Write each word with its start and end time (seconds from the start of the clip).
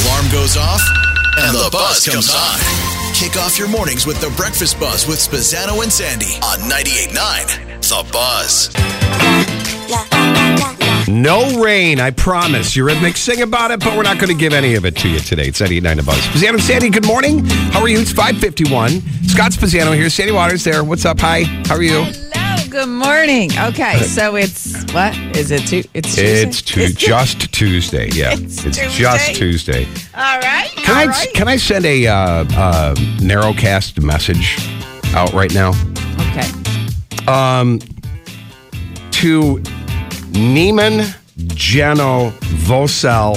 The 0.00 0.06
alarm 0.08 0.26
goes 0.32 0.56
off 0.56 0.80
and 1.38 1.54
the 1.54 1.68
buzz 1.70 2.08
comes 2.08 2.32
on. 2.34 2.58
Kick 3.14 3.36
off 3.36 3.58
your 3.58 3.68
mornings 3.68 4.06
with 4.06 4.20
the 4.20 4.30
breakfast 4.30 4.80
buzz 4.80 5.06
with 5.06 5.18
Spezzano 5.18 5.82
and 5.82 5.92
Sandy 5.92 6.36
on 6.42 6.58
98.9 6.70 7.82
The 7.82 8.10
Buzz. 8.10 8.70
No 11.08 11.60
rain, 11.62 12.00
I 12.00 12.10
promise. 12.12 12.74
you 12.74 12.84
Eurythmics 12.84 13.18
sing 13.18 13.42
about 13.42 13.72
it, 13.72 13.80
but 13.80 13.96
we're 13.96 14.02
not 14.04 14.18
going 14.18 14.28
to 14.32 14.38
give 14.38 14.52
any 14.54 14.74
of 14.74 14.84
it 14.86 14.96
to 14.96 15.08
you 15.08 15.18
today. 15.18 15.48
It's 15.48 15.60
89 15.60 15.98
a 15.98 16.02
buzz. 16.02 16.16
Spezzano 16.18 16.54
and 16.54 16.62
Sandy, 16.62 16.88
good 16.88 17.06
morning. 17.06 17.44
How 17.44 17.80
are 17.80 17.88
you? 17.88 17.98
It's 18.00 18.12
551. 18.12 19.02
Scott 19.24 19.52
Spezzano 19.52 19.94
here. 19.94 20.08
Sandy 20.08 20.32
Waters 20.32 20.64
there. 20.64 20.82
What's 20.82 21.04
up? 21.04 21.20
Hi. 21.20 21.42
How 21.66 21.74
are 21.74 21.82
you? 21.82 22.04
Hello, 22.04 22.39
good 22.70 22.88
morning. 22.88 23.50
Okay, 23.58 23.98
so 24.02 24.36
it's 24.36 24.84
what 24.92 25.16
is 25.36 25.50
it? 25.50 25.66
Tu- 25.66 25.84
it's 25.94 26.14
Tuesday? 26.14 26.42
It's 26.48 26.62
tu- 26.62 26.88
just 26.92 27.52
Tuesday. 27.52 28.08
Yeah, 28.12 28.32
It's 28.38 28.62
just 28.96 29.34
Tuesday? 29.34 29.86
All 30.14 30.38
right. 30.38 30.68
Can 30.76 30.90
all 30.96 31.02
I 31.02 31.06
right. 31.06 31.34
can 31.34 31.48
I 31.48 31.56
send 31.56 31.84
a 31.84 32.06
uh, 32.06 32.14
uh, 32.14 32.94
narrowcast 33.18 34.02
message 34.02 34.56
out 35.14 35.32
right 35.32 35.52
now 35.52 35.70
Okay. 36.30 36.48
to 39.12 39.58
Neiman 40.32 41.14
Geno 41.54 42.30
Vosel 42.66 43.36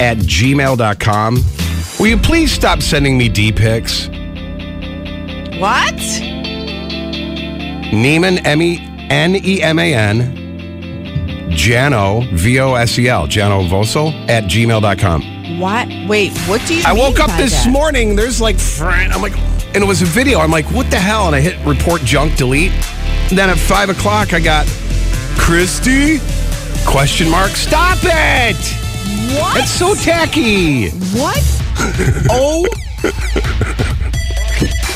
at 0.00 0.16
gmail.com? 0.18 1.38
Will 2.00 2.06
you 2.06 2.16
please 2.16 2.50
stop 2.50 2.82
sending 2.82 3.16
me 3.18 3.28
D 3.28 3.52
pics? 3.52 4.08
What? 5.60 5.94
Neiman 7.94 8.40
M 8.44 8.60
E 8.60 8.78
N 9.10 9.36
E 9.36 9.62
M 9.62 9.78
A 9.78 9.94
N 9.94 11.50
Jano 11.50 12.30
V 12.32 12.60
O 12.60 12.74
S 12.74 12.98
E 12.98 13.08
L 13.08 13.26
Jano 13.26 13.68
Vosel 13.68 14.12
at 14.28 14.44
gmail.com. 14.44 15.58
What? 15.60 15.88
Wait. 16.08 16.32
What 16.48 16.66
do 16.66 16.74
you? 16.74 16.82
I 16.84 16.92
woke 16.92 17.20
up 17.20 17.30
this 17.36 17.64
that? 17.64 17.70
morning. 17.70 18.16
There's 18.16 18.40
like, 18.40 18.56
I'm 18.80 19.22
like, 19.22 19.36
and 19.74 19.76
it 19.76 19.86
was 19.86 20.02
a 20.02 20.06
video. 20.06 20.40
I'm 20.40 20.50
like, 20.50 20.66
what 20.66 20.90
the 20.90 20.98
hell? 20.98 21.26
And 21.26 21.36
I 21.36 21.40
hit 21.40 21.64
report 21.66 22.02
junk 22.02 22.36
delete. 22.36 22.72
And 23.30 23.38
then 23.38 23.50
at 23.50 23.58
five 23.58 23.88
o'clock, 23.88 24.32
I 24.32 24.40
got 24.40 24.66
Christy 25.38 26.18
question 26.86 27.30
mark. 27.30 27.50
Stop 27.50 27.98
it! 28.02 28.56
What? 29.38 29.56
It's 29.58 29.70
so 29.70 29.94
tacky. 29.94 30.90
What? 30.90 31.42
oh. 32.30 32.66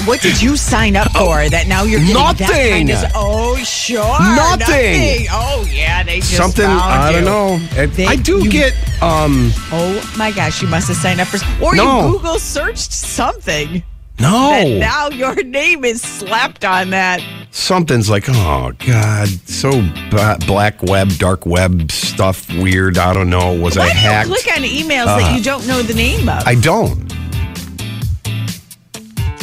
What 0.05 0.21
did 0.21 0.41
you 0.41 0.56
sign 0.56 0.97
up 0.97 1.11
for 1.12 1.49
that 1.49 1.67
now 1.67 1.83
you're 1.84 2.01
getting 2.01 2.15
that 2.15 2.39
kind 2.39 2.89
Nothing. 2.89 3.05
of? 3.06 3.12
Oh, 3.15 3.56
sure. 3.56 4.19
Nothing. 4.21 5.27
Oh, 5.31 5.67
yeah. 5.71 6.03
They 6.03 6.19
just 6.21 6.37
Something 6.37 6.67
I 6.67 7.12
don't 7.12 7.21
you. 7.25 7.29
know. 7.29 7.61
It- 7.83 7.95
They- 7.95 8.07
I 8.07 8.17
do 8.17 8.39
you- 8.45 8.51
get 8.51 8.73
um 9.03 9.53
Oh 9.73 10.12
my 10.17 10.31
gosh, 10.31 10.62
you 10.62 10.69
must 10.69 10.89
have 10.89 10.97
signed 10.97 11.21
up 11.21 11.28
for, 11.28 11.39
or 11.62 11.75
No. 11.75 12.07
you 12.07 12.12
Google 12.12 12.39
searched 12.39 12.93
something. 12.93 13.83
no 14.21 14.78
now 14.78 15.09
your 15.11 15.34
name 15.45 15.84
is 15.84 16.03
slapped 16.03 16.65
on 16.65 16.91
that. 16.91 17.21
something's 17.53 18.11
like 18.11 18.25
oh 18.28 18.73
god 18.84 19.28
so 19.49 19.71
ba- 20.11 20.37
black 20.47 20.83
web 20.83 21.09
dark 21.19 21.47
web 21.47 21.91
stuff 21.93 22.53
weird 22.55 22.99
I 22.99 23.15
don't 23.15 23.31
know 23.31 23.53
was 23.53 23.77
Why 23.78 23.84
I 23.84 23.89
hacked? 23.91 24.27
click 24.28 24.49
on 24.57 24.65
emails 24.65 25.07
that 25.07 25.37
you 25.37 25.43
don't 25.43 25.65
know 25.69 25.83
the 25.83 25.95
name 25.95 26.28
of? 26.28 26.43
I 26.47 26.57
don't. 26.57 27.08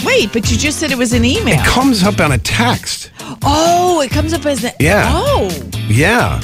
Wait, 0.05 0.31
but 0.31 0.49
you 0.51 0.57
just 0.57 0.79
said 0.79 0.91
it 0.91 0.97
was 0.97 1.13
an 1.13 1.25
email. 1.25 1.59
It 1.59 1.65
comes 1.65 2.03
up 2.03 2.19
on 2.19 2.31
a 2.31 2.37
text. 2.37 3.11
oh, 3.43 4.01
it 4.01 4.11
comes 4.11 4.33
up 4.33 4.45
as 4.45 4.61
the. 4.61 4.73
Yeah. 4.79 5.05
Oh. 5.13 5.49
Yeah, 5.87 6.41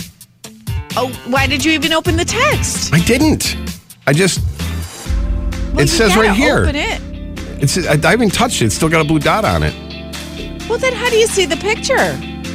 Oh, 0.98 1.08
why 1.28 1.48
did 1.48 1.64
you 1.64 1.72
even 1.72 1.94
open 1.94 2.18
the 2.18 2.26
text? 2.26 2.94
I 2.94 3.00
didn't. 3.00 3.56
I 4.08 4.14
just 4.14 4.40
Well, 5.74 5.80
It 5.80 5.88
says 5.88 6.16
right 6.18 6.36
here. 6.36 6.60
Open 6.64 6.76
it. 6.76 7.02
it's 7.64 7.78
I, 7.88 7.94
I 7.94 8.12
haven't 8.12 8.34
touched 8.34 8.62
it. 8.62 8.66
It's 8.66 8.76
still 8.76 8.90
got 8.90 9.00
a 9.02 9.08
blue 9.08 9.20
dot 9.20 9.46
on 9.46 9.64
it. 9.64 9.74
Well, 10.70 10.78
then 10.80 10.94
how 10.94 11.10
do 11.10 11.16
you 11.18 11.28
see 11.28 11.46
the 11.46 11.56
picture? 11.58 11.96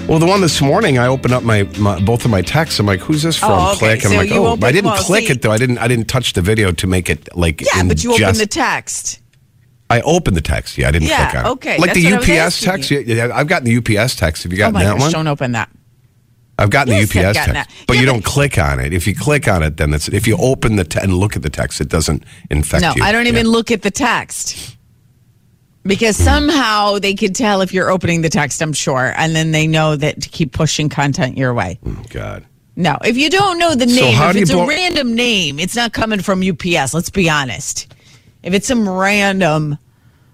Well, 0.07 0.19
the 0.19 0.27
one 0.27 0.41
this 0.41 0.61
morning, 0.61 0.99
I 0.99 1.07
opened 1.09 1.33
up 1.35 1.43
my, 1.43 1.65
my 1.79 1.99
both 2.01 2.25
of 2.25 2.31
my 2.31 2.41
texts. 2.43 2.79
I'm 2.79 2.87
like, 2.87 3.01
"Who's 3.01 3.23
this 3.23 3.37
from?" 3.39 3.53
Oh, 3.53 3.71
okay. 3.73 3.79
Click, 3.79 3.93
and 3.93 4.03
So 4.03 4.11
I'm 4.11 4.17
like, 4.19 4.29
you 4.31 4.37
"Oh," 4.37 4.47
opened- 4.49 4.61
but 4.61 4.67
I 4.69 4.73
didn't 4.73 4.91
well, 4.93 5.03
click 5.03 5.27
see- 5.27 5.33
it 5.33 5.43
though. 5.43 5.51
I 5.51 5.59
didn't. 5.59 5.79
I 5.79 5.89
didn't 5.89 6.07
touch 6.07 6.35
the 6.35 6.43
video 6.43 6.71
to 6.73 6.87
make 6.87 7.11
it 7.11 7.35
like. 7.37 7.61
Yeah, 7.63 7.83
but 7.85 8.05
you 8.05 8.13
opened 8.15 8.37
the 8.37 8.47
text. 8.47 9.21
I 9.89 10.01
opened 10.01 10.37
the 10.37 10.41
text. 10.43 10.77
Yeah, 10.79 10.89
I 10.89 10.91
didn't 10.91 11.09
Yeah, 11.09 11.31
click 11.31 11.45
on 11.45 11.47
it. 11.47 11.53
okay, 11.55 11.79
Like 11.79 11.95
the 11.95 12.05
what 12.05 12.13
I 12.15 12.17
was 12.19 12.29
UPS 12.29 12.61
text. 12.61 12.91
you. 12.91 13.01
Yeah, 13.01 13.31
I've 13.33 13.47
gotten 13.47 13.65
the 13.67 13.77
UPS 13.99 14.17
text. 14.17 14.43
Have 14.43 14.53
you 14.53 14.59
Oh 14.59 14.71
gotten 14.71 14.75
my 14.75 14.85
that 14.85 14.93
gosh, 14.95 15.01
one? 15.01 15.13
don't 15.13 15.27
open 15.29 15.53
that. 15.53 15.71
I've 16.59 16.71
gotten 16.71 16.95
Yes, 16.95 17.13
the 17.13 17.21
UPS 17.21 17.37
gotten 17.37 17.55
text, 17.55 17.71
that. 17.71 17.85
but 17.87 17.95
Yeah, 17.95 18.01
you 18.01 18.07
but- 18.07 18.13
don't 18.15 18.25
click 18.25 18.59
on 18.59 18.81
it. 18.81 18.93
If 18.95 19.07
you 19.07 19.15
click 19.15 19.47
on 19.47 19.63
it, 19.63 19.77
then 19.77 19.93
it's 19.95 20.09
if 20.09 20.27
you 20.27 20.37
open 20.39 20.77
the 20.77 20.85
te- 20.85 21.01
and 21.03 21.13
look 21.15 21.37
at 21.37 21.43
the 21.43 21.51
text, 21.51 21.81
it 21.81 21.89
doesn't 21.89 22.25
infect 22.51 22.83
No, 22.83 22.95
you. 22.97 23.03
I 23.05 23.13
don't 23.13 23.27
Yeah. 23.27 23.33
even 23.33 23.47
look 23.49 23.71
at 23.71 23.83
the 23.83 23.91
text. 23.91 24.77
Because 25.85 26.17
hmm. 26.17 26.25
somehow 26.25 26.99
they 26.99 27.15
could 27.15 27.35
tell 27.37 27.61
if 27.61 27.73
you're 27.73 27.91
opening 27.91 28.23
the 28.23 28.29
text, 28.29 28.61
I'm 28.63 28.73
sure, 28.73 29.13
and 29.17 29.37
then 29.37 29.53
they 29.53 29.67
know 29.69 29.95
that 29.97 30.21
to 30.23 30.29
keep 30.29 30.53
pushing 30.53 30.89
content 30.89 31.37
your 31.39 31.55
way. 31.55 31.79
Oh, 31.87 31.97
God. 32.11 32.45
No, 32.75 32.99
if 33.05 33.17
you 33.17 33.31
don't 33.31 33.59
know 33.59 33.75
the 33.75 33.87
name, 33.87 34.15
how 34.17 34.31
if 34.31 34.37
it's 34.37 34.51
blow- 34.51 34.65
a 34.65 34.69
random 34.69 35.15
name, 35.15 35.59
it's 35.61 35.77
not 35.77 35.93
coming 35.93 36.21
from 36.21 36.43
UPS. 36.43 36.93
Let's 36.93 37.09
be 37.11 37.31
honest. 37.31 37.87
If 38.47 38.55
it's 38.55 38.67
some 38.67 38.89
random, 38.89 39.77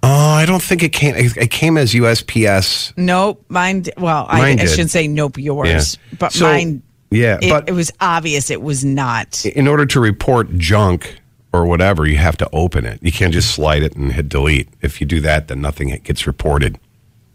Oh, 0.05 0.31
I 0.31 0.47
don't 0.47 0.63
think 0.63 0.83
it 0.83 0.91
came. 0.93 1.15
It 1.17 1.51
came 1.51 1.77
as 1.79 1.93
USPS. 1.95 2.93
nope, 2.97 3.45
mine. 3.49 3.85
Well, 3.97 4.27
I, 4.29 4.39
Mine 4.41 4.59
I 4.61 4.63
did. 4.65 4.71
shouldn't 4.71 4.91
say 4.91 5.07
nope 5.09 5.39
yours, 5.39 5.97
but 6.19 6.33
So, 6.33 6.45
mine. 6.47 6.83
Yeah, 7.11 7.39
It, 7.41 7.49
but 7.51 7.69
it 7.69 7.73
was 7.73 7.93
obvious 8.01 8.51
it 8.51 8.63
was 8.63 8.85
not. 8.85 9.45
in 9.47 9.69
order 9.69 9.87
to 9.87 10.01
report 10.01 10.57
junk 10.59 11.21
or 11.53 11.67
whatever, 11.67 12.07
you 12.07 12.17
have 12.17 12.37
to 12.39 12.49
open 12.53 12.85
it. 12.87 12.99
You 13.03 13.13
can't 13.13 13.33
just 13.33 13.55
slide 13.55 13.83
it 13.83 13.95
and 13.95 14.13
hit 14.13 14.29
delete. 14.29 14.69
If 14.81 15.01
you 15.01 15.07
do 15.07 15.21
that, 15.21 15.49
then 15.49 15.61
nothing 15.61 15.89
gets 16.05 16.27
reported. 16.27 16.79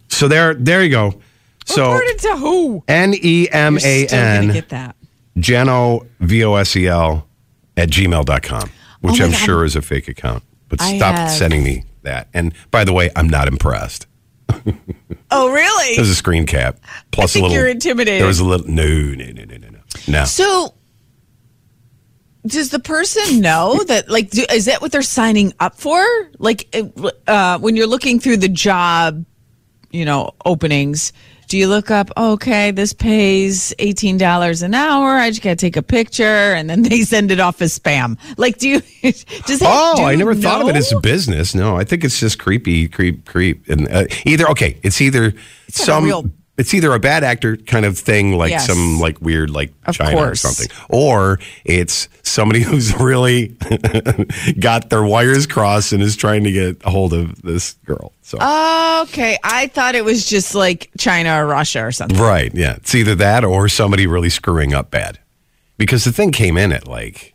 So 0.09 0.27
there, 0.27 0.53
there 0.55 0.83
you 0.83 0.89
go. 0.89 1.19
So 1.66 1.91
Reported 1.93 2.19
to 2.19 2.37
who? 2.37 2.83
N 2.87 3.13
e 3.16 3.47
m 3.51 3.77
a 3.77 3.79
n. 3.79 3.83
You're 3.83 4.03
A 4.03 4.07
still 4.07 4.41
gonna 4.41 4.53
get 4.53 4.69
that. 4.69 4.95
Geno 5.37 6.05
V 6.21 6.43
O 6.43 6.55
S 6.55 6.75
E 6.75 6.87
L 6.87 7.27
at 7.77 7.89
gmail.com, 7.89 8.69
which 9.01 9.21
Oh 9.21 9.25
I'm 9.25 9.31
God. 9.31 9.37
sure 9.37 9.63
is 9.66 9.75
a 9.75 9.81
fake 9.81 10.07
account. 10.07 10.43
But 10.69 10.81
I 10.81 10.97
stop 10.97 11.16
have- 11.16 11.31
sending 11.31 11.64
me 11.64 11.84
that. 12.03 12.28
And 12.34 12.53
by 12.72 12.84
the 12.84 12.93
way, 12.93 13.09
I'm 13.16 13.29
not 13.29 13.47
impressed. 13.47 14.08
Oh, 15.29 15.52
really? 15.52 15.96
There's 15.97 16.09
a 16.09 16.16
screen 16.16 16.46
cap 16.46 16.79
plus 17.11 17.34
think 17.34 17.43
a 17.43 17.47
little. 17.47 17.47
I 17.47 17.49
think 17.49 17.61
you're 17.64 17.67
intimidated. 17.69 18.22
There 18.22 18.28
was 18.28 18.40
a 18.40 18.46
little. 18.46 18.66
No, 18.66 18.85
no, 18.87 19.25
no, 19.25 19.43
no, 19.43 19.58
no, 19.58 19.67
no. 19.69 19.79
No. 20.08 20.23
So, 20.23 20.73
does 22.46 22.69
the 22.69 22.79
person 22.79 23.41
know 23.41 23.84
that? 23.87 24.09
Like, 24.09 24.29
do, 24.29 24.46
is 24.52 24.66
that 24.66 24.81
what 24.81 24.91
they're 24.93 25.02
signing 25.02 25.53
up 25.59 25.75
for? 25.75 26.02
Like, 26.40 26.73
uh, 27.28 27.59
when 27.59 27.75
you're 27.75 27.87
looking 27.87 28.19
through 28.22 28.37
the 28.37 28.47
job, 28.47 29.25
you 29.91 30.05
know, 30.05 30.31
openings, 30.46 31.11
do 31.47 31.58
you 31.58 31.67
look 31.67 31.90
up? 31.90 32.11
Okay, 32.17 32.72
this 32.72 32.94
pays 32.94 33.73
eighteen 33.79 34.17
dollars 34.17 34.61
an 34.61 34.73
hour. 34.73 35.17
I 35.17 35.29
just 35.29 35.41
got 35.41 35.52
to 35.52 35.55
take 35.55 35.78
a 35.78 35.82
picture, 35.82 36.23
and 36.23 36.70
then 36.70 36.82
they 36.84 37.02
send 37.02 37.32
it 37.32 37.40
off 37.40 37.61
as 37.61 37.78
spam. 37.78 38.17
Like, 38.38 38.58
do 38.58 38.70
you? 38.70 38.82
Does 39.02 39.59
that? 39.59 39.64
Oh, 39.64 39.97
do 39.97 40.03
I 40.03 40.16
never 40.16 40.35
thought 40.35 40.61
of 40.61 40.70
it 40.70 40.76
as 40.76 40.91
a 40.91 40.99
business. 40.99 41.55
No, 41.55 41.78
I 41.78 41.84
think 41.84 42.03
it's 42.03 42.20
just 42.20 42.40
creepy, 42.40 42.88
creep, 42.88 43.26
creep. 43.26 43.67
And 43.70 43.90
uh, 43.90 44.05
either 44.26 44.49
okay, 44.49 44.78
it's 44.84 44.99
either 45.02 45.34
It's 45.67 45.84
some 45.84 46.03
real 46.03 46.29
it's 46.57 46.73
either 46.73 46.91
a 46.93 46.99
bad 46.99 47.23
actor 47.23 47.55
kind 47.57 47.85
of 47.85 47.97
thing, 47.97 48.37
like 48.37 48.49
Yes. 48.51 48.65
some 48.67 48.99
like 48.99 49.21
weird 49.21 49.49
like 49.49 49.73
Of 49.85 49.95
China 49.95 50.15
course. 50.17 50.43
or 50.43 50.47
something, 50.49 50.75
or 50.89 51.39
it's 51.65 52.09
somebody 52.23 52.61
who's 52.63 52.93
really 52.99 53.55
got 54.59 54.89
their 54.89 55.03
wires 55.03 55.45
crossed 55.47 55.93
and 55.93 56.01
is 56.01 56.15
trying 56.15 56.43
to 56.43 56.51
get 56.51 56.81
a 56.85 56.89
hold 56.89 57.13
of 57.13 57.41
this 57.41 57.73
girl. 57.85 58.11
So 58.21 58.37
Okay, 59.03 59.37
I 59.43 59.67
thought 59.67 59.95
it 59.95 60.03
was 60.03 60.25
just 60.27 60.55
like 60.55 60.89
China 60.97 61.37
or 61.41 61.45
Russia 61.45 61.81
or 61.85 61.91
something. 61.91 62.17
right, 62.19 62.51
yeah, 62.53 62.75
it's 62.75 62.93
either 62.95 63.15
that 63.15 63.43
or 63.43 63.69
somebody 63.69 64.07
really 64.07 64.29
screwing 64.29 64.73
up 64.73 64.89
bad, 64.91 65.19
because 65.77 66.03
the 66.05 66.11
thing 66.11 66.31
came 66.31 66.57
in 66.57 66.71
at 66.73 66.87
like. 66.87 67.33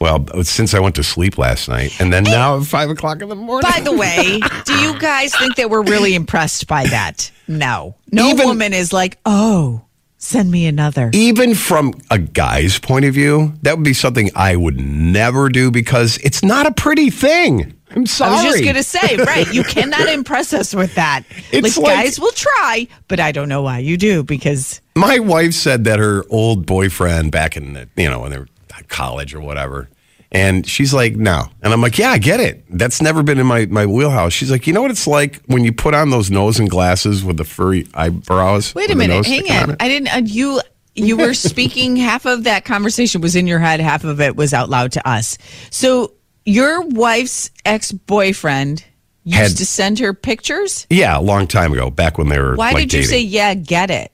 Well, 0.00 0.26
since 0.42 0.74
I 0.74 0.80
went 0.80 0.96
to 0.96 1.04
sleep 1.04 1.38
last 1.38 1.68
night, 1.68 2.00
and 2.00 2.12
then 2.12 2.24
now 2.24 2.58
at 2.58 2.64
five 2.66 2.90
o'clock 2.90 3.22
in 3.22 3.28
the 3.28 3.36
morning. 3.36 3.70
By 3.70 3.78
the 3.82 3.92
way, 3.96 4.40
do 4.64 4.74
you 4.80 4.98
guys 4.98 5.32
think 5.36 5.54
that 5.54 5.70
we're 5.70 5.84
really 5.84 6.16
impressed 6.16 6.66
by 6.66 6.86
that? 6.86 7.30
No. 7.58 7.96
No 8.10 8.28
Even- 8.30 8.46
woman 8.48 8.72
is 8.72 8.92
like, 8.92 9.18
oh, 9.26 9.82
send 10.18 10.50
me 10.50 10.66
another. 10.66 11.10
even 11.12 11.54
from 11.54 11.92
a 12.10 12.18
guy's 12.18 12.78
point 12.78 13.04
of 13.04 13.14
view, 13.14 13.54
that 13.62 13.76
would 13.76 13.84
be 13.84 13.94
something 13.94 14.30
I 14.34 14.56
would 14.56 14.80
never 14.80 15.48
do 15.48 15.70
because 15.70 16.16
it's 16.18 16.42
not 16.44 16.66
a 16.66 16.72
pretty 16.72 17.10
thing. 17.10 17.74
I'm 17.94 18.06
sorry. 18.06 18.32
I 18.32 18.44
was 18.44 18.52
just 18.54 18.64
going 18.64 18.76
to 18.76 18.82
say, 18.82 19.16
right, 19.18 19.52
you 19.52 19.64
cannot 19.64 20.08
impress 20.08 20.54
us 20.54 20.74
with 20.74 20.94
that. 20.94 21.24
It's 21.50 21.76
like, 21.76 21.86
like- 21.86 22.04
guys 22.04 22.20
will 22.20 22.32
try, 22.32 22.88
but 23.08 23.20
I 23.20 23.32
don't 23.32 23.48
know 23.48 23.62
why 23.62 23.78
you 23.80 23.96
do 23.96 24.22
because 24.22 24.80
My 24.94 25.18
wife 25.18 25.52
said 25.52 25.84
that 25.84 25.98
her 25.98 26.24
old 26.30 26.64
boyfriend 26.66 27.32
back 27.32 27.56
in 27.56 27.74
the, 27.74 27.88
you 27.96 28.08
know, 28.08 28.20
when 28.20 28.30
they 28.30 28.38
were 28.38 28.46
college 28.88 29.34
or 29.34 29.40
whatever. 29.40 29.88
And 30.34 30.66
she's 30.66 30.94
like, 30.94 31.14
no. 31.14 31.44
And 31.62 31.72
I'm 31.74 31.82
like, 31.82 31.98
yeah, 31.98 32.10
I 32.10 32.16
get 32.18 32.40
it. 32.40 32.64
That's 32.70 33.02
never 33.02 33.22
been 33.22 33.38
in 33.38 33.46
my, 33.46 33.66
my 33.66 33.84
wheelhouse. 33.84 34.32
She's 34.32 34.50
like, 34.50 34.66
you 34.66 34.72
know 34.72 34.80
what 34.80 34.90
it's 34.90 35.06
like 35.06 35.42
when 35.46 35.62
you 35.62 35.72
put 35.74 35.92
on 35.92 36.08
those 36.08 36.30
nose 36.30 36.58
and 36.58 36.70
glasses 36.70 37.22
with 37.22 37.36
the 37.36 37.44
furry 37.44 37.86
eyebrows? 37.92 38.74
Wait 38.74 38.90
a 38.90 38.94
minute, 38.96 39.26
hang 39.26 39.50
on. 39.52 39.76
I 39.78 39.88
didn't. 39.88 40.08
Uh, 40.14 40.22
you 40.24 40.60
you 40.94 41.16
were 41.18 41.34
speaking. 41.50 41.96
half 41.96 42.24
of 42.24 42.44
that 42.44 42.64
conversation 42.64 43.20
was 43.20 43.36
in 43.36 43.46
your 43.46 43.58
head. 43.58 43.80
Half 43.80 44.04
of 44.04 44.20
it 44.22 44.34
was 44.34 44.54
out 44.54 44.70
loud 44.70 44.92
to 44.92 45.06
us. 45.06 45.36
So 45.70 46.14
your 46.46 46.80
wife's 46.80 47.50
ex 47.66 47.92
boyfriend 47.92 48.84
used 49.24 49.38
Had- 49.38 49.56
to 49.58 49.66
send 49.66 49.98
her 49.98 50.14
pictures. 50.14 50.86
Yeah, 50.88 51.18
a 51.18 51.20
long 51.20 51.46
time 51.46 51.72
ago, 51.74 51.90
back 51.90 52.16
when 52.16 52.28
they 52.28 52.38
were 52.38 52.54
Why 52.56 52.72
like 52.72 52.88
did 52.88 52.92
you 52.94 52.98
dating. 53.00 53.10
say 53.10 53.20
yeah? 53.20 53.54
Get 53.54 53.90
it. 53.90 54.11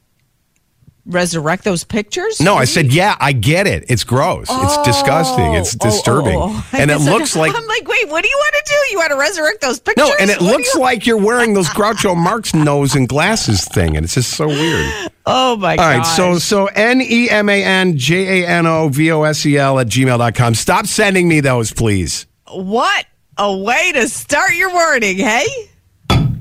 Resurrect 1.09 1.65
those 1.65 1.85
pictures? 1.85 2.39
No, 2.39 2.55
I 2.57 2.65
said, 2.67 2.93
yeah, 2.93 3.17
I 3.19 3.33
get 3.33 3.67
it. 3.67 3.87
It's 3.89 4.05
gross. 4.05 4.43
it's 4.43 4.51
oh. 4.53 4.85
disgusting. 4.85 5.55
It's 5.55 5.75
Oh, 5.75 5.79
oh, 5.81 5.91
disturbing. 5.91 6.37
oh, 6.37 6.49
oh. 6.51 6.69
And 6.79 6.91
it 6.91 6.99
looks 6.99 7.35
like 7.35 7.55
I'm 7.57 7.67
like, 7.67 7.89
wait, 7.89 8.09
what 8.11 8.23
do 8.23 8.29
you 8.29 8.37
want 8.37 8.55
to 8.55 8.63
do? 8.67 8.93
You 8.93 8.99
want 8.99 9.11
to 9.13 9.17
resurrect 9.17 9.61
those 9.63 9.81
pictures? 9.81 10.07
no, 10.07 10.15
and 10.21 10.31
it 10.31 10.41
What 10.41 10.53
looks 10.53 10.75
you- 10.75 10.81
like 10.81 11.07
you're 11.07 11.17
wearing 11.17 11.55
those 11.55 11.69
Groucho 11.71 12.15
Marx 12.23 12.53
nose 12.55 12.95
and 12.95 13.09
glasses 13.09 13.65
thing, 13.65 13.97
and 13.97 14.05
it's 14.05 14.15
just 14.15 14.35
so 14.35 14.49
weird. 14.49 15.11
Oh 15.25 15.57
my 15.57 15.71
All 15.73 15.77
god! 15.77 15.97
right, 15.99 16.07
so 16.07 16.39
so 16.39 16.67
N 16.67 17.01
E 17.03 17.29
M 17.31 17.49
A 17.49 17.63
N 17.65 17.97
J 17.97 18.43
A 18.43 18.47
N 18.47 18.67
O 18.67 18.89
V 18.91 19.11
O 19.13 19.23
S 19.23 19.45
E 19.47 19.57
L 19.57 19.79
at 19.79 19.87
gmail.com. 19.89 20.55
Stop 20.55 20.87
sending 20.87 21.27
me 21.27 21.41
those, 21.41 21.73
please. 21.73 22.27
what 22.51 23.07
a 23.39 23.57
way 23.57 23.93
to 23.93 24.09
start 24.09 24.55
your 24.55 24.75
wording, 24.75 25.17
hey? 25.19 25.47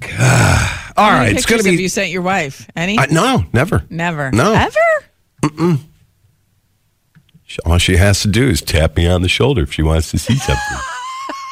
All 0.04 1.06
How 1.06 1.20
right, 1.20 1.36
it's 1.36 1.46
going 1.46 1.62
to 1.62 1.70
Have 1.70 1.78
be. 1.78 1.82
you 1.84 1.90
sent 1.90 2.10
your 2.10 2.22
wife 2.24 2.68
any? 2.76 2.98
Uh, 2.98 3.06
no, 3.12 3.46
never. 3.54 3.84
Never. 3.90 4.32
No. 4.32 4.54
Ever? 4.54 5.06
Mm. 5.44 5.80
All 7.66 7.78
she 7.78 7.98
has 7.98 8.22
to 8.22 8.28
do 8.28 8.48
is 8.48 8.62
tap 8.62 8.98
me 8.98 9.08
on 9.08 9.22
the 9.22 9.30
shoulder 9.30 9.62
if 9.64 9.74
she 9.74 9.82
wants 9.84 10.12
to 10.12 10.18
see 10.18 10.36
something. 10.36 10.78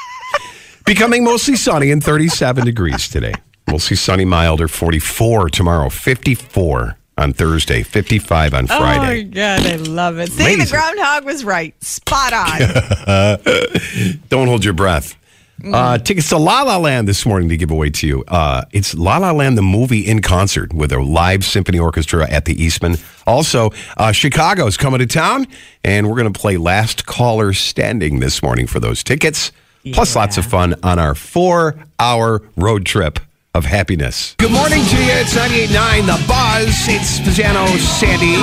Becoming 0.86 1.24
mostly 1.24 1.56
sunny 1.56 1.92
and 1.92 2.04
37 2.04 2.66
degrees 2.66 3.08
today. 3.08 3.34
Mostly 3.70 3.96
sunny, 3.96 4.26
milder, 4.26 4.68
44 4.68 5.50
tomorrow, 5.50 5.90
54 5.90 6.98
on 7.18 7.34
Thursday, 7.34 7.82
55 7.82 8.54
on 8.54 8.68
Friday. 8.68 9.00
Oh 9.00 9.02
my 9.02 9.22
god, 9.24 9.66
I 9.66 9.76
love 9.78 10.20
it. 10.20 10.32
See, 10.32 10.56
the 10.56 10.68
groundhog 10.70 11.26
was 11.26 11.44
right. 11.44 11.74
Spot 11.84 12.34
on. 12.34 14.20
Don't 14.30 14.48
hold 14.48 14.64
your 14.66 14.74
breath. 14.74 15.16
Uh, 15.64 15.98
tickets 15.98 16.30
to 16.30 16.38
La 16.38 16.64
La 16.64 16.78
Land 16.78 17.08
this 17.08 17.26
morning 17.26 17.50
to 17.50 17.58
give 17.58 17.72
away 17.72 17.90
to 17.90 18.08
you. 18.08 18.24
Uh, 18.28 18.64
it's 18.72 18.94
La 18.94 19.18
La 19.18 19.32
Land, 19.32 19.58
the 19.58 19.62
movie 19.62 20.06
in 20.06 20.22
concert 20.22 20.74
with 20.74 20.92
a 20.92 21.00
live 21.00 21.44
symphony 21.46 21.80
orchestra 21.80 22.30
at 22.30 22.46
the 22.46 22.62
Eastman. 22.62 22.98
Also, 23.26 23.72
uh, 23.98 24.12
Chicago's 24.12 24.78
coming 24.78 25.00
to 25.00 25.06
town, 25.08 25.48
and 25.84 26.08
we're 26.08 26.18
going 26.18 26.32
to 26.32 26.40
play 26.40 26.58
Last 26.58 27.06
Caller 27.06 27.54
Standing 27.54 28.20
this 28.20 28.44
morning 28.44 28.68
for 28.68 28.80
those 28.80 29.04
tickets. 29.04 29.52
Plus, 29.94 30.16
lots 30.16 30.38
of 30.38 30.46
fun 30.46 30.76
on 30.84 31.00
our 31.00 31.16
four 31.16 31.76
hour 32.00 32.42
road 32.58 32.86
trip 32.86 33.20
of 33.56 33.66
happiness. 33.66 34.36
Good 34.38 34.52
morning 34.52 34.84
to 34.84 34.98
you. 34.98 35.12
It's 35.14 35.34
98.9 35.34 36.06
The 36.06 36.28
Buzz. 36.28 36.88
It's 36.90 37.20
Spezzano 37.20 37.66
Sandy. 37.78 38.36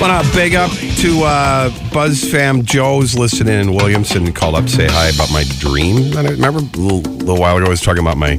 Want 0.00 0.24
to 0.24 0.34
big 0.34 0.54
up 0.54 0.70
to 0.70 1.22
uh, 1.24 1.70
Buzz 1.92 2.30
fam 2.30 2.62
Joe's 2.62 3.16
listening 3.16 3.58
in 3.58 3.74
Williamson 3.74 4.32
called 4.32 4.54
up 4.54 4.64
to 4.64 4.70
say 4.70 4.86
hi 4.86 5.08
about 5.08 5.32
my 5.32 5.44
dream. 5.58 6.14
I 6.16 6.22
remember 6.28 6.58
a 6.58 6.78
little, 6.78 7.00
little 7.00 7.40
while 7.40 7.56
ago 7.56 7.66
I 7.66 7.70
was 7.70 7.80
talking 7.80 8.02
about 8.02 8.18
my 8.18 8.36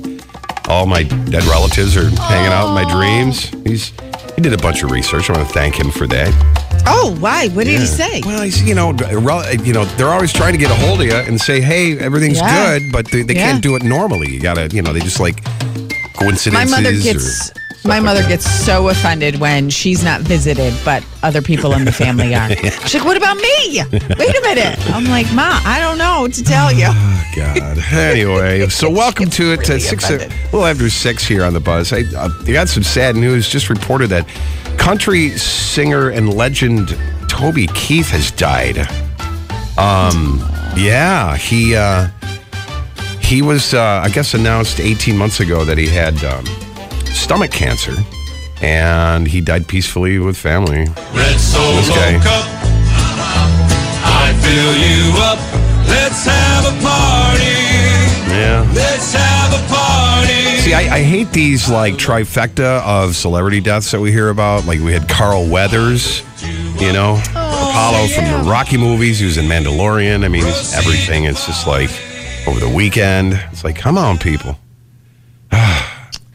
all 0.70 0.86
my 0.86 1.04
dead 1.04 1.44
relatives 1.46 1.98
are 1.98 2.10
hanging 2.10 2.52
out 2.54 2.70
in 2.70 2.74
my 2.76 2.90
dreams. 2.92 3.50
He's 3.66 3.92
he 4.36 4.42
did 4.42 4.54
a 4.54 4.58
bunch 4.58 4.84
of 4.84 4.92
research. 4.92 5.30
I 5.30 5.34
want 5.34 5.48
to 5.48 5.54
thank 5.54 5.76
him 5.78 5.92
for 5.92 6.08
that. 6.08 6.32
oh, 6.88 7.16
why? 7.20 7.50
What 7.50 7.66
did 7.66 7.80
he 7.80 7.86
say? 7.86 8.22
Well, 8.26 8.42
he's 8.44 8.62
you 8.64 8.76
know, 8.76 8.92
you 9.64 9.74
know, 9.74 9.86
they're 9.98 10.08
always 10.10 10.32
trying 10.32 10.54
to 10.54 10.60
get 10.60 10.72
a 10.72 10.76
hold 10.76 11.02
of 11.02 11.08
you 11.08 11.14
and 11.14 11.40
say, 11.40 11.60
"Hey, 11.62 11.98
everything's 12.00 12.38
Yeah. 12.38 12.80
good," 12.80 12.92
but 12.92 13.10
they, 13.12 13.24
they 13.24 13.34
Yeah. 13.36 13.52
can't 13.52 13.62
do 13.64 13.76
it 13.76 13.84
normally. 13.84 14.30
You 14.32 14.40
gotta, 14.40 14.68
you 14.72 14.82
know, 14.82 14.94
they 14.94 15.00
just 15.02 15.20
like 15.20 15.44
My 15.44 15.90
coincidences. 16.14 16.72
mother 16.72 16.92
gets 16.94 17.52
my 17.86 18.00
mother 18.00 18.22
gets 18.28 18.50
so 18.50 18.90
offended 18.90 19.40
when 19.40 19.70
she's 19.70 20.04
not 20.04 20.22
visited, 20.22 20.74
but 20.84 21.04
other 21.24 21.42
people 21.42 21.74
in 21.74 21.86
the 21.86 21.92
family 21.92 22.36
are. 22.36 22.50
She's 22.50 22.96
like, 22.96 23.06
"What 23.06 23.18
about 23.18 23.38
me? 23.38 23.82
Wait 23.92 24.36
a 24.36 24.42
minute." 24.42 24.80
I'm 24.92 25.06
like, 25.06 25.32
"Ma, 25.34 25.60
I 25.66 25.80
don't 25.80 25.98
know 25.98 26.22
what 26.22 26.34
to 26.34 26.44
tell 26.44 26.72
you." 26.72 26.88
God. 27.36 27.78
Anyway, 27.92 28.68
so 28.70 28.90
welcome 28.90 29.30
to 29.32 29.54
it. 29.54 29.68
really 29.68 29.76
uh, 29.76 29.80
six, 29.80 30.04
offended. 30.06 30.32
a 30.32 30.44
little 30.46 30.66
after 30.66 30.90
six 30.90 31.26
here 31.26 31.44
on 31.44 31.54
the 31.54 31.60
buzz. 31.60 31.94
I, 31.94 32.02
uh, 32.18 32.30
you 32.46 32.54
got 32.54 32.70
some 32.70 32.84
sad 32.84 33.16
news. 33.16 33.48
Just 33.48 33.70
reported 33.70 34.08
that 34.08 34.28
country 34.78 35.30
singer 35.38 36.10
and 36.10 36.34
legend 36.34 36.98
Toby 37.28 37.68
Keith 37.68 38.10
has 38.10 38.32
died. 38.32 38.80
Um, 39.78 40.40
yeah, 40.76 41.38
he 41.38 41.76
uh, 41.76 42.10
he 43.22 43.42
was, 43.42 43.74
uh, 43.74 44.02
I 44.04 44.10
guess, 44.10 44.34
announced 44.34 44.80
18 44.80 45.16
months 45.16 45.40
ago 45.40 45.64
that 45.64 45.78
he 45.78 45.88
had 45.88 46.22
um, 46.24 46.44
stomach 47.14 47.52
cancer, 47.52 47.94
and 48.62 49.28
he 49.28 49.42
died 49.42 49.68
peacefully 49.68 50.20
with 50.20 50.38
family. 50.38 50.88
Red 51.14 51.40
Solo 51.40 51.76
This 51.78 51.90
guy. 51.90 52.18
Cup. 52.20 52.46
I 54.02 54.34
fill 54.42 54.76
you 54.78 55.14
up. 55.24 55.40
Let's 55.88 56.26
have 56.26 56.66
a 56.66 56.76
party. 56.82 57.60
Yeah. 58.34 58.72
Let's 58.74 59.14
have 59.14 59.54
a 59.54 59.68
party. 59.74 60.58
See, 60.60 60.74
I, 60.74 60.98
I 60.98 61.02
hate 61.02 61.32
these 61.32 61.70
like 61.70 61.96
trifecta 61.96 62.82
of 62.84 63.16
celebrity 63.16 63.60
deaths 63.62 63.92
that 63.92 64.00
we 64.00 64.12
hear 64.12 64.30
about. 64.30 64.66
Like 64.66 64.80
we 64.80 64.94
had 64.94 65.10
Carl 65.10 65.48
Weathers, 65.48 66.22
you 66.80 66.94
know, 66.94 67.22
oh, 67.36 67.70
Apollo 67.70 68.08
from 68.10 68.26
the 68.26 68.50
Rocky 68.50 68.78
movies. 68.78 69.20
He 69.20 69.26
was 69.26 69.38
in 69.38 69.46
Mandalorian. 69.46 70.24
I 70.24 70.28
mean, 70.28 70.46
it's 70.46 70.76
everything. 70.76 71.26
It's 71.26 71.46
just 71.46 71.66
like 71.66 71.90
over 72.48 72.60
the 72.60 72.70
weekend. 72.70 73.34
It's 73.52 73.64
like, 73.64 73.76
come 73.76 73.98
on, 73.98 74.18
people. 74.18 74.58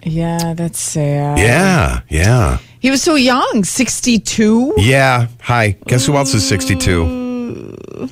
Yeah, 0.05 0.53
that's 0.55 0.79
sad. 0.79 1.39
Yeah, 1.39 2.01
yeah, 2.11 2.59
He 2.81 2.91
was 2.91 3.03
so 3.03 3.15
young, 3.15 3.65
62. 3.65 4.75
yeah. 4.77 5.29
Hi. 5.41 5.77
Guess 5.87 6.07
who 6.07 6.17
else 6.17 6.35
is 6.35 6.47
62? 6.47 8.09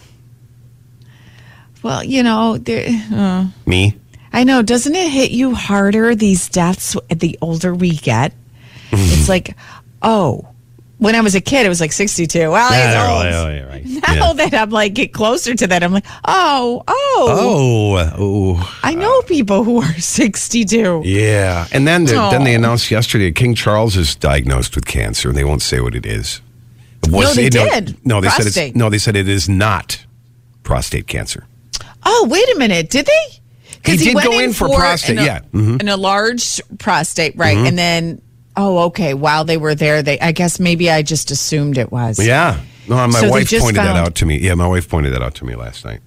Well, 1.82 2.04
you 2.04 2.22
know, 2.22 2.58
there, 2.58 2.86
uh, 3.12 3.48
Me. 3.66 3.96
I 4.32 4.44
know. 4.44 4.62
Doesn't 4.62 4.94
it 4.94 5.10
hit 5.10 5.30
you 5.32 5.54
harder 5.54 6.14
these 6.14 6.48
deaths 6.48 6.96
the 7.10 7.36
older 7.42 7.74
we 7.74 7.90
get? 7.96 8.32
Mm-hmm. 8.90 9.12
It's 9.20 9.28
like, 9.28 9.56
oh, 10.00 10.46
when 11.02 11.14
I 11.14 11.20
was 11.20 11.34
a 11.34 11.40
kid, 11.40 11.66
it 11.66 11.68
was 11.68 11.80
like 11.80 11.92
62. 11.92 12.50
Well, 12.50 12.72
he's 12.72 12.94
old. 12.96 13.68
right. 13.68 13.82
Now 14.12 14.32
that 14.34 14.54
I'm 14.54 14.70
like 14.70 14.94
get 14.94 15.12
closer 15.12 15.54
to 15.54 15.66
that, 15.66 15.82
I'm 15.82 15.92
like, 15.92 16.04
oh, 16.24 16.82
oh, 16.86 17.26
Oh, 17.98 18.12
oh, 18.18 18.78
I 18.82 18.94
know 18.94 19.20
people 19.22 19.64
who 19.64 19.80
are 19.82 19.92
62. 19.98 21.02
yeah. 21.04 21.66
And 21.72 21.86
then, 21.86 22.04
the, 22.04 22.12
then 22.30 22.44
they 22.44 22.54
Aw. 22.54 22.58
announced 22.58 22.90
yesterday 22.90 23.30
King 23.32 23.54
Charles 23.54 23.96
is 23.96 24.14
diagnosed 24.14 24.74
with 24.76 24.86
cancer, 24.86 25.28
and 25.28 25.36
they 25.36 25.44
won't 25.44 25.62
say 25.62 25.80
what 25.80 25.94
it 25.94 26.06
is. 26.06 26.40
Was- 27.08 27.34
they 27.34 27.48
no, 27.50 27.68
did. 27.68 28.06
No, 28.06 28.20
they 28.20 28.28
said 28.28 28.42
Prostate. 28.42 28.68
it's 28.70 28.76
no. 28.76 28.88
They 28.90 28.98
said 28.98 29.16
it 29.16 29.28
is 29.28 29.48
not 29.48 30.04
prostate 30.62 31.06
cancer. 31.08 31.46
Oh, 32.04 32.26
wait 32.30 32.48
a 32.54 32.58
minute, 32.58 32.90
did 32.90 33.06
they? 33.06 33.90
He 33.90 33.96
did 33.96 34.14
went 34.14 34.26
go 34.30 34.38
in 34.38 34.52
for 34.52 34.68
prostate, 34.68 35.18
an- 35.18 35.24
yeah. 35.24 35.40
Mhm. 35.52 35.80
an 35.80 35.88
enlarged 35.88 36.60
prostate, 36.78 37.36
right? 37.36 37.56
Mm-hmm. 37.56 37.66
And 37.66 37.78
then, 37.78 38.22
oh, 38.56 38.78
okay. 38.86 39.14
While 39.14 39.44
they 39.44 39.56
were 39.56 39.74
there, 39.74 40.02
they, 40.02 40.18
I 40.20 40.32
guess 40.32 40.60
maybe 40.60 40.90
I 40.90 41.02
just 41.02 41.30
assumed 41.30 41.78
it 41.78 41.90
was. 41.90 42.24
Yeah. 42.24 42.60
No, 42.88 42.96
my 43.06 43.20
So 43.20 43.30
wife 43.30 43.50
pointed 43.50 43.76
that 43.76 43.96
out 43.96 44.16
to 44.16 44.26
me. 44.26 44.38
Yeah, 44.38 44.54
my 44.54 44.66
wife 44.66 44.88
pointed 44.88 45.14
that 45.14 45.22
out 45.22 45.34
to 45.36 45.44
me 45.44 45.54
last 45.54 45.84
night. 45.84 46.00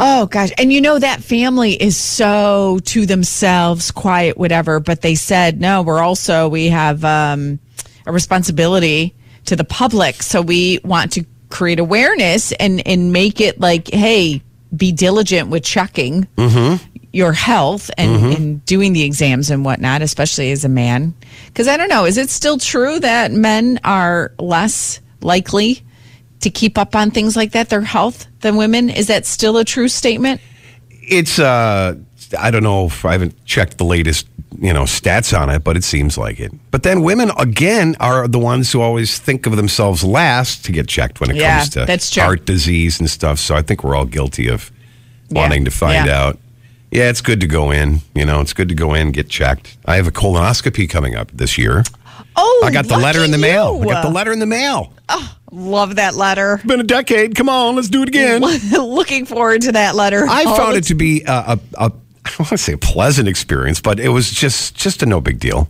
Oh 0.00 0.26
gosh. 0.26 0.50
And 0.58 0.72
you 0.72 0.80
know 0.80 0.98
that 0.98 1.22
family 1.24 1.72
is 1.72 1.96
so 1.96 2.78
to 2.84 3.04
themselves, 3.04 3.90
quiet, 3.90 4.38
whatever, 4.38 4.78
but 4.78 5.02
they 5.02 5.16
said, 5.16 5.60
no, 5.60 5.82
we're 5.82 6.00
also 6.00 6.48
we 6.48 6.68
have 6.68 7.04
um 7.04 7.58
a 8.06 8.12
responsibility 8.12 9.14
to 9.46 9.56
the 9.56 9.64
public. 9.64 10.22
So 10.22 10.40
we 10.40 10.78
want 10.84 11.12
to 11.12 11.24
create 11.50 11.80
awareness 11.80 12.52
and 12.52 12.86
and 12.86 13.12
make 13.12 13.40
it 13.40 13.58
like, 13.58 13.88
hey, 13.88 14.40
be 14.74 14.92
diligent 14.92 15.48
with 15.48 15.64
checking 15.64 16.28
your 17.12 17.32
health 17.32 17.90
and, 17.96 18.34
and 18.34 18.64
doing 18.66 18.92
the 18.92 19.02
exams 19.02 19.50
and 19.50 19.64
whatnot, 19.64 20.02
especially 20.02 20.50
as 20.52 20.64
a 20.64 20.68
man. 20.68 21.14
Because 21.46 21.66
I 21.68 21.76
don't 21.76 21.88
know, 21.88 22.04
is 22.04 22.18
it 22.18 22.28
still 22.30 22.58
true 22.58 23.00
that 23.00 23.32
men 23.32 23.80
are 23.84 24.32
less 24.38 25.00
likely 25.22 25.82
to 26.40 26.50
keep 26.50 26.76
up 26.78 26.94
on 26.94 27.10
things 27.10 27.34
like 27.36 27.52
that, 27.52 27.70
their 27.70 27.80
health, 27.80 28.26
than 28.40 28.56
women? 28.56 28.90
Is 28.90 29.06
that 29.06 29.24
still 29.26 29.56
a 29.56 29.64
true 29.64 29.88
statement? 29.88 30.40
It's 30.90 31.38
uh 31.38 31.96
I 32.38 32.50
don't 32.50 32.62
know 32.62 32.86
if 32.86 33.04
I 33.06 33.12
haven't 33.12 33.42
checked 33.46 33.78
the 33.78 33.84
latest, 33.86 34.28
you 34.60 34.74
know, 34.74 34.82
stats 34.82 35.36
on 35.36 35.48
it, 35.48 35.64
but 35.64 35.78
it 35.78 35.84
seems 35.84 36.18
like 36.18 36.38
it. 36.38 36.52
But 36.70 36.82
then 36.82 37.00
women 37.02 37.30
again 37.38 37.96
are 38.00 38.28
the 38.28 38.38
ones 38.38 38.70
who 38.70 38.82
always 38.82 39.18
think 39.18 39.46
of 39.46 39.56
themselves 39.56 40.04
last 40.04 40.66
to 40.66 40.72
get 40.72 40.88
checked 40.88 41.20
when 41.20 41.30
it 41.30 41.36
Yeah, 41.36 41.60
comes 41.60 42.10
to 42.10 42.20
heart 42.20 42.44
disease 42.44 43.00
and 43.00 43.08
stuff. 43.08 43.38
So 43.38 43.54
I 43.54 43.62
think 43.62 43.82
we're 43.82 43.96
all 43.96 44.04
guilty 44.04 44.48
of 44.48 44.70
Yeah, 45.30 45.40
wanting 45.40 45.64
to 45.64 45.70
find 45.70 46.06
yeah. 46.06 46.22
out. 46.22 46.38
Yeah, 46.90 47.10
it's 47.10 47.20
good 47.20 47.40
to 47.40 47.46
go 47.46 47.70
in. 47.70 48.00
You 48.14 48.24
know, 48.24 48.40
it's 48.40 48.52
good 48.52 48.68
to 48.70 48.74
go 48.74 48.94
in, 48.94 49.12
get 49.12 49.28
checked. 49.28 49.76
I 49.84 49.96
have 49.96 50.06
a 50.06 50.10
colonoscopy 50.10 50.88
coming 50.88 51.14
up 51.16 51.30
this 51.32 51.58
year. 51.58 51.82
Oh, 52.34 52.62
I 52.64 52.70
got 52.70 52.86
the 52.88 52.96
letter 52.96 53.22
in 53.24 53.30
the 53.30 53.38
lucky 53.38 53.52
mail. 53.52 53.80
I 53.82 53.84
got 53.84 54.02
the 54.02 54.10
letter 54.10 54.32
in 54.32 54.38
the 54.38 54.46
mail. 54.46 54.92
Oh, 55.08 55.34
Love 55.50 55.96
that 55.96 56.14
letter. 56.14 56.60
Been 56.66 56.80
a 56.80 56.84
decade. 56.84 57.34
Come 57.34 57.48
on, 57.48 57.74
let's 57.76 57.88
do 57.88 58.02
it 58.02 58.08
again. 58.08 58.42
Looking 58.72 59.24
forward 59.24 59.62
to 59.62 59.72
that 59.72 59.94
letter. 59.94 60.26
I 60.28 60.44
all 60.44 60.56
found 60.56 60.76
it 60.76 60.84
to 60.84 60.94
be 60.94 61.22
a, 61.24 61.32
a, 61.32 61.60
a 61.78 61.92
I 62.24 62.30
don't 62.30 62.38
want 62.40 62.48
to 62.50 62.58
say 62.58 62.74
a 62.74 62.78
pleasant 62.78 63.28
experience, 63.28 63.80
but 63.80 63.98
it 63.98 64.10
was 64.10 64.30
just 64.30 64.74
just 64.74 65.02
a 65.02 65.06
no 65.06 65.20
big 65.22 65.40
deal. 65.40 65.68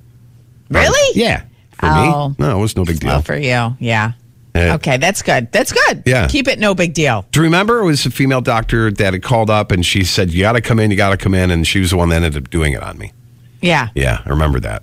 Really? 0.71 1.21
Yeah. 1.21 1.43
For 1.73 1.87
Oh. 1.87 2.29
me, 2.31 2.35
no, 2.41 2.59
it 2.59 2.61
was 2.61 2.77
no 2.77 2.85
big 2.85 2.99
deal. 2.99 3.11
Well, 3.11 3.23
for 3.23 3.37
you, 3.37 3.77
yeah. 3.79 4.13
Yeah. 4.55 4.75
Okay, 4.75 4.97
that's 4.97 5.23
good. 5.23 5.53
That's 5.53 5.73
good. 5.73 6.03
Yeah. 6.07 6.27
Keep 6.29 6.49
it 6.49 6.59
no 6.59 6.75
big 6.75 6.95
deal. 6.95 7.25
Do 7.31 7.41
you 7.41 7.45
remember 7.45 7.81
it 7.81 7.85
was 7.85 8.05
a 8.07 8.11
female 8.11 8.41
doctor 8.41 8.91
that 8.91 9.13
had 9.13 9.23
called 9.23 9.51
up 9.51 9.71
and 9.71 9.85
she 9.87 10.03
said, 10.05 10.31
You 10.33 10.41
got 10.43 10.53
to 10.53 10.61
come 10.61 10.79
in, 10.81 10.91
you 10.91 10.97
got 10.97 11.11
to 11.11 11.17
come 11.17 11.35
in. 11.35 11.51
And 11.51 11.67
she 11.67 11.79
was 11.81 11.91
the 11.91 11.97
one 11.97 12.09
that 12.09 12.17
ended 12.23 12.37
up 12.43 12.51
doing 12.51 12.73
it 12.73 12.83
on 12.83 12.99
me. 12.99 13.13
Yeah. 13.61 13.89
Yeah, 13.95 14.23
I 14.25 14.29
remember 14.31 14.59
that. 14.61 14.83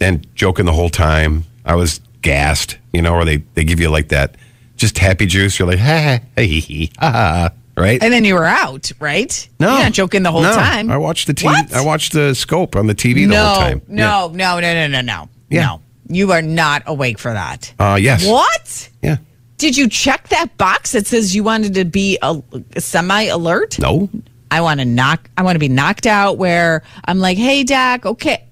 And 0.00 0.26
joking 0.34 0.64
the 0.66 0.72
whole 0.72 0.90
time. 0.90 1.44
I 1.66 1.74
was 1.76 2.00
gassed, 2.22 2.78
you 2.92 3.00
know, 3.02 3.14
or 3.14 3.24
they, 3.24 3.38
they 3.54 3.64
give 3.64 3.80
you 3.80 3.88
like 3.90 4.08
that 4.08 4.36
just 4.76 4.98
happy 4.98 5.24
juice. 5.26 5.58
You're 5.58 5.68
like, 5.68 5.78
ha, 5.78 6.20
ha, 6.36 6.42
hee, 6.42 6.60
hee, 6.60 6.90
ha, 6.98 7.10
ha, 7.10 7.50
right? 7.76 8.02
And 8.02 8.12
then 8.12 8.24
you 8.24 8.34
were 8.34 8.44
out, 8.44 8.90
right? 9.00 9.48
no. 9.60 9.74
You're 9.74 9.84
not 9.84 9.92
joking 9.92 10.22
the 10.24 10.32
whole 10.32 10.42
No. 10.42 10.52
time. 10.52 10.90
I 10.90 10.96
watched 10.98 11.26
the 11.26 11.32
TV. 11.34 11.44
What? 11.46 11.72
I 11.72 11.80
watched 11.82 12.12
the 12.12 12.34
scope 12.34 12.76
on 12.76 12.86
the 12.86 12.94
TV 12.94 13.14
the 13.14 13.26
no, 13.28 13.44
whole 13.44 13.56
time. 13.62 13.82
no, 13.88 14.28
no, 14.34 14.60
no, 14.60 14.74
no, 14.74 14.86
no, 14.88 15.00
no. 15.00 15.28
Yeah. 15.48 15.62
No. 15.66 15.80
You 16.14 16.32
are 16.32 16.42
not 16.42 16.82
awake 16.86 17.18
for 17.18 17.32
that. 17.32 17.72
Uh, 17.78 17.98
yes. 18.00 18.26
What? 18.26 18.88
Yeah. 19.02 19.16
Did 19.56 19.76
you 19.76 19.88
check 19.88 20.28
that 20.28 20.56
box 20.58 20.92
that 20.92 21.06
says 21.06 21.34
you 21.34 21.44
wanted 21.44 21.74
to 21.74 21.84
be 21.84 22.18
a, 22.22 22.42
semi 22.78 23.24
alert? 23.24 23.78
No. 23.78 24.08
I 24.50 24.60
want 24.60 24.80
to 24.80 24.86
knock. 24.86 25.30
I 25.36 25.42
want 25.42 25.56
to 25.56 25.60
be 25.60 25.68
knocked 25.68 26.06
out. 26.06 26.38
Where 26.38 26.82
I'm 27.04 27.18
like, 27.18 27.38
"Hey, 27.38 27.64
doc, 27.64 28.06
okay," 28.06 28.44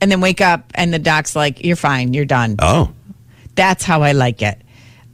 and 0.00 0.10
then 0.10 0.20
wake 0.20 0.40
up, 0.40 0.72
and 0.74 0.92
the 0.92 0.98
doc's 0.98 1.36
like, 1.36 1.64
"You're 1.64 1.76
fine. 1.76 2.14
You're 2.14 2.24
done." 2.24 2.56
Oh. 2.58 2.92
That's 3.54 3.84
how 3.84 4.02
I 4.02 4.12
like 4.12 4.42
it. 4.42 4.60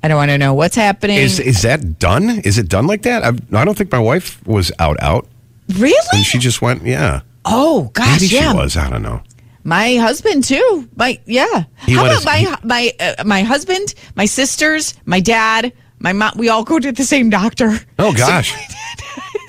I 0.02 0.08
don't 0.08 0.18
want 0.18 0.30
to 0.30 0.38
know 0.38 0.52
what's 0.52 0.76
happening. 0.76 1.16
Is 1.16 1.40
is 1.40 1.62
that 1.62 1.98
done? 1.98 2.40
Is 2.40 2.58
it 2.58 2.68
done 2.68 2.86
like 2.86 3.02
that? 3.02 3.24
I've, 3.24 3.54
I 3.54 3.64
don't 3.64 3.76
think 3.76 3.90
my 3.90 3.98
wife 3.98 4.46
was 4.46 4.70
out 4.78 5.02
out, 5.02 5.26
really? 5.78 5.96
and 6.12 6.24
she 6.24 6.38
just 6.38 6.60
went. 6.60 6.82
Yeah, 6.84 7.22
oh 7.46 7.90
gosh, 7.94 8.20
maybe 8.20 8.34
yeah. 8.34 8.52
she 8.52 8.56
was. 8.58 8.76
I 8.76 8.90
don't 8.90 9.02
know. 9.02 9.22
My 9.64 9.96
husband 9.96 10.44
too. 10.44 10.88
My 10.94 11.18
yeah. 11.26 11.64
He 11.86 11.94
How 11.94 12.04
about 12.04 12.18
as- 12.18 12.24
my 12.24 12.58
my 12.62 12.92
uh, 13.00 13.24
my 13.24 13.42
husband, 13.42 13.94
my 14.14 14.26
sisters, 14.26 14.94
my 15.06 15.20
dad, 15.20 15.72
my 15.98 16.12
mom? 16.12 16.34
We 16.36 16.50
all 16.50 16.64
go 16.64 16.78
to 16.78 16.92
the 16.92 17.04
same 17.04 17.30
doctor. 17.30 17.78
Oh 17.98 18.12
gosh. 18.16 18.54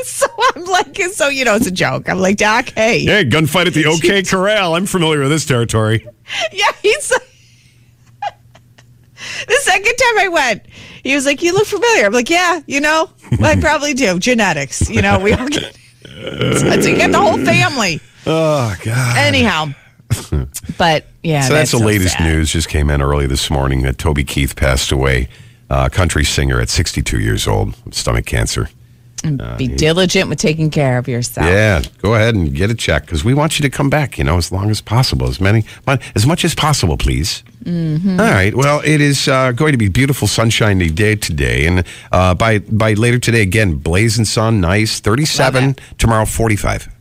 So 0.04 0.28
I'm 0.56 0.66
like, 0.66 0.96
so 1.14 1.30
you 1.30 1.46
know, 1.46 1.56
it's 1.56 1.66
a 1.66 1.72
joke. 1.72 2.10
I'm 2.10 2.20
like, 2.20 2.38
Doc, 2.38 2.70
hey, 2.76 3.04
hey, 3.04 3.24
gunfight 3.26 3.66
at 3.66 3.74
the 3.74 3.88
OK 3.88 4.22
Corral. 4.22 4.76
I'm 4.76 4.86
familiar 4.86 5.22
with 5.22 5.30
this 5.32 5.46
territory. 5.46 6.06
yeah. 6.52 6.66
He's 6.84 7.12
Like, 8.22 8.36
the 9.48 9.60
second 9.64 9.96
time 9.96 10.20
I 10.20 10.28
went, 10.32 10.64
he 11.04 11.16
was 11.16 11.26
like, 11.26 11.42
you 11.42 11.54
look 11.54 11.66
familiar. 11.66 12.06
I'm 12.06 12.14
like, 12.14 12.30
yeah, 12.30 12.62
you 12.68 12.82
know, 12.82 13.10
I 13.42 13.60
probably 13.60 13.96
do. 13.96 14.20
Genetics, 14.20 14.88
you 14.92 15.02
know, 15.02 15.18
we 15.18 15.34
all 15.34 15.48
get. 15.48 15.76
So 16.04 16.88
you 16.88 16.96
get 16.98 17.12
the 17.12 17.20
whole 17.20 17.44
family. 17.44 18.00
Oh 18.28 18.76
God. 18.84 19.18
Anyhow, 19.18 19.70
but 20.78 21.06
yeah. 21.24 21.42
so 21.42 21.54
that's, 21.54 21.72
the 21.72 21.80
so 21.80 21.86
latest 21.86 22.18
sad. 22.18 22.24
news. 22.26 22.52
Just 22.52 22.70
came 22.70 22.90
in 22.90 23.02
early 23.02 23.28
this 23.28 23.50
morning 23.50 23.82
that 23.84 23.98
Toby 23.98 24.24
Keith 24.24 24.56
passed 24.56 24.92
away. 24.92 25.30
Uh, 25.68 25.90
country 25.90 26.24
singer 26.24 26.62
at 26.62 26.70
62 26.70 27.20
years 27.20 27.48
old, 27.48 27.76
stomach 27.92 28.28
cancer. 28.28 28.70
Be 29.58 29.68
diligent 29.68 30.30
with 30.30 30.38
taking 30.38 30.70
care 30.70 30.98
of 30.98 31.08
yourself. 31.08 31.48
Yeah, 31.48 31.82
go 32.00 32.14
ahead 32.14 32.36
and 32.36 32.54
get 32.54 32.70
a 32.70 32.76
check 32.76 33.06
because 33.06 33.24
we 33.24 33.34
want 33.34 33.58
you 33.58 33.64
to 33.64 33.70
come 33.70 33.90
back. 33.90 34.18
You 34.18 34.24
know, 34.24 34.38
as 34.38 34.52
long 34.52 34.70
as 34.70 34.82
possible, 34.82 35.28
as 35.28 35.42
many, 35.42 35.66
as 36.16 36.28
much 36.28 36.46
as 36.46 36.54
possible, 36.54 36.98
please. 36.98 37.44
Mm-hmm. 37.64 38.20
All 38.20 38.26
right. 38.28 38.54
Well, 38.54 38.82
it 38.86 39.02
is 39.02 39.28
uh, 39.28 39.52
going 39.52 39.72
to 39.72 39.78
be 39.78 39.90
beautiful, 39.90 40.28
sunshiny 40.28 40.90
day 40.90 41.16
today, 41.16 41.66
and 41.66 41.84
uh, 42.12 42.36
by 42.36 42.60
by 42.60 42.94
later 42.94 43.18
today, 43.18 43.42
again, 43.42 43.76
blazing 43.76 44.26
sun, 44.26 44.62
nice, 44.62 45.00
thirty-seven. 45.00 45.76
Tomorrow, 45.98 46.26
forty-five. 46.26 46.95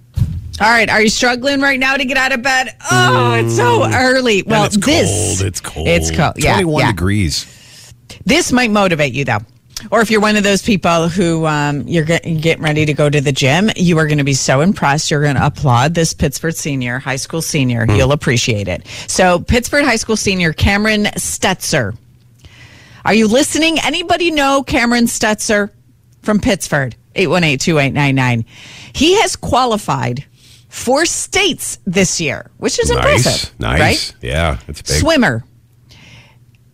All 0.60 0.70
right. 0.70 0.88
Are 0.88 1.02
you 1.02 1.08
struggling 1.08 1.60
right 1.60 1.80
now 1.80 1.96
to 1.96 2.04
get 2.04 2.16
out 2.16 2.32
of 2.32 2.42
bed? 2.42 2.76
Oh, 2.90 3.34
it's 3.34 3.56
so 3.56 3.84
early. 3.92 4.42
Well, 4.42 4.64
it's 4.64 4.76
this 4.76 5.40
cold. 5.40 5.48
It's 5.48 5.60
cold. 5.60 5.88
It's 5.88 6.10
cold. 6.10 6.34
Yeah, 6.36 6.52
Twenty-one 6.52 6.80
yeah. 6.82 6.92
degrees. 6.92 7.92
This 8.24 8.52
might 8.52 8.70
motivate 8.70 9.12
you 9.12 9.24
though. 9.24 9.40
Or 9.90 10.00
if 10.00 10.10
you're 10.10 10.20
one 10.20 10.36
of 10.36 10.44
those 10.44 10.62
people 10.62 11.08
who 11.08 11.46
um, 11.46 11.86
you're 11.86 12.04
get, 12.04 12.22
getting 12.22 12.62
ready 12.62 12.86
to 12.86 12.94
go 12.94 13.10
to 13.10 13.20
the 13.20 13.32
gym, 13.32 13.70
you 13.76 13.98
are 13.98 14.06
going 14.06 14.18
to 14.18 14.24
be 14.24 14.34
so 14.34 14.60
impressed. 14.60 15.10
You're 15.10 15.22
going 15.22 15.36
to 15.36 15.44
applaud 15.44 15.94
this 15.94 16.14
Pittsford 16.14 16.56
senior, 16.56 16.98
high 17.00 17.16
school 17.16 17.42
senior. 17.42 17.84
You'll 17.90 18.12
appreciate 18.12 18.68
it. 18.68 18.86
So, 19.08 19.40
Pittsford 19.40 19.84
high 19.84 19.96
school 19.96 20.16
senior 20.16 20.52
Cameron 20.52 21.04
Stetzer. 21.16 21.96
Are 23.04 23.14
you 23.14 23.26
listening? 23.26 23.78
Anybody 23.80 24.30
know 24.30 24.62
Cameron 24.62 25.04
Stetzer 25.04 25.70
from 26.22 26.38
Pittsford? 26.38 26.94
818-2899. 27.16 28.44
He 28.94 29.20
has 29.20 29.36
qualified 29.36 30.24
for 30.74 31.06
states 31.06 31.78
this 31.86 32.20
year, 32.20 32.50
which 32.56 32.80
is 32.80 32.90
Nice, 32.90 32.96
impressive. 32.98 33.60
nice. 33.60 33.80
Right? 33.80 34.14
Yeah, 34.20 34.58
it's 34.66 34.82
big. 34.82 34.96
swimmer 35.00 35.44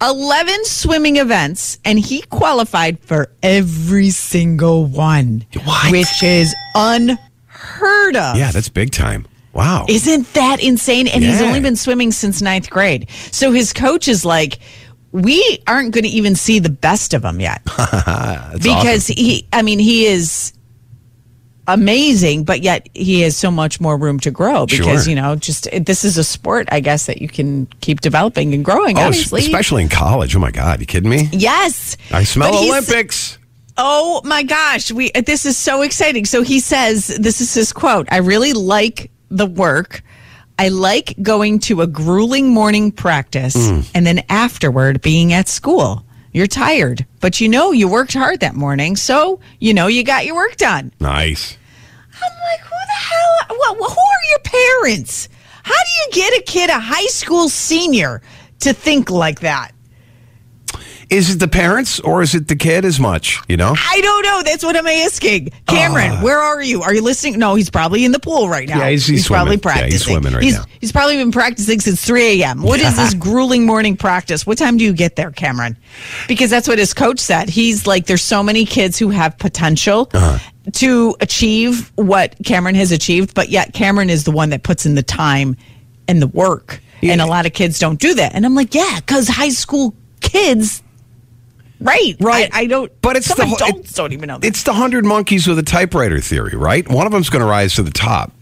11 0.01 0.65
swimming 0.65 1.17
events 1.17 1.79
and 1.85 1.99
he 1.99 2.23
qualified 2.23 2.99
for 3.01 3.31
every 3.43 4.09
single 4.09 4.87
one 4.87 5.45
What? 5.65 5.93
which 5.93 6.23
is 6.23 6.55
unheard 6.75 8.17
of 8.17 8.37
Yeah, 8.39 8.51
that's 8.53 8.71
big 8.71 8.91
time. 8.93 9.27
Wow. 9.53 9.85
isn't 9.89 10.33
that 10.33 10.63
insane 10.63 11.07
and 11.07 11.23
he's 11.23 11.43
only 11.43 11.61
been 11.61 11.77
swimming 11.77 12.13
since 12.13 12.41
ninth 12.41 12.71
grade 12.71 13.11
so 13.33 13.53
his 13.53 13.73
coach 13.75 14.09
is 14.09 14.25
like 14.25 14.61
we 15.13 15.59
aren't 15.67 15.93
going 15.93 16.05
to 16.05 16.11
even 16.11 16.35
see 16.37 16.61
the 16.61 16.71
best 16.71 17.13
of 17.13 17.23
him 17.25 17.41
yet 17.41 17.61
because 18.63 19.09
he 19.09 19.47
i 19.53 19.61
mean 19.61 19.79
he 19.81 20.07
is 20.07 20.53
amazing 21.75 22.45
but 22.45 22.61
yet 22.63 22.89
he 22.95 23.21
has 23.23 23.37
so 23.37 23.51
much 23.51 23.81
more 23.81 23.97
room 23.97 24.19
to 24.21 24.31
grow 24.31 24.67
because 24.67 25.05
Sure. 25.05 25.11
you 25.11 25.15
know 25.15 25.37
just 25.37 25.69
this 25.73 26.05
is 26.05 26.17
a 26.19 26.25
sport 26.25 26.69
i 26.73 26.81
guess 26.81 27.07
that 27.07 27.21
you 27.23 27.29
can 27.29 27.67
keep 27.81 28.01
developing 28.01 28.53
and 28.55 28.65
growing 28.65 28.99
Oh, 28.99 29.03
obviously 29.03 29.41
especially 29.43 29.83
in 29.83 29.89
college. 29.89 30.35
Oh 30.37 30.39
my 30.41 30.51
God, 30.51 30.81
you 30.81 30.87
kidding 30.87 31.11
me? 31.11 31.29
yes 31.33 31.97
I 32.13 32.25
smell 32.25 32.53
But 32.53 32.63
Olympics. 32.65 33.39
Oh 33.77 34.21
my 34.25 34.43
gosh, 34.43 34.93
we 34.93 35.11
this 35.11 35.47
is 35.47 35.57
so 35.57 35.83
exciting. 35.83 36.27
So 36.27 36.43
he 36.43 36.61
says, 36.61 37.07
this 37.07 37.41
is 37.41 37.55
his 37.55 37.73
quote. 37.73 38.07
I 38.11 38.19
really 38.19 38.53
like 38.53 39.11
the 39.31 39.47
work. 39.47 40.03
I 40.59 40.69
like 40.69 41.15
going 41.23 41.61
to 41.61 41.81
a 41.81 41.87
grueling 41.87 42.49
morning 42.53 42.93
practice 42.93 43.57
Mm. 43.57 43.89
and 43.95 44.07
then 44.07 44.23
afterward 44.29 45.01
being 45.01 45.33
at 45.33 45.49
school. 45.49 46.05
You're 46.33 46.47
tired, 46.47 47.07
but 47.21 47.41
you 47.41 47.49
know 47.49 47.73
you 47.73 47.89
worked 47.89 48.13
hard 48.13 48.41
that 48.41 48.55
morning, 48.55 48.97
so 48.97 49.41
you 49.59 49.73
know 49.75 49.87
you 49.89 50.05
got 50.05 50.27
your 50.27 50.35
work 50.37 50.57
done. 50.59 50.93
Nice. 51.01 51.57
I'm 52.23 52.39
like, 52.53 52.61
who 52.61 52.77
the 52.87 52.93
hell? 52.93 53.57
What, 53.59 53.77
who 53.77 54.01
are 54.01 54.25
your 54.31 54.39
parents? 54.41 55.29
How 55.63 55.75
do 55.75 56.19
you 56.19 56.23
get 56.25 56.41
a 56.41 56.43
kid, 56.43 56.71
a 56.71 56.79
high 56.79 57.07
school 57.07 57.49
senior, 57.49 58.23
to 58.61 58.73
think 58.73 59.11
like 59.11 59.41
that? 59.41 59.73
Is 61.11 61.35
it 61.35 61.41
the 61.41 61.49
parents 61.49 61.99
or 61.99 62.23
is 62.23 62.37
it 62.37 62.47
the 62.47 62.55
kid 62.55 62.85
as 62.85 63.01
much? 63.01 63.41
You 63.49 63.57
know? 63.57 63.75
I 63.77 64.01
don't 64.01 64.23
know. 64.23 64.43
That's 64.45 64.63
what 64.63 64.77
I'm 64.77 64.87
asking. 64.87 65.49
Cameron, 65.67 66.23
where 66.23 66.39
are 66.39 66.63
you? 66.63 66.83
Are 66.83 66.95
you 66.95 67.03
listening? 67.03 67.37
No, 67.39 67.57
he's 67.57 67.69
probably 67.69 68.05
in 68.05 68.13
the 68.13 68.21
pool 68.21 68.49
right 68.49 68.69
now. 68.69 68.77
Ah. 68.77 68.83
Yeah, 68.85 68.91
he's- 68.91 69.07
he's 69.07 69.27
probably 69.27 69.57
swimming. 69.59 69.77
Yeah, 69.79 69.85
he's 69.87 70.05
practicing. 70.05 70.13
swimming 70.15 70.35
right 70.35 70.43
he's, 70.45 70.55
now. 70.55 70.65
He's 70.81 70.93
probably 70.93 71.17
been 71.17 71.33
practicing 71.33 71.81
since 71.81 72.05
3 72.05 72.43
a.m. 72.43 72.63
What 72.63 72.79
is 72.79 72.97
this 72.97 73.15
grueling 73.19 73.67
morning 73.67 73.97
practice? 73.97 74.47
What 74.47 74.57
time 74.57 74.77
do 74.77 74.85
you 74.85 74.93
get 74.93 75.17
there, 75.17 75.33
Cameron? 75.33 75.77
Because 76.29 76.49
that's 76.49 76.69
what 76.69 76.79
his 76.79 76.95
coach 76.95 77.19
said. 77.19 77.49
He's 77.51 77.89
like, 77.89 78.07
there's 78.07 78.23
so 78.23 78.43
many 78.45 78.65
kids 78.65 78.97
who 78.97 79.11
have 79.11 79.37
potential 79.39 80.09
Uh-huh. 80.15 80.39
to 80.75 81.17
achieve 81.21 81.91
what 81.97 82.37
Cameron 82.45 82.77
has 82.77 82.93
achieved, 82.93 83.35
but 83.35 83.49
yet 83.49 83.75
Cameron 83.75 84.11
is 84.11 84.23
the 84.23 84.31
one 84.31 84.51
that 84.51 84.63
puts 84.63 84.87
in 84.87 84.95
the 84.95 85.03
time 85.03 85.57
and 86.07 86.23
the 86.23 86.29
work. 86.29 86.81
And 87.03 87.21
a 87.21 87.27
lot 87.27 87.47
of 87.47 87.53
kids 87.53 87.79
don't 87.81 87.99
do 87.99 88.15
that. 88.15 88.35
And 88.35 88.45
I'm 88.47 88.55
like, 88.55 88.75
yeah, 88.75 89.01
because 89.01 89.27
high 89.27 89.49
school 89.49 89.95
kids. 90.21 90.83
Right, 91.81 92.15
Right. 92.21 92.51
I, 92.53 92.61
I 92.61 92.67
don't. 92.67 92.93
But 93.01 93.17
it's 93.17 93.27
some 93.27 93.39
the 93.39 93.55
adults 93.55 93.91
it- 93.91 93.97
don't 93.97 94.13
even 94.13 94.27
know. 94.29 94.39
That. 94.39 94.47
It's 94.47 94.63
the 94.65 94.73
hundred 94.75 95.05
monkeys 95.05 95.47
with 95.47 95.59
a 95.59 95.63
typewriter 95.63 96.21
theory, 96.21 96.55
right? 96.57 96.87
One 96.89 97.07
of 97.07 97.13
them's 97.13 97.31
going 97.31 97.41
to 97.43 97.49
rise 97.49 97.75
to 97.77 97.83
the 97.83 97.91
top 97.91 98.33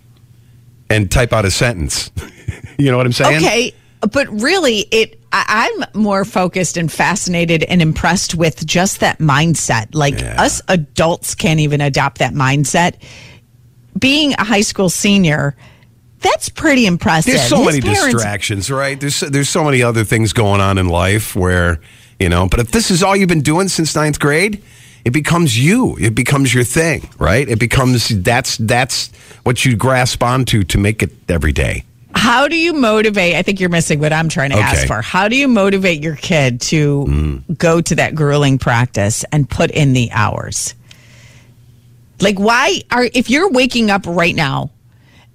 and 0.90 1.10
type 1.10 1.32
out 1.32 1.44
a 1.44 1.50
sentence. 1.50 2.10
you 2.78 2.90
know 2.90 2.96
what 2.96 3.06
I'm 3.06 3.12
saying? 3.12 3.36
Okay, 3.36 3.74
but 4.12 4.28
really, 4.28 4.78
it 4.90 5.20
I, 5.30 5.68
I'm 5.94 6.00
more 6.00 6.24
focused 6.24 6.76
and 6.76 6.90
fascinated 6.90 7.62
and 7.64 7.80
impressed 7.82 8.34
with 8.34 8.64
just 8.66 9.00
that 9.00 9.18
mindset. 9.18 9.88
Like 9.94 10.18
Yeah. 10.18 10.42
us 10.42 10.60
adults 10.68 11.34
can't 11.34 11.60
even 11.60 11.80
adopt 11.80 12.18
that 12.18 12.32
mindset. 12.34 12.94
Being 13.98 14.32
a 14.34 14.44
high 14.44 14.60
school 14.62 14.88
senior, 14.88 15.56
that's 16.20 16.48
pretty 16.48 16.86
impressive. 16.86 17.34
There's 17.34 17.48
so 17.48 17.58
His 17.58 17.66
many 17.66 17.80
parents- 17.82 18.14
distractions, 18.14 18.70
right? 18.70 18.98
There's 18.98 19.20
there's 19.20 19.48
so 19.48 19.62
many 19.64 19.82
other 19.82 20.02
things 20.04 20.32
going 20.32 20.60
on 20.60 20.78
in 20.78 20.88
life 20.88 21.36
where 21.36 21.80
you 22.20 22.28
know. 22.28 22.48
But 22.48 22.60
if 22.60 22.70
this 22.70 22.90
is 22.90 23.02
all 23.02 23.16
you've 23.16 23.28
been 23.28 23.42
doing 23.42 23.68
since 23.68 23.94
ninth 23.94 24.18
grade, 24.20 24.62
it 25.04 25.10
becomes 25.10 25.58
you. 25.58 25.96
It 26.00 26.14
becomes 26.14 26.52
your 26.52 26.64
thing, 26.64 27.08
right? 27.18 27.48
It 27.48 27.58
becomes 27.58 28.08
that's 28.08 28.56
that's 28.58 29.08
what 29.44 29.64
you 29.64 29.76
grasp 29.76 30.22
onto 30.22 30.64
to 30.64 30.78
make 30.78 31.02
it 31.02 31.10
every 31.28 31.52
day. 31.52 31.84
How 32.14 32.48
do 32.48 32.56
you 32.56 32.72
motivate? 32.72 33.34
I 33.36 33.42
think 33.42 33.60
you're 33.60 33.68
missing 33.68 34.00
what 34.00 34.12
I'm 34.12 34.28
trying 34.28 34.50
to 34.50 34.56
ask 34.56 34.86
for. 34.86 35.00
How 35.02 35.28
do 35.28 35.36
you 35.36 35.46
motivate 35.46 36.02
your 36.02 36.16
kid 36.16 36.60
to 36.62 37.04
Mm. 37.08 37.58
go 37.58 37.80
to 37.80 37.94
that 37.96 38.14
grueling 38.14 38.58
practice 38.58 39.24
and 39.30 39.48
put 39.48 39.70
in 39.70 39.92
the 39.92 40.10
hours? 40.12 40.74
Like, 42.20 42.38
why 42.38 42.82
are 42.90 43.08
if 43.14 43.30
you're 43.30 43.50
waking 43.50 43.90
up 43.90 44.04
right 44.06 44.34
now, 44.34 44.70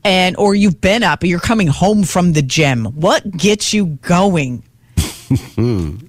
and 0.03 0.35
or 0.35 0.53
you've 0.55 0.81
been 0.81 1.03
up, 1.03 1.23
you're 1.23 1.39
coming 1.39 1.67
home 1.67 2.03
from 2.03 2.33
the 2.33 2.41
gym, 2.41 2.85
what 2.85 3.29
gets 3.37 3.73
you 3.73 3.85
going? 4.01 4.63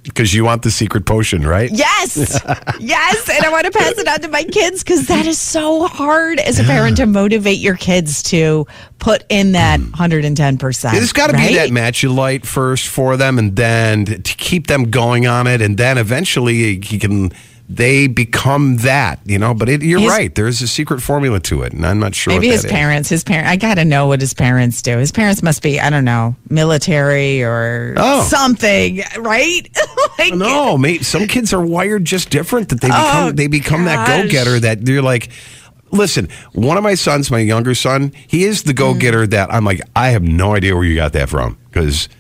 Because 0.03 0.35
you 0.35 0.45
want 0.45 0.63
the 0.63 0.71
secret 0.71 1.07
potion, 1.07 1.47
right? 1.47 1.71
Yes, 1.73 2.17
yes, 2.81 3.29
and 3.29 3.45
I 3.45 3.51
want 3.51 3.67
to 3.67 3.71
pass 3.71 3.99
it 3.99 4.09
on 4.09 4.21
to 4.21 4.29
my 4.29 4.45
kids 4.45 4.83
because 4.83 5.07
that 5.09 5.27
is 5.27 5.41
so 5.41 5.87
hard 5.87 6.39
as 6.41 6.59
a 6.59 6.65
parent 6.65 6.97
to 6.99 7.07
motivate 7.07 7.59
your 7.59 7.77
kids 7.77 8.23
to 8.25 8.67
put 8.99 9.25
in 9.29 9.53
that 9.53 9.81
mm. 9.81 9.91
110 9.91 10.59
percent. 10.59 10.95
There's 10.95 11.13
got 11.13 11.29
to 11.29 11.37
be 11.37 11.55
that 11.57 11.71
match 11.71 12.03
you 12.03 12.13
light 12.13 12.47
first 12.47 12.89
for 12.89 13.17
them, 13.17 13.39
and 13.39 13.57
then 13.57 14.05
to 14.07 14.21
keep 14.23 14.67
them 14.67 14.91
going 14.91 15.27
on 15.27 15.47
it, 15.47 15.61
and 15.61 15.77
then 15.77 15.99
eventually 15.99 16.81
he 16.81 16.99
can. 16.99 17.33
They 17.67 18.09
become 18.09 18.77
that, 18.79 19.21
you 19.25 19.39
know. 19.39 19.55
But 19.55 19.71
it, 19.71 19.83
you're 19.83 19.99
His- 20.01 20.11
right. 20.11 20.35
There's 20.35 20.61
a 20.61 20.69
secret 20.69 21.01
formula 21.01 21.41
to 21.41 21.63
it, 21.63 21.73
and 21.73 21.87
I'm 21.87 21.99
not 21.99 22.15
sure. 22.15 22.35
Maybe 22.35 22.49
his 22.49 22.61
that 22.63 22.69
is. 22.69 22.73
parents, 22.73 23.09
his 23.09 23.25
parent. 23.25 23.49
I 23.49 23.57
got 23.57 23.77
to 23.77 23.87
know 23.87 24.07
what 24.07 24.21
his 24.21 24.35
parents 24.35 24.83
do. 24.83 24.99
His 24.99 25.11
parents 25.13 25.43
must 25.43 25.63
be, 25.63 25.81
I 25.81 25.89
don't 25.89 26.05
know, 26.05 26.37
military 26.51 27.43
or 27.43 27.95
Oh. 27.97 28.23
something, 28.25 29.01
right? 29.19 29.63
like, 30.19 30.35
No, 30.35 30.77
mate. 30.79 31.07
Some 31.07 31.27
kids 31.27 31.55
are 31.55 31.65
wired 31.65 32.05
just 32.05 32.29
different. 32.29 32.69
That 32.69 32.83
they 32.83 32.89
Oh, 32.93 33.29
become 33.31 33.37
they 33.37 33.47
become 33.47 33.85
that 33.87 34.07
go 34.09 34.29
getter. 34.29 34.61
That 34.61 34.85
they're 34.85 35.01
like, 35.01 35.31
listen. 35.91 36.29
One 36.53 36.77
of 36.77 36.83
my 36.83 36.95
sons, 36.95 37.31
my 37.31 37.39
younger 37.39 37.75
son, 37.75 38.13
he 38.27 38.45
is 38.45 38.65
the 38.65 38.73
mm-hmm. 38.73 38.93
go 38.93 38.95
getter. 39.01 39.27
That 39.27 39.53
I'm 39.53 39.65
like, 39.65 39.81
I 39.97 40.11
have 40.11 40.23
no 40.23 40.55
idea 40.55 40.75
where 40.75 40.85
you 40.85 40.97
got 40.97 41.15
that 41.15 41.31
from. 41.31 41.57
Because, 41.71 42.11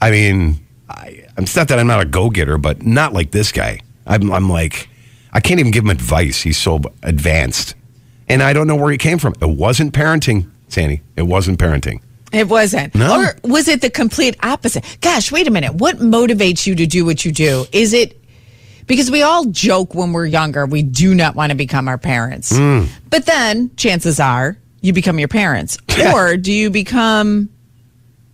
I 0.00 0.10
mean, 0.10 0.66
I, 0.88 1.26
it's 1.38 1.54
not 1.54 1.68
that 1.68 1.78
I'm 1.78 1.86
not 1.86 2.00
a 2.00 2.06
go 2.06 2.28
getter, 2.28 2.58
but 2.58 2.82
not 2.84 3.12
like 3.12 3.30
this 3.30 3.52
guy. 3.52 3.82
I'm 4.10 4.32
I'm 4.32 4.50
like, 4.50 4.88
I 5.32 5.40
can't 5.40 5.60
even 5.60 5.72
give 5.72 5.84
him 5.84 5.90
advice. 5.90 6.42
He's 6.42 6.58
so 6.58 6.80
advanced, 7.02 7.74
and 8.28 8.42
I 8.42 8.52
don't 8.52 8.66
know 8.66 8.76
where 8.76 8.90
he 8.90 8.98
came 8.98 9.18
from. 9.18 9.34
It 9.40 9.48
wasn't 9.48 9.94
parenting, 9.94 10.50
Sandy. 10.68 11.00
It 11.16 11.22
wasn't 11.22 11.58
parenting. 11.58 12.02
It 12.32 12.48
wasn't. 12.48 12.94
No. 12.94 13.22
Or 13.22 13.36
was 13.42 13.66
it 13.68 13.80
the 13.80 13.90
complete 13.90 14.36
opposite? 14.42 14.98
Gosh, 15.00 15.32
wait 15.32 15.48
a 15.48 15.50
minute. 15.50 15.74
What 15.74 15.98
motivates 15.98 16.66
you 16.66 16.74
to 16.76 16.86
do 16.86 17.04
what 17.04 17.24
you 17.24 17.32
do? 17.32 17.66
Is 17.72 17.92
it 17.92 18.20
because 18.86 19.10
we 19.10 19.22
all 19.22 19.44
joke 19.46 19.94
when 19.94 20.12
we're 20.12 20.26
younger, 20.26 20.66
we 20.66 20.82
do 20.82 21.14
not 21.14 21.36
want 21.36 21.50
to 21.50 21.56
become 21.56 21.86
our 21.86 21.98
parents. 21.98 22.56
Hmm. 22.56 22.84
But 23.08 23.26
then 23.26 23.70
chances 23.76 24.18
are 24.18 24.56
you 24.80 24.92
become 24.92 25.18
your 25.18 25.28
parents. 25.28 25.78
or 26.14 26.36
do 26.36 26.52
you 26.52 26.70
become 26.70 27.48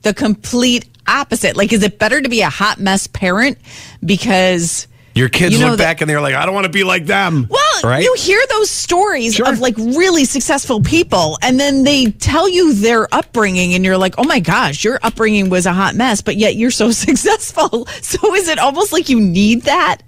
the 0.03 0.15
complete 0.15 0.87
opposite? 1.07 1.57
Like, 1.57 1.73
is 1.73 1.83
it 1.83 1.99
better 1.99 2.21
to 2.21 2.29
be 2.29 2.41
a 2.41 2.49
hot 2.51 2.81
mess 2.81 3.07
parent 3.07 3.59
because. 4.05 4.87
Your 5.17 5.29
kids 5.31 5.55
You 5.55 5.61
know 5.61 5.71
look 5.71 5.79
that- 5.79 5.85
back 5.85 6.01
and 6.03 6.11
they're 6.11 6.21
like, 6.21 6.35
I 6.35 6.45
don't 6.45 6.55
want 6.55 6.67
to 6.67 6.73
be 6.73 6.85
like 6.85 7.07
them. 7.07 7.47
Well, 7.51 7.81
right? 7.83 8.05
you 8.05 8.15
hear 8.19 8.41
those 8.51 8.71
stories 8.71 9.35
Sure. 9.35 9.49
of 9.51 9.61
like 9.61 9.77
really 9.79 10.27
successful 10.27 10.81
people, 10.83 11.39
and 11.43 11.59
then 11.59 11.85
they 11.85 12.11
tell 12.13 12.49
you 12.49 12.75
their 12.75 13.13
upbringing, 13.15 13.75
and 13.75 13.83
you're 13.85 13.97
like, 13.97 14.15
oh 14.19 14.25
my 14.25 14.41
gosh, 14.41 14.85
your 14.85 15.01
upbringing 15.03 15.49
was 15.49 15.65
a 15.67 15.73
hot 15.73 15.95
mess, 15.95 16.21
but 16.21 16.37
yet 16.37 16.57
you're 16.57 16.71
so 16.71 16.91
successful. 17.07 17.87
So 18.03 18.35
is 18.35 18.49
it 18.49 18.59
almost 18.59 18.93
like 18.93 19.09
you 19.09 19.19
need 19.19 19.63
that? 19.63 20.03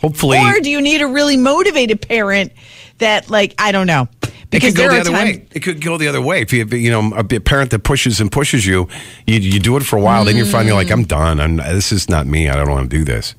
Hopefully, 0.00 0.38
Or 0.38 0.60
do 0.60 0.70
you 0.70 0.80
need 0.80 1.02
a 1.02 1.06
really 1.06 1.36
motivated 1.36 2.00
parent 2.00 2.52
that, 2.98 3.28
like, 3.28 3.54
I 3.58 3.72
don't 3.72 3.86
know? 3.86 4.08
It 4.50 4.60
could 4.60 4.74
go 4.74 4.88
the 4.88 5.00
other 5.00 5.10
times- 5.10 5.36
way. 5.38 5.46
It 5.52 5.60
could 5.60 5.82
go 5.82 5.98
the 5.98 6.08
other 6.08 6.22
way. 6.22 6.40
If 6.40 6.52
you, 6.54 6.64
you 6.64 6.90
know, 6.90 7.12
a 7.14 7.24
parent 7.24 7.70
that 7.72 7.80
pushes 7.80 8.20
and 8.20 8.32
pushes 8.32 8.64
you, 8.64 8.88
you, 9.26 9.38
you 9.40 9.60
do 9.60 9.76
it 9.76 9.82
for 9.82 9.98
a 9.98 10.00
while, 10.00 10.24
then 10.24 10.36
you're 10.36 10.46
finally 10.46 10.72
like, 10.72 10.86
mm. 10.86 10.92
I'm 10.92 11.04
done. 11.04 11.40
I'm, 11.40 11.56
this 11.58 11.92
is 11.92 12.08
not 12.08 12.26
me. 12.26 12.48
I 12.48 12.56
don't 12.56 12.70
want 12.70 12.90
to 12.90 12.96
do 12.96 13.04
this. 13.04 13.34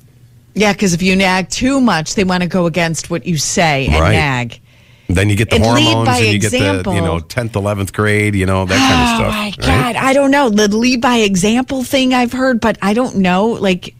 Yeah, 0.54 0.72
because 0.72 0.94
if 0.94 1.02
you 1.02 1.14
nag 1.16 1.48
too 1.48 1.80
much, 1.80 2.14
they 2.14 2.24
want 2.24 2.42
to 2.42 2.48
go 2.48 2.66
against 2.66 3.08
what 3.10 3.26
you 3.26 3.36
say 3.38 3.86
and 3.86 4.00
Right. 4.00 4.12
nag. 4.12 4.60
Then 5.08 5.28
you 5.28 5.34
get 5.36 5.50
the 5.50 5.56
And 5.56 5.64
hormones, 5.64 6.08
and 6.08 6.26
you 6.26 6.38
get 6.38 6.52
the 6.52 6.58
you 6.94 7.00
know 7.00 7.18
tenth, 7.18 7.56
eleventh 7.56 7.92
grade, 7.92 8.34
you 8.36 8.46
know 8.46 8.64
that 8.64 8.76
kind 8.78 9.02
of 9.02 9.08
Oh 9.08 9.14
stuff. 9.16 9.34
my 9.34 9.40
right? 9.40 9.94
god, 9.94 9.96
I 9.96 10.12
don't 10.12 10.30
know 10.30 10.50
the 10.50 10.68
lead 10.68 11.00
by 11.00 11.16
example 11.18 11.82
thing 11.82 12.14
I've 12.14 12.32
heard, 12.32 12.60
but 12.60 12.78
I 12.80 12.94
don't 12.94 13.16
know. 13.16 13.46
Like, 13.48 13.94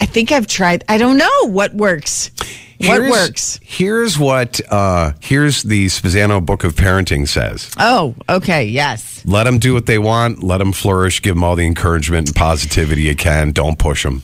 I 0.00 0.06
think 0.06 0.30
I've 0.30 0.46
tried. 0.46 0.84
I 0.88 0.98
don't 0.98 1.18
know 1.18 1.48
what 1.48 1.74
works. 1.74 2.30
what 2.78 3.00
Here's- 3.00 3.10
works? 3.10 3.60
Here's 3.62 4.18
what 4.18 4.60
uh, 4.70 5.12
here's 5.20 5.62
the 5.64 5.86
Spezzano 5.86 6.44
Book 6.44 6.62
of 6.64 6.74
Parenting 6.76 7.26
says. 7.28 7.70
Oh, 7.78 8.14
okay, 8.28 8.64
yes. 8.64 9.22
Let 9.24 9.44
them 9.44 9.58
do 9.58 9.74
what 9.74 9.86
they 9.86 9.98
want. 9.98 10.42
Let 10.42 10.58
them 10.58 10.72
flourish. 10.72 11.20
Give 11.22 11.34
them 11.34 11.42
all 11.44 11.54
the 11.56 11.66
encouragement 11.66 12.28
and 12.28 12.36
positivity 12.36 13.02
you 13.02 13.14
can. 13.16 13.50
Don't 13.52 13.78
push 13.78 14.02
them. 14.04 14.22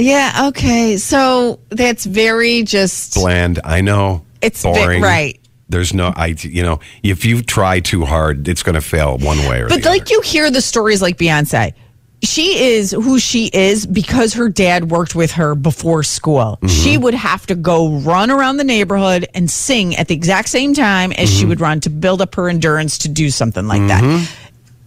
Yeah, 0.00 0.48
okay. 0.48 0.96
So 0.96 1.60
that's 1.68 2.04
very 2.04 2.62
just. 2.62 3.14
Bland. 3.14 3.60
I 3.64 3.80
know. 3.80 4.24
It's 4.42 4.62
boring. 4.62 5.02
right. 5.02 5.38
There's 5.68 5.94
no. 5.94 6.12
I. 6.16 6.34
You 6.38 6.62
know, 6.62 6.80
if 7.02 7.24
you 7.24 7.42
try 7.42 7.80
too 7.80 8.04
hard, 8.04 8.48
it's 8.48 8.62
going 8.62 8.74
to 8.74 8.80
fail 8.80 9.18
one 9.18 9.38
way 9.38 9.60
or 9.60 9.66
other. 9.66 9.68
But 9.76 9.82
the 9.82 9.90
like 9.90 10.02
other. 10.02 10.14
you 10.14 10.20
hear 10.22 10.50
the 10.50 10.60
stories 10.62 11.00
like 11.02 11.16
Beyonce. 11.16 11.74
She 12.22 12.74
is 12.74 12.90
who 12.90 13.18
she 13.18 13.46
is 13.46 13.86
because 13.86 14.34
her 14.34 14.50
dad 14.50 14.90
worked 14.90 15.14
with 15.14 15.30
her 15.32 15.54
before 15.54 16.02
school. 16.02 16.58
Mm-hmm. 16.60 16.66
She 16.66 16.98
would 16.98 17.14
have 17.14 17.46
to 17.46 17.54
go 17.54 17.96
run 18.00 18.30
around 18.30 18.58
the 18.58 18.64
neighborhood 18.64 19.26
and 19.32 19.50
sing 19.50 19.96
at 19.96 20.08
the 20.08 20.14
exact 20.16 20.50
same 20.50 20.74
time 20.74 21.12
as 21.12 21.30
Mm-hmm. 21.30 21.38
she 21.40 21.46
would 21.46 21.60
run 21.62 21.80
to 21.80 21.88
build 21.88 22.20
up 22.20 22.34
her 22.34 22.50
endurance 22.50 22.98
to 22.98 23.08
do 23.08 23.30
something 23.30 23.66
like 23.66 23.86
that. 23.88 24.02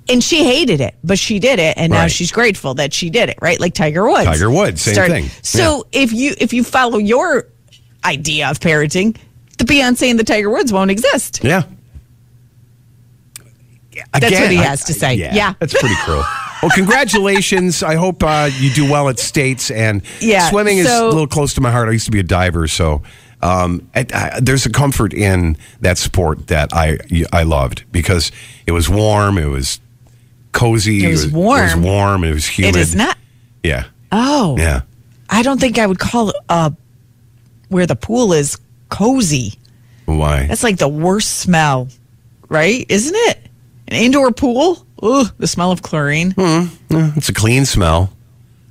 And 0.09 0.21
she 0.23 0.43
hated 0.43 0.81
it, 0.81 0.95
but 1.03 1.17
she 1.17 1.39
did 1.39 1.59
it, 1.59 1.77
and 1.77 1.91
now 1.93 2.01
Right. 2.01 2.11
she's 2.11 2.31
grateful 2.31 2.73
that 2.75 2.93
she 2.93 3.09
did 3.09 3.29
it. 3.29 3.37
Right, 3.41 3.59
like 3.59 3.73
Tiger 3.73 4.05
Woods. 4.07 4.25
Tiger 4.25 4.51
Woods, 4.51 4.81
same 4.81 5.09
thing. 5.09 5.29
So 5.41 5.87
if 5.93 6.11
you 6.11 6.33
if 6.39 6.51
you 6.53 6.63
follow 6.63 6.97
your 6.97 7.47
idea 8.03 8.49
of 8.49 8.59
parenting, 8.59 9.15
the 9.57 9.63
Beyonce 9.63 10.09
and 10.09 10.19
the 10.19 10.23
Tiger 10.25 10.49
Woods 10.49 10.73
won't 10.73 10.91
exist. 10.91 11.39
Yeah. 11.43 11.63
That's 14.11 14.31
what 14.39 14.51
he 14.51 14.57
I- 14.57 14.63
has 14.63 14.83
to 14.85 14.93
say. 14.93 15.13
Yeah, 15.15 15.33
Yeah. 15.35 15.53
that's 15.59 15.73
pretty 15.73 15.95
cruel. 16.03 16.23
Well, 16.61 16.71
congratulations. 16.73 17.83
I 17.83 17.95
hope 17.95 18.23
uh, 18.23 18.49
you 18.59 18.71
do 18.71 18.89
well 18.89 19.09
at 19.09 19.19
states. 19.19 19.69
And 19.69 20.01
Yeah, 20.19 20.49
swimming 20.49 20.77
is 20.79 20.87
so- 20.87 21.07
a 21.07 21.09
little 21.09 21.27
close 21.27 21.53
to 21.55 21.61
my 21.61 21.71
heart. 21.71 21.89
I 21.89 21.91
used 21.91 22.05
to 22.05 22.11
be 22.11 22.19
a 22.19 22.23
diver, 22.23 22.67
so 22.67 23.03
um, 23.41 23.87
I, 23.93 24.05
I, 24.13 24.39
there's 24.41 24.65
a 24.65 24.69
comfort 24.69 25.13
in 25.13 25.57
that 25.81 25.97
sport 25.97 26.47
that 26.47 26.69
I 26.73 26.97
I 27.33 27.43
loved 27.43 27.83
because 27.91 28.31
it 28.65 28.71
was 28.71 28.89
warm, 28.89 29.37
it 29.37 29.47
was 29.47 29.79
cozy, 30.53 31.03
It 31.05 31.09
was 31.09 31.27
warm. 31.27 31.59
it 31.59 31.63
was 31.63 31.75
warm. 31.75 32.23
it 32.23 32.33
was 32.33 32.47
humid. 32.47 32.75
It 32.75 32.79
is 32.79 32.95
not. 32.95 33.17
Yeah, 33.63 33.85
Oh, 34.11 34.55
yeah. 34.57 34.81
I 35.29 35.41
don't 35.41 35.59
think 35.59 35.77
I 35.79 35.87
would 35.87 35.99
call 35.99 36.29
it 36.29 36.35
uh, 36.49 36.69
where 37.69 37.85
the 37.87 37.95
pool 37.95 38.33
is 38.33 38.57
cozy. 38.89 39.53
Why? 40.05 40.45
That's 40.47 40.63
like 40.63 40.77
the 40.77 40.87
worst 40.87 41.39
smell, 41.39 41.87
right? 42.49 42.85
Isn't 42.89 43.15
it? 43.15 43.39
An 43.87 43.95
indoor 43.95 44.31
pool? 44.31 44.85
Ugh, 45.01 45.27
the 45.37 45.47
smell 45.47 45.71
of 45.71 45.81
chlorine. 45.81 46.31
Hmm. 46.31 46.65
It's 47.17 47.29
a 47.29 47.33
clean 47.33 47.65
smell, 47.65 48.13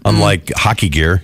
unlike 0.04 0.50
hockey 0.54 0.88
gear. 0.88 1.22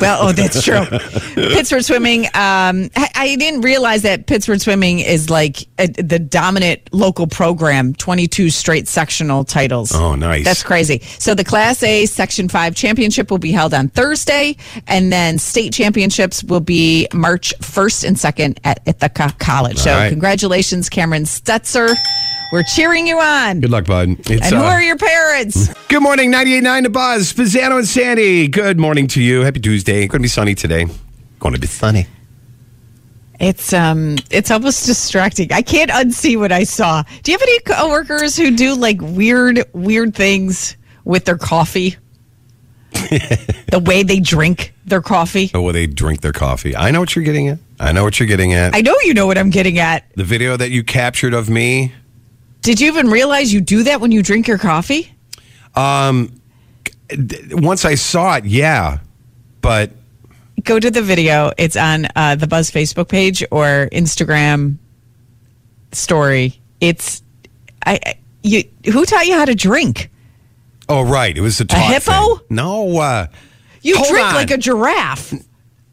well, 0.00 0.18
oh, 0.28 0.32
that's 0.32 0.62
true. 0.62 0.84
Pittsford 1.34 1.84
Swimming. 1.84 2.26
Um, 2.34 2.88
I, 3.16 3.36
didn't 3.36 3.62
realize 3.62 4.02
that 4.02 4.26
Pittsford 4.26 4.60
Swimming 4.60 5.00
is 5.00 5.30
like 5.30 5.66
a, 5.78 5.88
the 5.88 6.18
dominant 6.18 6.80
local 6.92 7.26
program. 7.26 7.94
Twenty-two 7.94 8.50
straight 8.50 8.88
sectional 8.88 9.44
titles. 9.44 9.92
Oh, 9.94 10.14
nice. 10.14 10.44
That's 10.44 10.62
crazy. 10.62 11.00
So 11.18 11.34
the 11.34 11.44
Class 11.44 11.82
A 11.82 12.06
Section 12.06 12.48
Five 12.48 12.74
championship 12.74 13.30
will 13.30 13.38
be 13.38 13.52
held 13.52 13.74
on 13.74 13.88
Thursday, 13.88 14.56
and 14.86 15.12
then 15.12 15.38
state 15.38 15.72
championships 15.72 16.44
will 16.44 16.60
be 16.60 17.08
March 17.12 17.54
first 17.60 18.04
and 18.04 18.18
second 18.18 18.60
at 18.64 18.80
Ithaca 18.86 19.34
College. 19.38 19.78
So 19.78 19.92
All 19.92 19.98
right. 19.98 20.08
congratulations, 20.10 20.88
Cameron 20.88 21.24
Stetzer. 21.24 21.94
We're 22.52 22.62
cheering 22.62 23.06
you 23.06 23.18
on. 23.18 23.60
Good 23.60 23.70
luck, 23.70 23.86
bud. 23.86 24.10
It's, 24.30 24.30
and 24.30 24.54
who 24.54 24.62
uh, 24.62 24.66
are 24.66 24.82
your 24.82 24.96
parents? 24.96 25.72
Good 25.88 26.02
morning, 26.02 26.30
98.9 26.30 26.82
The 26.84 26.90
Buzz. 26.90 27.32
Spezzano 27.32 27.78
and 27.78 27.86
Sandy. 27.86 28.46
Good 28.46 28.78
morning 28.78 29.08
to 29.08 29.20
you. 29.20 29.42
Happy 29.42 29.58
Tuesday. 29.58 30.06
Going 30.06 30.20
to 30.20 30.20
be 30.20 30.28
sunny 30.28 30.54
today. 30.54 30.86
Going 31.40 31.54
to 31.54 31.60
be 31.60 31.66
sunny. 31.66 32.06
It's 33.38 33.72
um, 33.72 34.16
it's 34.30 34.50
almost 34.50 34.86
distracting. 34.86 35.52
I 35.52 35.62
can't 35.62 35.90
unsee 35.90 36.38
what 36.38 36.52
I 36.52 36.64
saw. 36.64 37.02
Do 37.22 37.32
you 37.32 37.38
have 37.38 37.42
any 37.42 37.58
coworkers 37.60 38.36
who 38.36 38.56
do 38.56 38.74
like 38.74 39.00
weird, 39.00 39.62
weird 39.72 40.14
things 40.14 40.76
with 41.04 41.24
their 41.24 41.36
coffee? 41.36 41.96
the 42.92 43.82
way 43.84 44.02
they 44.02 44.20
drink 44.20 44.72
their 44.86 45.02
coffee. 45.02 45.50
Oh, 45.52 45.60
well, 45.60 45.72
they 45.72 45.86
drink 45.86 46.22
their 46.22 46.32
coffee. 46.32 46.74
I 46.74 46.90
know 46.90 47.00
what 47.00 47.14
you're 47.14 47.24
getting 47.24 47.48
at. 47.48 47.58
I 47.78 47.92
know 47.92 48.04
what 48.04 48.18
you're 48.18 48.26
getting 48.26 48.54
at. 48.54 48.74
I 48.74 48.80
know 48.80 48.94
you 49.02 49.12
know 49.12 49.26
what 49.26 49.36
I'm 49.36 49.50
getting 49.50 49.78
at. 49.78 50.10
the 50.14 50.24
video 50.24 50.56
that 50.56 50.70
you 50.70 50.82
captured 50.82 51.34
of 51.34 51.50
me. 51.50 51.92
Did 52.62 52.80
you 52.80 52.88
even 52.88 53.10
realize 53.10 53.52
you 53.52 53.60
do 53.60 53.82
that 53.84 54.00
when 54.00 54.12
you 54.12 54.22
drink 54.22 54.48
your 54.48 54.58
coffee? 54.58 55.12
Um, 55.74 56.40
once 57.50 57.84
I 57.84 57.96
saw 57.96 58.36
it, 58.36 58.46
yeah. 58.46 58.98
But 59.60 59.90
Go 60.66 60.80
to 60.80 60.90
the 60.90 61.00
video. 61.02 61.52
It's 61.56 61.76
on 61.76 62.08
uh, 62.16 62.34
the 62.34 62.46
Buzz 62.48 62.70
Facebook 62.72 63.08
page 63.08 63.44
or 63.52 63.88
Instagram 63.92 64.78
story. 65.92 66.60
It's 66.80 67.22
I 67.84 68.00
I- 68.04 68.18
you. 68.42 68.64
Who 68.92 69.04
taught 69.04 69.26
you 69.26 69.34
how 69.34 69.44
to 69.44 69.54
drink? 69.54 70.10
oh, 70.88 71.02
right, 71.02 71.36
it 71.36 71.40
was 71.40 71.60
a 71.60 71.64
talk 71.64 71.80
hippo? 71.92 72.36
thing. 72.36 72.46
No, 72.50 72.98
uh, 72.98 73.26
You 73.82 73.94
drink 74.08 74.26
on. 74.26 74.34
like 74.34 74.50
a 74.52 74.56
giraffe. 74.58 75.32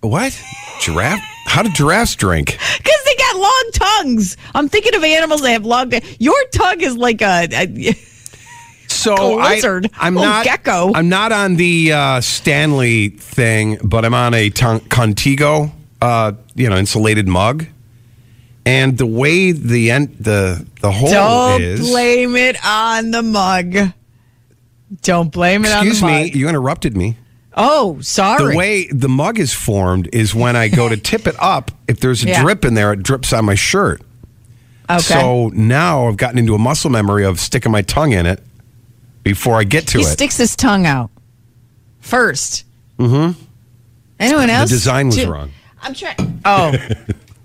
what? 0.02 0.40
Giraffe? 0.82 1.22
How 1.46 1.64
do 1.64 1.70
giraffes 1.72 2.16
drink? 2.16 2.48
Because 2.78 3.04
they 3.06 3.16
got 3.16 3.36
long 3.38 3.70
tongues. 3.74 4.38
I'm 4.56 4.70
thinking 4.70 4.94
of 4.96 5.04
animals 5.04 5.42
that 5.42 5.52
have 5.52 5.66
long. 5.66 5.92
Your 6.20 6.36
tongue 6.52 6.82
is 6.82 6.96
like 6.98 7.22
a. 7.22 7.48
a 7.52 7.96
So 9.04 9.40
I. 9.40 9.62
I'm 10.00 10.18
Oh, 10.18 10.22
not. 10.22 10.46
gecko. 10.46 10.92
I'm 10.94 11.10
not 11.10 11.32
on 11.32 11.56
the 11.56 11.92
uh, 11.94 12.22
Stanley 12.22 13.10
thing, 13.10 13.78
but 13.84 14.06
I'm 14.06 14.14
on 14.14 14.34
a 14.34 14.50
ton- 14.50 14.80
Contigo, 14.82 15.72
uh, 16.02 16.32
you 16.56 16.70
know, 16.70 16.78
insulated 16.78 17.28
mug. 17.28 17.66
And 18.66 18.98
the 18.98 19.06
way 19.06 19.52
the 19.52 19.92
end, 19.92 20.16
the 20.22 20.66
the 20.80 20.92
hole 20.92 21.10
don't 21.10 21.62
is. 21.62 21.80
blame 21.82 22.36
it 22.38 22.56
on 22.66 23.12
the 23.12 23.22
mug. 23.22 23.76
Don't 25.02 25.32
blame 25.32 25.66
it 25.66 25.72
excuse 25.72 26.02
on 26.02 26.10
the 26.10 26.16
me, 26.16 26.24
mug. 26.28 26.36
you 26.36 26.48
interrupted 26.50 26.96
me. 26.96 27.18
Oh, 27.56 28.00
sorry. 28.02 28.52
The 28.54 28.58
way 28.58 28.88
the 28.88 29.10
mug 29.10 29.38
is 29.38 29.54
formed 29.54 30.08
is 30.14 30.34
when 30.34 30.56
I 30.56 30.70
go 30.70 30.88
to 30.88 30.96
tip 31.12 31.28
it 31.28 31.36
up. 31.40 31.72
If 31.88 32.00
there's 32.00 32.24
a 32.24 32.28
Yeah. 32.28 32.42
drip 32.42 32.64
in 32.64 32.74
there, 32.74 32.94
it 32.94 33.04
drips 33.04 33.34
on 33.34 33.44
my 33.46 33.56
shirt. 33.56 34.02
okay. 34.90 35.00
So 35.02 35.50
now 35.54 36.08
I've 36.08 36.18
gotten 36.18 36.40
into 36.40 36.56
a 36.56 36.60
muscle 36.60 36.90
memory 36.90 37.26
of 37.26 37.40
sticking 37.40 37.72
my 37.72 37.82
tongue 37.82 38.12
in 38.14 38.26
it 38.26 38.42
before 39.24 39.56
I 39.56 39.64
get 39.64 39.88
to 39.88 39.98
he 39.98 40.04
it. 40.04 40.08
He 40.08 40.12
sticks 40.14 40.38
his 40.38 40.56
tongue 40.56 40.86
out 40.86 41.10
first. 42.00 42.66
Mm-hmm. 43.00 43.40
Anyone 44.20 44.50
else? 44.50 44.70
the 44.70 44.76
design 44.76 45.08
was 45.08 45.26
wrong. 45.26 45.52
I'm 45.82 45.94
trying. 45.94 46.42
Oh, 46.46 46.74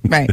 right. 0.09 0.31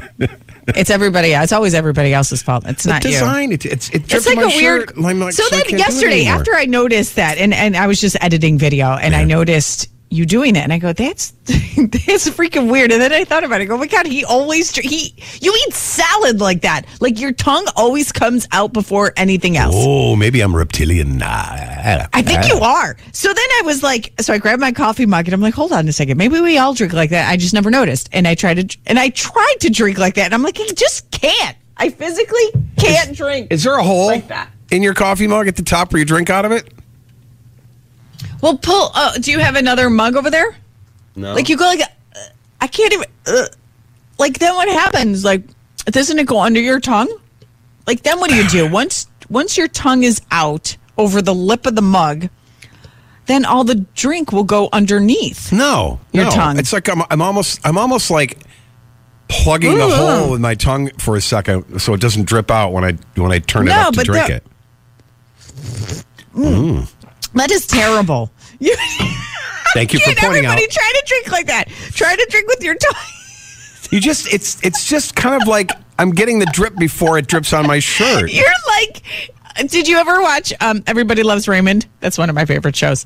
It's 0.68 0.90
everybody. 0.90 1.30
It's 1.32 1.54
always 1.54 1.74
everybody 1.74 2.14
else's 2.14 2.42
fault. 2.44 2.66
It's 2.68 2.84
The 2.84 2.90
not 2.90 3.04
you. 3.04 3.12
design, 3.12 3.52
it, 3.52 3.66
it's 3.66 3.90
it 3.90 4.12
It's 4.14 4.26
like 4.28 4.38
a 4.38 4.48
weird. 4.48 4.90
shirt. 4.90 4.98
Like, 4.98 5.34
so 5.34 5.44
I 5.46 5.50
then 5.52 5.60
can't 5.62 5.70
do 5.70 5.76
it 5.76 5.80
yesterday, 5.80 6.26
after 6.26 6.54
I 6.56 6.66
noticed 6.66 7.16
that, 7.16 7.38
and 7.38 7.54
and 7.54 7.76
I 7.78 7.88
was 7.88 8.02
just 8.02 8.18
editing 8.22 8.58
video, 8.58 8.88
and 8.94 9.16
I 9.16 9.24
noticed 9.24 9.90
you 10.10 10.26
doing 10.26 10.56
it, 10.56 10.60
and 10.60 10.72
I 10.72 10.78
go, 10.78 10.94
"That's 10.94 11.32
that's 11.46 12.30
freaking 12.30 12.72
weird." 12.72 12.92
And 12.92 13.02
then 13.02 13.12
I 13.12 13.24
thought 13.26 13.44
about 13.44 13.60
it. 13.62 13.64
I 13.64 13.68
go, 13.68 13.76
"Oh 13.76 13.78
my 13.78 13.88
god, 13.88 14.06
he 14.06 14.24
always 14.24 14.74
he 14.76 15.14
you 15.42 15.54
eat 15.68 15.74
salad 15.74 16.40
like 16.40 16.62
that. 16.62 16.86
Like 17.02 17.20
your 17.20 17.32
tongue 17.34 17.66
always 17.76 18.12
comes 18.12 18.48
out 18.52 18.72
before 18.74 19.14
anything 19.18 19.58
else." 19.58 19.76
Oh, 19.78 20.16
maybe 20.16 20.42
I'm 20.42 20.56
reptilian. 20.56 21.18
Nah. 21.18 22.06
I 22.14 22.22
think 22.24 22.48
you 22.48 22.56
are. 22.60 22.98
So 23.12 23.28
then 23.28 23.38
I 23.38 23.62
was 23.66 23.84
like, 23.84 24.14
so 24.20 24.34
I 24.34 24.40
grabbed 24.40 24.60
my 24.62 24.72
coffee 24.72 25.06
mug 25.06 25.26
and 25.28 25.34
I'm 25.36 25.42
like, 25.42 25.54
hold 25.54 25.72
on 25.72 25.88
a 25.88 25.92
second. 25.92 26.18
Maybe 26.18 26.40
we 26.42 26.58
all 26.58 26.74
drink 26.74 26.94
like 26.94 27.12
that. 27.12 27.30
I 27.30 27.38
just 27.38 27.54
never 27.54 27.70
noticed. 27.70 28.10
And 28.12 28.28
I 28.28 28.34
tried 28.34 28.70
to, 28.70 28.78
and 28.88 28.98
I 28.98 29.10
tried 29.10 29.56
to 29.60 29.70
drink 29.70 30.00
like 30.00 30.16
that. 30.16 30.26
And 30.26 30.34
I'm 30.34 30.42
like, 30.42 30.60
I 30.60 30.66
just 30.76 31.12
can't. 31.12 31.56
I 31.78 31.90
physically 31.90 32.42
can't 32.78 33.16
drink. 33.16 33.50
Is 33.52 33.64
there 33.64 33.78
a 33.78 33.84
hole 33.84 34.08
Like 34.08 34.30
that. 34.30 34.50
in 34.72 34.82
your 34.82 34.96
coffee 34.96 35.28
mug 35.28 35.48
at 35.48 35.58
the 35.58 35.62
top 35.64 35.94
where 35.94 36.00
you 36.00 36.06
drink 36.06 36.32
out 36.32 36.44
of 36.46 36.52
it? 36.52 36.74
Well, 38.46 38.60
pull. 38.60 38.92
Uh, 38.94 39.18
do 39.18 39.32
you 39.32 39.40
have 39.40 39.56
another 39.56 39.90
mug 39.90 40.16
over 40.16 40.30
there? 40.30 40.56
No. 41.16 41.34
Like 41.34 41.50
you 41.50 41.58
go 41.58 41.66
like, 41.66 41.82
uh, 41.82 42.20
I 42.62 42.68
can't 42.68 42.94
even. 42.94 43.08
Uh, 43.26 43.48
like 44.20 44.38
then 44.38 44.54
what 44.54 44.68
happens? 44.68 45.26
Like 45.26 45.42
doesn't 45.86 46.20
it 46.20 46.28
go 46.28 46.40
under 46.40 46.60
your 46.60 46.80
tongue? 46.80 47.10
Like 47.88 48.04
then 48.04 48.20
what 48.20 48.30
do 48.30 48.36
you 48.36 48.48
do 48.48 48.70
once 48.72 49.08
once 49.32 49.58
your 49.58 49.68
tongue 49.68 50.04
is 50.04 50.22
out 50.30 50.78
over 50.96 51.24
the 51.24 51.34
lip 51.34 51.66
of 51.66 51.74
the 51.76 51.82
mug? 51.82 52.30
Then 53.26 53.46
all 53.46 53.64
the 53.64 53.84
drink 53.96 54.32
will 54.32 54.44
go 54.44 54.70
underneath. 54.72 55.52
No, 55.52 56.00
Your 56.12 56.26
no. 56.26 56.30
tongue. 56.30 56.60
It's 56.60 56.72
like 56.72 56.88
I'm, 56.88 57.02
I'm 57.10 57.24
almost, 57.24 57.60
I'm 57.66 57.80
almost 57.80 58.12
like 58.12 58.44
plugging 59.28 59.80
the 59.80 59.88
Ooh. 59.88 59.90
hole 59.90 60.30
with 60.34 60.42
my 60.42 60.54
tongue 60.54 60.92
for 61.00 61.16
a 61.16 61.22
second, 61.22 61.80
so 61.82 61.96
it 61.96 62.00
doesn't 62.00 62.26
drip 62.26 62.52
out 62.52 62.74
when 62.74 62.84
I 62.84 62.92
when 63.20 63.32
I 63.32 63.40
turn 63.40 63.68
it 63.68 63.72
up 63.72 63.96
to 63.96 64.04
drink 64.04 64.28
the- 64.28 64.36
it. 64.36 64.46
That 67.36 67.52
is 67.52 67.68
terrible. 67.68 68.32
You, 68.60 68.76
Thank 69.74 69.94
you 69.94 70.00
for 70.06 70.14
pointing 70.16 70.46
out. 70.46 70.54
everybody 70.54 70.68
try 70.68 70.92
to 70.96 71.04
drink 71.08 71.32
like 71.32 71.48
that. 71.48 71.68
Try 71.92 72.16
to 72.16 72.28
drink 72.30 72.48
with 72.48 72.64
your 72.64 72.76
tongue. 72.76 73.02
You 73.92 74.00
just, 74.00 74.32
it's, 74.34 74.64
it's 74.64 74.88
just 74.88 75.16
kind 75.16 75.40
of 75.42 75.48
like 75.48 75.70
I'm 76.00 76.12
getting 76.12 76.40
the 76.40 76.48
drip 76.48 76.76
before 76.76 77.18
it 77.18 77.28
drips 77.28 77.54
on 77.54 77.68
my 77.68 77.80
shirt. 77.80 78.32
You're 78.32 78.46
like, 78.68 79.04
did 79.70 79.88
you 79.88 79.98
ever 79.98 80.22
watch 80.22 80.52
um, 80.60 80.84
Everybody 80.88 81.24
Loves 81.24 81.48
Raymond? 81.48 81.86
That's 82.00 82.18
one 82.18 82.30
of 82.30 82.36
my 82.36 82.46
favorite 82.46 82.76
shows. 82.76 83.06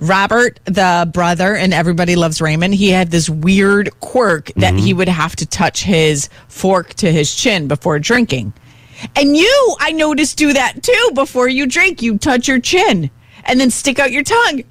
Robert, 0.00 0.60
the 0.64 1.08
brother, 1.12 1.54
and 1.56 1.72
Everybody 1.72 2.16
Loves 2.16 2.40
Raymond, 2.40 2.74
he 2.74 2.90
had 2.90 3.10
this 3.10 3.30
weird 3.30 3.88
quirk 4.00 4.46
that 4.56 4.74
Mm-hmm. 4.74 4.84
he 4.84 4.92
would 4.94 5.08
have 5.08 5.34
to 5.36 5.46
touch 5.46 5.82
his 5.84 6.28
fork 6.48 6.94
to 6.94 7.10
his 7.10 7.34
chin 7.34 7.68
before 7.68 7.98
drinking. 7.98 8.52
And 9.16 9.36
you, 9.36 9.76
I 9.80 9.92
noticed, 9.92 10.36
do 10.36 10.52
that 10.52 10.82
too 10.82 11.10
before 11.14 11.48
you 11.48 11.66
drink. 11.66 12.02
You 12.02 12.18
touch 12.18 12.46
your 12.48 12.60
chin 12.60 13.10
and 13.46 13.60
then 13.60 13.70
stick 13.70 13.98
out 13.98 14.10
your 14.12 14.22
tongue. 14.22 14.62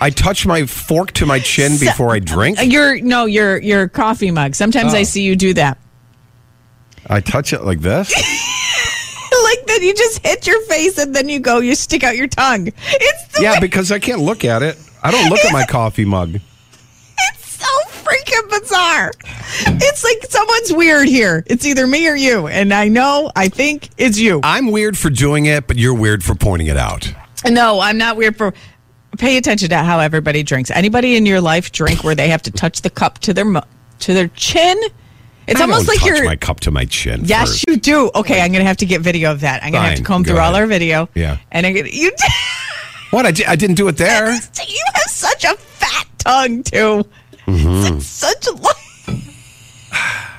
I 0.00 0.10
touch 0.10 0.46
my 0.46 0.66
fork 0.66 1.12
to 1.12 1.26
my 1.26 1.38
chin 1.38 1.72
So- 1.72 1.86
before 1.86 2.12
I 2.14 2.18
drink. 2.18 2.58
Uh, 2.58 2.62
your 2.62 3.00
no, 3.00 3.24
your 3.26 3.58
your 3.58 3.88
coffee 3.88 4.30
mug. 4.30 4.54
Sometimes 4.54 4.94
Oh. 4.94 4.98
I 4.98 5.02
see 5.04 5.22
you 5.22 5.36
do 5.36 5.54
that. 5.54 5.78
I 7.08 7.20
touch 7.20 7.52
it 7.52 7.62
like 7.62 7.80
this. 7.80 8.10
like 8.16 9.66
that 9.66 9.78
you 9.82 9.94
just 9.94 10.24
hit 10.26 10.46
your 10.46 10.60
face 10.62 10.98
and 10.98 11.14
then 11.14 11.28
you 11.28 11.38
go, 11.38 11.60
you 11.60 11.74
stick 11.74 12.02
out 12.02 12.16
your 12.16 12.26
tongue. 12.26 12.66
It's 12.68 13.26
the 13.36 13.42
Yeah, 13.42 13.52
way- 13.54 13.60
because 13.60 13.92
I 13.92 13.98
can't 13.98 14.20
look 14.22 14.44
at 14.44 14.62
it. 14.62 14.76
I 15.02 15.10
don't 15.12 15.28
look 15.30 15.38
at 15.44 15.52
my 15.52 15.64
coffee 15.66 16.04
mug. 16.04 16.34
it's 16.34 17.46
so 17.60 17.66
freaking 18.02 18.50
bizarre. 18.60 19.12
It's 19.66 20.02
like 20.02 20.24
someone's 20.28 20.72
weird 20.72 21.06
here. 21.06 21.44
It's 21.46 21.64
either 21.64 21.86
me 21.86 22.08
or 22.08 22.16
you, 22.16 22.48
and 22.48 22.74
I 22.74 22.88
know 22.88 23.30
I 23.36 23.48
think 23.48 23.88
it's 23.98 24.18
you. 24.18 24.40
I'm 24.42 24.72
weird 24.72 24.98
for 24.98 25.10
doing 25.10 25.46
it, 25.46 25.66
but 25.68 25.76
you're 25.76 25.94
weird 25.94 26.24
for 26.24 26.34
pointing 26.34 26.66
it 26.68 26.76
out. 26.76 27.12
No, 27.50 27.80
I'm 27.80 27.98
not 27.98 28.16
weird 28.16 28.36
for. 28.36 28.54
Pay 29.18 29.38
attention 29.38 29.70
to 29.70 29.78
how 29.78 29.98
everybody 30.00 30.42
drinks. 30.42 30.70
Anybody 30.70 31.16
in 31.16 31.24
your 31.24 31.40
life 31.40 31.72
drink 31.72 32.04
where 32.04 32.14
they 32.14 32.28
have 32.28 32.42
to 32.42 32.50
touch 32.50 32.82
the 32.82 32.90
cup 32.90 33.18
to 33.20 33.32
their 33.32 33.46
to 34.00 34.14
their 34.14 34.28
chin? 34.28 34.78
It's 35.46 35.60
I 35.60 35.62
almost 35.62 35.88
like 35.88 36.00
touch 36.00 36.08
you're. 36.08 36.24
my 36.24 36.36
cup 36.36 36.60
to 36.60 36.70
my 36.70 36.84
chin. 36.84 37.22
Yes, 37.24 37.50
first. 37.50 37.64
you 37.68 37.76
do. 37.76 38.10
Okay, 38.14 38.40
I'm 38.42 38.52
gonna 38.52 38.64
have 38.64 38.76
to 38.78 38.86
get 38.86 39.00
video 39.00 39.30
of 39.32 39.40
that. 39.40 39.62
I'm 39.62 39.72
gonna 39.72 39.88
have 39.88 39.98
to 39.98 40.04
comb 40.04 40.22
go 40.22 40.32
through 40.32 40.40
all 40.40 40.54
our 40.54 40.66
video. 40.66 41.08
Yeah. 41.14 41.38
and 41.50 41.66
I 41.66 41.72
get 41.72 41.92
you. 41.92 42.12
What? 43.10 43.24
I, 43.24 43.30
di- 43.30 43.46
I 43.46 43.54
didn't 43.54 43.76
do 43.76 43.86
it 43.86 43.96
there. 43.96 44.26
You 44.32 44.84
have 44.94 45.02
such 45.06 45.44
a 45.44 45.54
fat 45.56 46.06
tongue 46.18 46.64
too. 46.64 47.04
Mm-hmm. 47.46 47.96
It's 47.96 48.06
such 48.06 48.48
a 48.48 48.50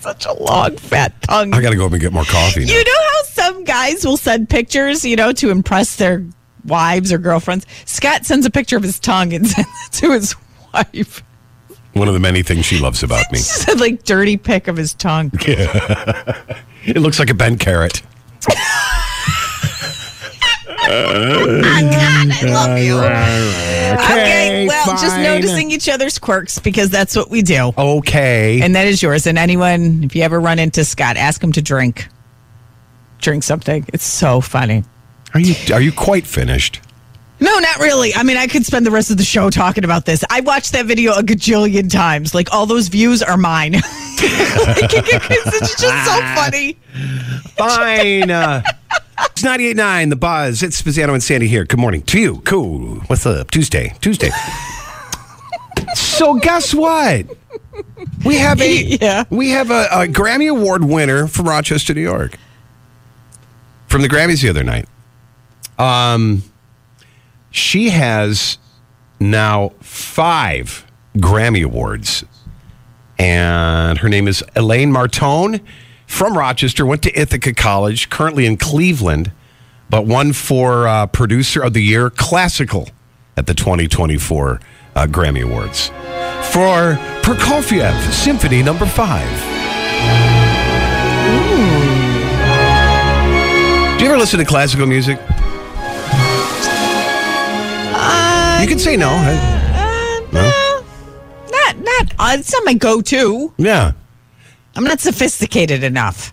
such 0.00 0.26
a 0.26 0.32
long 0.32 0.76
fat 0.76 1.20
tongue. 1.22 1.52
I 1.52 1.60
got 1.60 1.70
to 1.70 1.76
go 1.76 1.86
up 1.86 1.92
and 1.92 2.00
get 2.00 2.12
more 2.12 2.24
coffee. 2.24 2.64
Now. 2.64 2.72
You 2.72 2.84
know 2.84 3.00
how 3.12 3.22
some 3.24 3.64
guys 3.64 4.04
will 4.04 4.16
send 4.16 4.48
pictures, 4.48 5.04
you 5.04 5.16
know, 5.16 5.32
to 5.32 5.50
impress 5.50 5.96
their 5.96 6.24
wives 6.64 7.12
or 7.12 7.18
girlfriends. 7.18 7.66
Scott 7.84 8.24
sends 8.26 8.46
a 8.46 8.50
picture 8.50 8.76
of 8.76 8.82
his 8.82 8.98
tongue 8.98 9.32
and 9.32 9.46
sends 9.48 9.68
it 9.86 9.92
to 10.00 10.12
his 10.12 10.34
wife. 10.72 11.22
One 11.92 12.08
of 12.08 12.14
the 12.14 12.20
many 12.20 12.42
things 12.42 12.64
she 12.66 12.78
loves 12.78 13.02
about 13.02 13.30
me. 13.32 13.38
Just 13.38 13.68
a 13.68 13.74
like 13.74 14.04
dirty 14.04 14.36
pic 14.36 14.68
of 14.68 14.76
his 14.76 14.94
tongue. 14.94 15.32
Yeah. 15.46 16.42
It 16.82 16.96
looks 16.96 17.18
like 17.18 17.28
a 17.28 17.34
bent 17.34 17.60
carrot. 17.60 18.00
I 21.62 22.40
love 22.44 22.78
you. 22.78 22.98
Okay, 22.98 24.66
well, 24.66 24.86
just 24.86 25.06
fine. 25.06 25.22
noticing 25.22 25.70
each 25.70 25.88
other's 25.88 26.18
quirks 26.18 26.58
because 26.58 26.90
that's 26.90 27.14
what 27.16 27.30
we 27.30 27.42
do. 27.42 27.72
Okay. 27.76 28.60
And 28.62 28.74
that 28.74 28.86
is 28.86 29.02
yours. 29.02 29.26
And 29.26 29.38
anyone, 29.38 30.04
if 30.04 30.16
you 30.16 30.22
ever 30.22 30.40
run 30.40 30.58
into 30.58 30.84
Scott, 30.84 31.16
ask 31.16 31.42
him 31.42 31.52
to 31.52 31.62
drink. 31.62 32.08
Drink 33.18 33.42
something. 33.42 33.86
It's 33.92 34.04
so 34.04 34.40
funny. 34.40 34.84
are 35.34 35.40
you 35.40 35.54
are 35.74 35.80
you 35.80 35.92
quite 35.92 36.26
finished? 36.26 36.80
No, 37.40 37.58
not 37.58 37.78
really. 37.78 38.14
I 38.14 38.22
mean, 38.22 38.36
I 38.36 38.46
could 38.46 38.66
spend 38.66 38.84
the 38.84 38.90
rest 38.90 39.10
of 39.10 39.16
the 39.16 39.24
show 39.24 39.48
talking 39.48 39.82
about 39.84 40.04
this. 40.04 40.22
I 40.28 40.40
watched 40.40 40.72
that 40.72 40.84
video 40.84 41.12
a 41.14 41.22
gajillion 41.22 41.90
times. 41.90 42.34
Like, 42.34 42.52
all 42.52 42.66
those 42.66 42.88
views 42.88 43.22
are 43.22 43.36
mine. 43.36 43.76
Like, 44.20 44.90
it's 44.92 45.80
just 45.80 46.04
so 46.04 46.20
funny. 46.34 46.74
Fine. 47.56 48.30
It's 49.22 49.42
98.9, 49.42 50.10
The 50.10 50.16
Buzz. 50.16 50.62
It's 50.62 50.80
Spezzano 50.80 51.12
and 51.14 51.22
Sandy 51.22 51.46
here. 51.48 51.64
Good 51.64 51.78
morning 51.78 52.02
to 52.02 52.18
you. 52.20 52.40
Cool. 52.44 52.96
What's 53.06 53.26
up? 53.26 53.50
Tuesday. 53.50 53.94
Tuesday. 54.00 54.30
so 55.94 56.34
guess 56.34 56.72
what? 56.74 57.26
We 58.24 58.36
have 58.36 58.60
a 58.60 58.82
Yeah. 59.00 59.24
we 59.30 59.50
have 59.50 59.70
a, 59.70 59.88
a 59.92 60.06
Grammy 60.06 60.50
Award 60.50 60.84
winner 60.84 61.26
from 61.26 61.48
Rochester, 61.48 61.94
New 61.94 62.00
York. 62.02 62.36
From 63.88 64.02
the 64.02 64.08
Grammys 64.08 64.42
the 64.42 64.48
other 64.50 64.64
night. 64.64 64.86
Um 65.78 66.42
she 67.50 67.90
has 67.90 68.58
now 69.18 69.72
five 69.80 70.86
Grammy 71.16 71.64
Awards 71.64 72.24
and 73.18 73.98
her 73.98 74.08
name 74.08 74.28
is 74.28 74.44
Elaine 74.54 74.92
Martone 74.92 75.60
from 76.10 76.36
Rochester. 76.36 76.84
Went 76.84 77.02
to 77.04 77.18
Ithaca 77.18 77.54
College, 77.54 78.10
currently 78.10 78.44
in 78.44 78.56
Cleveland, 78.56 79.30
but 79.88 80.04
won 80.06 80.32
for 80.32 80.86
uh, 80.86 81.06
Producer 81.06 81.62
of 81.62 81.72
the 81.72 81.82
Year 81.82 82.10
Classical 82.10 82.88
at 83.36 83.46
the 83.46 83.54
2024 83.54 84.60
uh, 84.96 85.06
Grammy 85.06 85.42
Awards 85.44 85.88
for 86.52 86.98
Prokofiev 87.22 88.12
Symphony 88.12 88.62
Number 88.62 88.86
Five. 88.86 89.28
Do 93.98 94.04
you 94.04 94.10
ever 94.10 94.18
listen 94.18 94.40
to 94.40 94.44
classical 94.44 94.86
music? 94.86 95.18
you 98.60 98.66
can 98.66 98.78
say 98.78 98.94
no. 98.96 99.08
Uh, 99.08 100.20
no. 100.32 100.82
Not, 101.50 101.78
not, 101.78 102.12
uh, 102.18 102.36
it's 102.38 102.52
not 102.52 102.64
my 102.66 102.74
go 102.74 103.00
to. 103.00 103.54
yeah. 103.56 103.92
I'm 104.76 104.84
not 104.84 105.00
sophisticated 105.00 105.82
enough. 105.84 106.32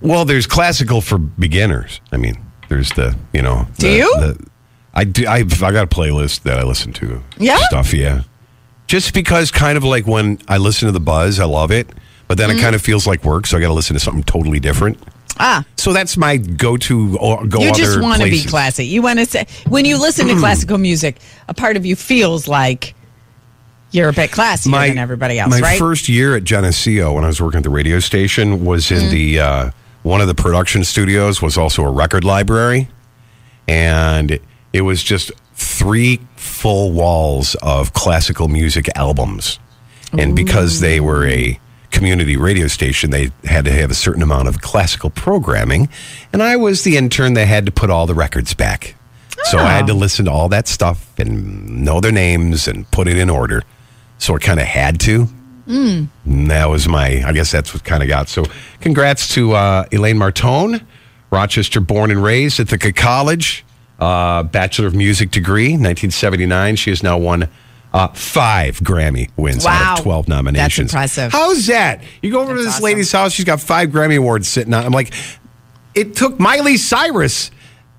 Well, 0.00 0.24
there's 0.24 0.46
classical 0.46 1.00
for 1.00 1.18
beginners. 1.18 2.00
I 2.12 2.16
mean, 2.16 2.36
there's 2.68 2.90
the 2.90 3.16
you 3.32 3.42
know. 3.42 3.66
Do 3.78 3.88
the- 3.88 3.96
you? 3.96 4.16
the- 4.20 4.46
I 4.94 5.04
do. 5.04 5.26
I've 5.26 5.62
I 5.62 5.72
got 5.72 5.84
a 5.84 5.86
playlist 5.94 6.42
that 6.44 6.58
I 6.58 6.62
listen 6.62 6.92
to. 6.94 7.22
Yeah? 7.38 7.58
Stuff. 7.68 7.92
Yeah. 7.92 8.22
Just 8.86 9.12
because, 9.12 9.50
kind 9.50 9.76
of 9.76 9.84
like 9.84 10.06
when 10.06 10.38
I 10.48 10.56
listen 10.58 10.86
to 10.86 10.92
the 10.92 11.00
Buzz, 11.00 11.38
I 11.40 11.44
love 11.44 11.70
it, 11.70 11.88
but 12.28 12.38
Mm-hmm. 12.38 12.48
then 12.48 12.58
it 12.58 12.62
kind 12.62 12.74
of 12.74 12.80
feels 12.82 13.06
like 13.06 13.24
work, 13.24 13.46
so 13.46 13.56
I 13.58 13.60
got 13.60 13.66
to 13.68 13.72
listen 13.74 13.94
to 13.94 14.00
something 14.00 14.22
totally 14.22 14.58
different. 14.60 14.98
Ah, 15.38 15.64
So 15.76 15.92
that's 15.92 16.16
my 16.16 16.38
go-to. 16.38 17.18
Go 17.48 17.60
you 17.60 17.74
just 17.74 18.00
want 18.00 18.22
to 18.22 18.30
be 18.30 18.42
classy. 18.44 18.86
You 18.86 19.02
want 19.02 19.18
to 19.18 19.26
say, 19.26 19.46
when 19.68 19.84
you 19.84 20.00
listen 20.00 20.28
to 20.28 20.36
classical 20.38 20.78
music, 20.78 21.18
a 21.48 21.52
part 21.52 21.76
of 21.76 21.84
you 21.84 21.94
feels 21.94 22.48
like 22.48 22.94
you're 23.92 24.08
a 24.08 24.12
bit 24.12 24.30
classier 24.30 24.88
than 24.88 24.98
everybody 24.98 25.38
else, 25.38 25.50
my 25.50 25.60
right? 25.60 25.78
first 25.78 26.08
year 26.08 26.36
at 26.36 26.44
Geneseo 26.44 27.14
when 27.14 27.24
I 27.24 27.28
was 27.28 27.40
working 27.40 27.58
at 27.58 27.64
the 27.64 27.70
radio 27.70 27.98
station 28.00 28.64
was 28.64 28.86
Mm-hmm. 28.86 29.04
in 29.06 29.10
the 29.10 29.40
uh, 29.40 29.70
one 30.02 30.20
of 30.20 30.26
the 30.28 30.34
production 30.34 30.84
studios 30.84 31.40
was 31.42 31.56
also 31.58 31.82
a 31.82 31.90
record 31.90 32.22
library, 32.24 32.88
and 33.68 34.38
it 34.72 34.82
was 34.82 35.02
just 35.02 35.32
three 35.54 36.20
full 36.36 36.92
walls 36.92 37.54
of 37.62 37.92
classical 37.92 38.48
music 38.48 38.88
albums, 38.96 39.58
and 40.16 40.36
because 40.36 40.80
they 40.80 41.00
were 41.00 41.26
a 41.26 41.58
community 41.90 42.36
radio 42.36 42.66
station, 42.66 43.10
they 43.10 43.30
had 43.44 43.64
to 43.64 43.72
have 43.72 43.90
a 43.90 43.94
certain 43.94 44.22
amount 44.22 44.48
of 44.48 44.60
classical 44.60 45.10
programming, 45.10 45.88
and 46.32 46.42
I 46.42 46.56
was 46.56 46.82
the 46.84 46.96
intern 46.96 47.34
that 47.34 47.46
had 47.46 47.66
to 47.66 47.72
put 47.72 47.90
all 47.90 48.06
the 48.06 48.14
records 48.14 48.54
back. 48.54 48.94
So 49.44 49.58
I 49.58 49.72
had 49.72 49.86
to 49.88 49.94
listen 49.94 50.24
to 50.24 50.30
all 50.32 50.48
that 50.48 50.66
stuff 50.66 51.16
and 51.18 51.84
know 51.84 52.00
their 52.00 52.10
names 52.10 52.66
and 52.66 52.90
put 52.90 53.06
it 53.06 53.16
in 53.18 53.30
order. 53.30 53.62
So 54.18 54.34
I 54.34 54.38
kind 54.38 54.60
of 54.60 54.66
had 54.66 55.00
to. 55.00 55.28
And 55.68 56.08
that 56.50 56.68
was 56.70 56.86
my, 56.88 57.22
I 57.26 57.32
guess 57.32 57.50
that's 57.50 57.74
what 57.74 57.84
kind 57.84 58.02
of 58.02 58.08
got. 58.08 58.28
So 58.28 58.44
congrats 58.80 59.34
to 59.34 59.52
uh, 59.52 59.86
Elaine 59.92 60.16
Martone, 60.16 60.84
Rochester 61.30 61.80
born 61.80 62.10
and 62.10 62.22
raised 62.22 62.60
at 62.60 62.72
Ithaca 62.72 62.92
College, 62.92 63.64
uh, 63.98 64.44
Bachelor 64.44 64.86
of 64.86 64.94
Music 64.94 65.30
degree, 65.30 65.70
1979. 65.70 66.76
She 66.76 66.90
has 66.90 67.02
now 67.02 67.18
won 67.18 67.48
uh, 67.92 68.08
five 68.08 68.78
Grammy 68.80 69.30
wins 69.36 69.64
out 69.66 69.98
of 69.98 70.04
12 70.04 70.28
nominations. 70.28 70.92
That's 70.92 71.16
impressive. 71.18 71.32
How's 71.32 71.66
that? 71.66 72.02
You 72.22 72.30
go 72.30 72.42
over 72.42 72.54
to 72.54 72.62
this 72.62 72.74
awesome. 72.74 72.84
lady's 72.84 73.10
house, 73.10 73.32
she's 73.32 73.44
got 73.44 73.60
five 73.60 73.88
Grammy 73.88 74.18
Awards 74.18 74.46
sitting 74.48 74.74
on. 74.74 74.84
I'm 74.84 74.92
like, 74.92 75.12
it 75.94 76.14
took 76.14 76.38
Miley 76.38 76.76
Cyrus 76.76 77.50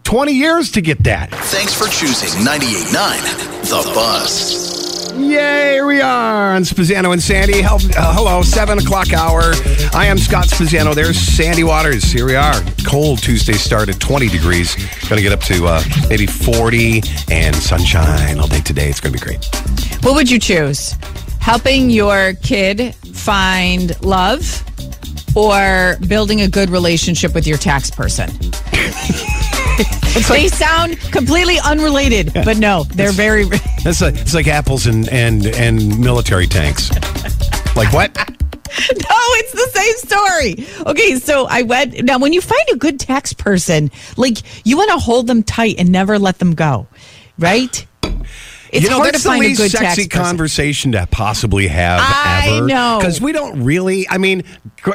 20 0.03 0.31
years 0.31 0.71
to 0.71 0.81
get 0.81 1.03
that. 1.03 1.31
Thanks 1.31 1.73
for 1.73 1.87
choosing 1.87 2.29
98.9 2.45 3.69
The 3.69 3.91
Buzz. 3.93 4.86
Yay, 5.17 5.73
here 5.73 5.85
we 5.87 5.99
are 5.99 6.55
on 6.55 6.61
Spezzano 6.61 7.11
and 7.11 7.21
Sandy. 7.21 7.61
Hel- 7.61 7.79
uh, 7.97 8.13
hello, 8.13 8.43
7 8.43 8.77
o'clock 8.77 9.13
hour. 9.13 9.53
I 9.93 10.05
am 10.05 10.17
Scott 10.19 10.45
Spezzano. 10.45 10.93
There's 10.93 11.17
Sandy 11.17 11.63
Waters. 11.63 12.03
Here 12.03 12.25
we 12.25 12.35
are. 12.35 12.53
Cold 12.85 13.23
Tuesday 13.23 13.53
start 13.53 13.89
at 13.89 13.99
20 13.99 14.27
degrees. 14.29 14.75
Going 15.09 15.17
to 15.17 15.21
get 15.23 15.31
up 15.31 15.39
to 15.41 15.65
uh, 15.65 15.83
maybe 16.07 16.27
40 16.27 17.01
and 17.31 17.55
sunshine 17.55 18.37
all 18.37 18.47
day 18.47 18.61
today. 18.61 18.89
It's 18.89 18.99
going 18.99 19.11
to 19.13 19.19
be 19.19 19.25
great. 19.25 19.43
What 20.03 20.13
would 20.13 20.29
you 20.29 20.37
choose? 20.37 20.95
Helping 21.41 21.89
your 21.89 22.33
kid 22.43 22.93
find 22.95 23.99
love 24.03 24.63
or 25.35 25.97
building 26.07 26.41
a 26.41 26.47
good 26.47 26.69
relationship 26.69 27.33
with 27.33 27.47
your 27.47 27.57
tax 27.57 27.89
person? 27.89 28.29
they 30.21 30.47
sound 30.47 30.99
completely 31.11 31.57
unrelated, 31.63 32.33
but 32.33 32.57
no, 32.57 32.83
they're 32.83 33.11
very. 33.11 33.45
no, 33.45 33.57
That's 33.83 34.01
like, 34.01 34.15
it's 34.15 34.33
like 34.33 34.47
apples 34.47 34.87
and, 34.87 35.07
and, 35.09 35.45
and 35.47 35.99
military 35.99 36.47
tanks. 36.47 36.89
Like 37.75 37.93
what? 37.93 38.15
No, 38.91 39.15
it's 39.39 39.53
the 39.53 39.79
same 39.79 39.95
story. 40.65 40.85
Okay, 40.91 41.15
so 41.15 41.47
I 41.49 41.61
went. 41.61 42.03
Now, 42.03 42.19
when 42.19 42.33
you 42.33 42.41
find 42.41 42.61
a 42.73 42.75
good 42.75 42.99
tax 42.99 43.31
person, 43.31 43.89
like 44.17 44.39
you 44.65 44.75
want 44.77 44.91
to 44.91 44.99
hold 44.99 45.25
them 45.25 45.41
tight 45.41 45.75
and 45.79 45.89
never 45.89 46.19
let 46.19 46.39
them 46.39 46.53
go, 46.53 46.85
right? 47.39 47.87
It's 48.71 48.83
you 48.83 48.89
know, 48.89 48.97
hard 48.97 49.13
that's 49.13 49.23
to 49.23 49.29
find 49.29 49.41
the 49.41 49.47
a 49.47 49.49
least 49.49 49.61
good 49.61 49.71
sexy 49.71 50.07
person. 50.07 50.23
conversation 50.23 50.91
to 50.93 51.07
possibly 51.09 51.67
have 51.67 51.99
I 52.03 52.57
ever. 52.57 52.67
know. 52.67 52.97
Because 52.99 53.21
we 53.21 53.31
don't 53.31 53.63
really, 53.63 54.07
I 54.09 54.17
mean, 54.17 54.43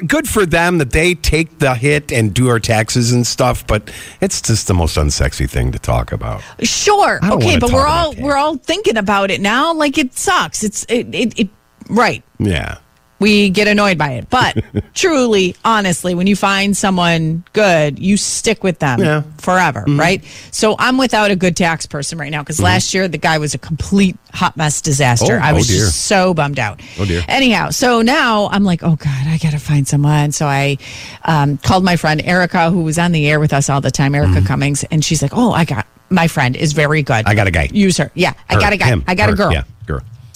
good 0.06 0.28
for 0.28 0.44
them 0.46 0.78
that 0.78 0.90
they 0.90 1.14
take 1.14 1.58
the 1.58 1.74
hit 1.74 2.12
and 2.12 2.34
do 2.34 2.48
our 2.48 2.60
taxes 2.60 3.12
and 3.12 3.26
stuff, 3.26 3.66
but 3.66 3.90
it's 4.20 4.40
just 4.42 4.66
the 4.68 4.74
most 4.74 4.96
unsexy 4.96 5.48
thing 5.48 5.72
to 5.72 5.78
talk 5.78 6.12
about. 6.12 6.42
Sure. 6.62 7.18
Okay, 7.24 7.58
but 7.58 7.72
we're 7.72 7.86
all 7.86 8.12
that. 8.12 8.22
we're 8.22 8.36
all 8.36 8.56
thinking 8.56 8.96
about 8.96 9.30
it 9.30 9.40
now. 9.40 9.72
Like 9.72 9.98
it 9.98 10.14
sucks. 10.18 10.62
It's 10.62 10.84
it 10.88 11.14
it, 11.14 11.38
it 11.38 11.48
right. 11.88 12.22
Yeah. 12.38 12.78
We 13.22 13.50
get 13.50 13.68
annoyed 13.68 13.96
by 13.96 14.12
it. 14.12 14.28
But 14.28 14.58
truly, 14.94 15.56
honestly, 15.64 16.14
when 16.14 16.26
you 16.26 16.36
find 16.36 16.76
someone 16.76 17.44
good, 17.52 17.98
you 17.98 18.16
stick 18.16 18.62
with 18.62 18.78
them 18.80 19.00
Yeah. 19.00 19.20
Mm-hmm. 19.20 19.36
forever, 19.38 19.84
right? 19.88 20.22
So 20.50 20.76
I'm 20.78 20.98
without 20.98 21.30
a 21.30 21.36
good 21.36 21.56
tax 21.56 21.86
person 21.86 22.18
right 22.18 22.30
now 22.30 22.42
because 22.42 22.60
last 22.60 22.92
year 22.94 23.08
the 23.08 23.18
guy 23.18 23.38
was 23.38 23.54
a 23.54 23.58
complete 23.58 24.16
hot 24.32 24.56
mess 24.56 24.80
disaster. 24.80 25.36
Oh, 25.36 25.44
I 25.44 25.52
oh 25.52 25.54
was 25.54 25.68
dear. 25.68 25.78
just 25.78 26.06
so 26.06 26.34
bummed 26.34 26.58
out. 26.58 26.80
Oh, 26.98 27.04
dear. 27.04 27.22
Anyhow, 27.28 27.70
so 27.70 28.02
now 28.02 28.48
I'm 28.48 28.64
like, 28.64 28.82
oh 28.82 28.96
God, 28.96 29.26
I 29.26 29.38
got 29.38 29.52
to 29.52 29.58
find 29.58 29.86
someone. 29.86 30.32
So 30.32 30.46
I 30.46 30.78
um, 31.24 31.58
called 31.58 31.84
my 31.84 31.96
friend 31.96 32.20
Erica, 32.24 32.70
who 32.70 32.82
was 32.82 32.98
on 32.98 33.12
the 33.12 33.28
air 33.28 33.40
with 33.40 33.52
us 33.52 33.70
all 33.70 33.80
the 33.80 33.90
time, 33.90 34.14
Erica 34.14 34.42
Cummings, 34.46 34.84
and 34.84 35.04
she's 35.04 35.22
like, 35.22 35.32
oh, 35.34 35.52
I 35.52 35.64
got 35.64 35.86
my 36.10 36.28
friend 36.28 36.56
is 36.56 36.72
very 36.74 37.02
good. 37.02 37.24
Mm-hmm. 37.24 37.28
I 37.28 37.34
got 37.34 37.46
a 37.46 37.50
guy. 37.50 37.68
Use 37.72 37.96
her. 37.96 38.10
Yeah, 38.14 38.34
I 38.48 38.56
got 38.60 38.72
a 38.72 38.76
guy. 38.76 38.86
him, 38.88 39.04
I 39.06 39.14
got 39.14 39.28
her, 39.28 39.34
a 39.34 39.36
girl. 39.36 39.52
Yeah, 39.52 39.62
girl. 39.62 39.70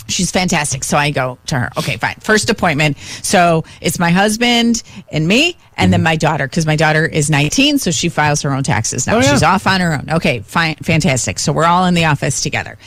She's 0.08 0.30
fantastic. 0.30 0.84
So 0.84 0.96
I 0.96 1.10
go 1.10 1.38
to 1.46 1.58
her. 1.58 1.70
Okay, 1.78 1.96
fine. 1.96 2.16
First 2.20 2.50
appointment. 2.50 2.96
So 3.22 3.64
it's 3.80 3.98
my 3.98 4.10
husband 4.10 4.82
and 5.10 5.26
me, 5.26 5.56
and 5.76 5.92
then 5.92 6.02
my 6.02 6.16
daughter, 6.16 6.46
because 6.46 6.66
my 6.66 6.76
daughter 6.76 7.04
is 7.06 7.28
19, 7.28 7.78
so 7.78 7.90
she 7.90 8.08
files 8.08 8.42
her 8.42 8.52
own 8.52 8.62
taxes 8.62 9.06
now. 9.06 9.14
Mm-hmm. 9.14 9.22
Oh, 9.22 9.26
yeah. 9.26 9.32
She's 9.32 9.42
off 9.42 9.66
on 9.66 9.80
her 9.80 9.94
own. 9.94 10.06
Okay, 10.10 10.40
fine, 10.40 10.76
fantastic. 10.76 11.38
So 11.38 11.52
we're 11.52 11.64
all 11.64 11.86
in 11.86 11.94
the 11.94 12.04
office 12.04 12.40
together. 12.42 12.78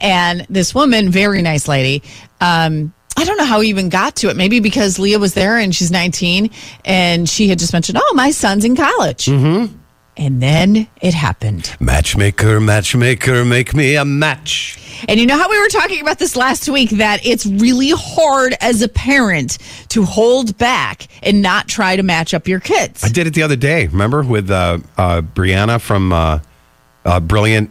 And 0.00 0.46
this 0.50 0.74
woman, 0.74 1.10
very 1.10 1.42
nice 1.42 1.68
lady, 1.68 2.02
um, 2.40 2.92
I 3.16 3.24
don't 3.24 3.36
know 3.36 3.44
how 3.44 3.60
we 3.60 3.68
even 3.68 3.88
got 3.88 4.16
to 4.16 4.28
it. 4.28 4.36
Maybe 4.36 4.58
because 4.60 4.98
Leah 4.98 5.20
was 5.20 5.34
there 5.34 5.56
and 5.56 5.74
she's 5.74 5.90
19, 5.90 6.50
and 6.84 7.28
she 7.28 7.48
had 7.48 7.60
just 7.60 7.72
mentioned, 7.72 7.98
"Oh, 8.02 8.12
my 8.14 8.32
son's 8.32 8.64
in 8.64 8.74
college." 8.74 9.26
Mm-hmm. 9.26 9.76
And 10.16 10.40
then 10.40 10.86
it 11.02 11.12
happened. 11.12 11.74
Matchmaker, 11.80 12.60
matchmaker, 12.60 13.44
make 13.44 13.74
me 13.74 13.96
a 13.96 14.04
match. 14.04 14.78
And 15.08 15.18
you 15.18 15.26
know 15.26 15.36
how 15.36 15.50
we 15.50 15.58
were 15.60 15.68
talking 15.68 16.00
about 16.00 16.18
this 16.20 16.36
last 16.36 16.68
week 16.68 16.90
that 16.90 17.26
it's 17.26 17.44
really 17.44 17.90
hard 17.94 18.54
as 18.60 18.80
a 18.80 18.88
parent 18.88 19.58
to 19.88 20.04
hold 20.04 20.56
back 20.56 21.08
and 21.22 21.42
not 21.42 21.66
try 21.66 21.96
to 21.96 22.02
match 22.04 22.32
up 22.32 22.46
your 22.46 22.60
kids. 22.60 23.02
I 23.02 23.08
did 23.08 23.26
it 23.26 23.34
the 23.34 23.42
other 23.42 23.56
day. 23.56 23.88
Remember 23.88 24.22
with 24.22 24.50
uh, 24.50 24.78
uh, 24.96 25.22
Brianna 25.22 25.80
from 25.80 26.12
uh, 26.12 26.38
uh, 27.04 27.18
Brilliant 27.20 27.70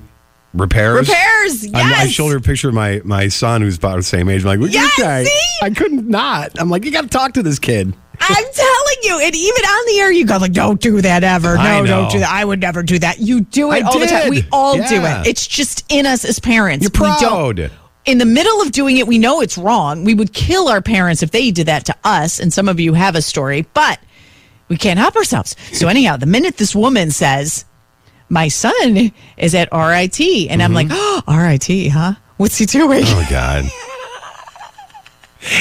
repairs. 0.53 1.07
Repairs, 1.07 1.65
I'm- 1.73 1.93
I 1.95 2.07
showed 2.07 2.29
her 2.31 2.37
a 2.37 2.41
picture 2.41 2.67
of 2.69 2.75
my 2.75 3.01
my 3.05 3.29
son 3.29 3.61
who's 3.61 3.77
about 3.77 3.95
the 3.95 4.03
same 4.03 4.27
age. 4.29 4.41
I'm 4.41 4.47
like, 4.47 4.59
look 4.59 4.71
Yeah, 4.73 4.81
at 4.83 4.89
this 4.97 4.99
guy. 5.05 5.23
see? 5.23 5.39
I 5.63 5.69
couldn't 5.69 6.07
not. 6.09 6.59
I'm 6.59 6.69
like, 6.69 6.83
you 6.83 6.91
got 6.91 7.03
to 7.03 7.07
talk 7.07 7.33
to 7.33 7.41
this 7.43 7.57
kid. 7.57 7.95
I'm 8.19 8.43
telling 8.53 8.97
you, 9.03 9.19
and 9.19 9.35
even 9.35 9.63
on 9.65 9.85
the 9.87 9.99
air, 9.99 10.11
you 10.11 10.25
go 10.25 10.37
like, 10.37 10.53
"Don't 10.53 10.79
do 10.79 11.01
that 11.01 11.23
ever. 11.23 11.57
No, 11.57 11.85
don't 11.85 12.11
do 12.11 12.19
that. 12.19 12.29
I 12.29 12.45
would 12.45 12.61
never 12.61 12.81
do 12.83 12.99
that." 12.99 13.19
You 13.19 13.41
do 13.41 13.71
it 13.71 13.83
I 13.83 13.87
all 13.87 13.99
the 13.99 14.05
time. 14.05 14.21
did. 14.23 14.29
We 14.29 14.45
all 14.51 14.75
do 14.75 15.03
it. 15.05 15.27
It's 15.27 15.45
just 15.45 15.83
in 15.89 16.05
us 16.05 16.23
as 16.23 16.39
parents. 16.39 16.83
You're 16.83 16.91
We 16.93 17.11
don't- 17.19 17.55
proud. 17.57 17.71
in 18.05 18.17
the 18.19 18.25
middle 18.25 18.61
of 18.61 18.71
doing 18.71 18.97
it, 18.97 19.07
we 19.07 19.17
know 19.17 19.41
it's 19.41 19.57
wrong. 19.57 20.03
We 20.03 20.13
would 20.13 20.33
kill 20.33 20.67
our 20.69 20.81
parents 20.81 21.21
if 21.23 21.31
they 21.31 21.51
did 21.51 21.65
that 21.67 21.85
to 21.85 21.95
us. 22.03 22.39
And 22.39 22.51
some 22.53 22.67
of 22.69 22.79
you 22.79 22.93
have 22.93 23.15
a 23.15 23.21
story, 23.21 23.65
but 23.73 23.99
we 24.69 24.77
can't 24.77 24.99
help 24.99 25.15
ourselves. 25.15 25.55
So 25.73 25.87
anyhow, 25.87 26.17
the 26.17 26.25
minute 26.25 26.57
this 26.57 26.73
woman 26.75 27.11
says, 27.11 27.65
"My 28.29 28.47
son 28.47 29.11
is 29.37 29.53
at 29.55 29.69
RIT," 29.71 30.19
and 30.49 30.61
I'm 30.63 30.73
like, 30.73 30.87
oh, 30.91 31.23
"RIT, 31.27 31.89
huh? 31.91 32.13
What's 32.37 32.57
he 32.57 32.65
doing?" 32.65 33.03
Mm-hmm. 33.03 33.19
Oh 33.19 33.27
God. 33.29 33.65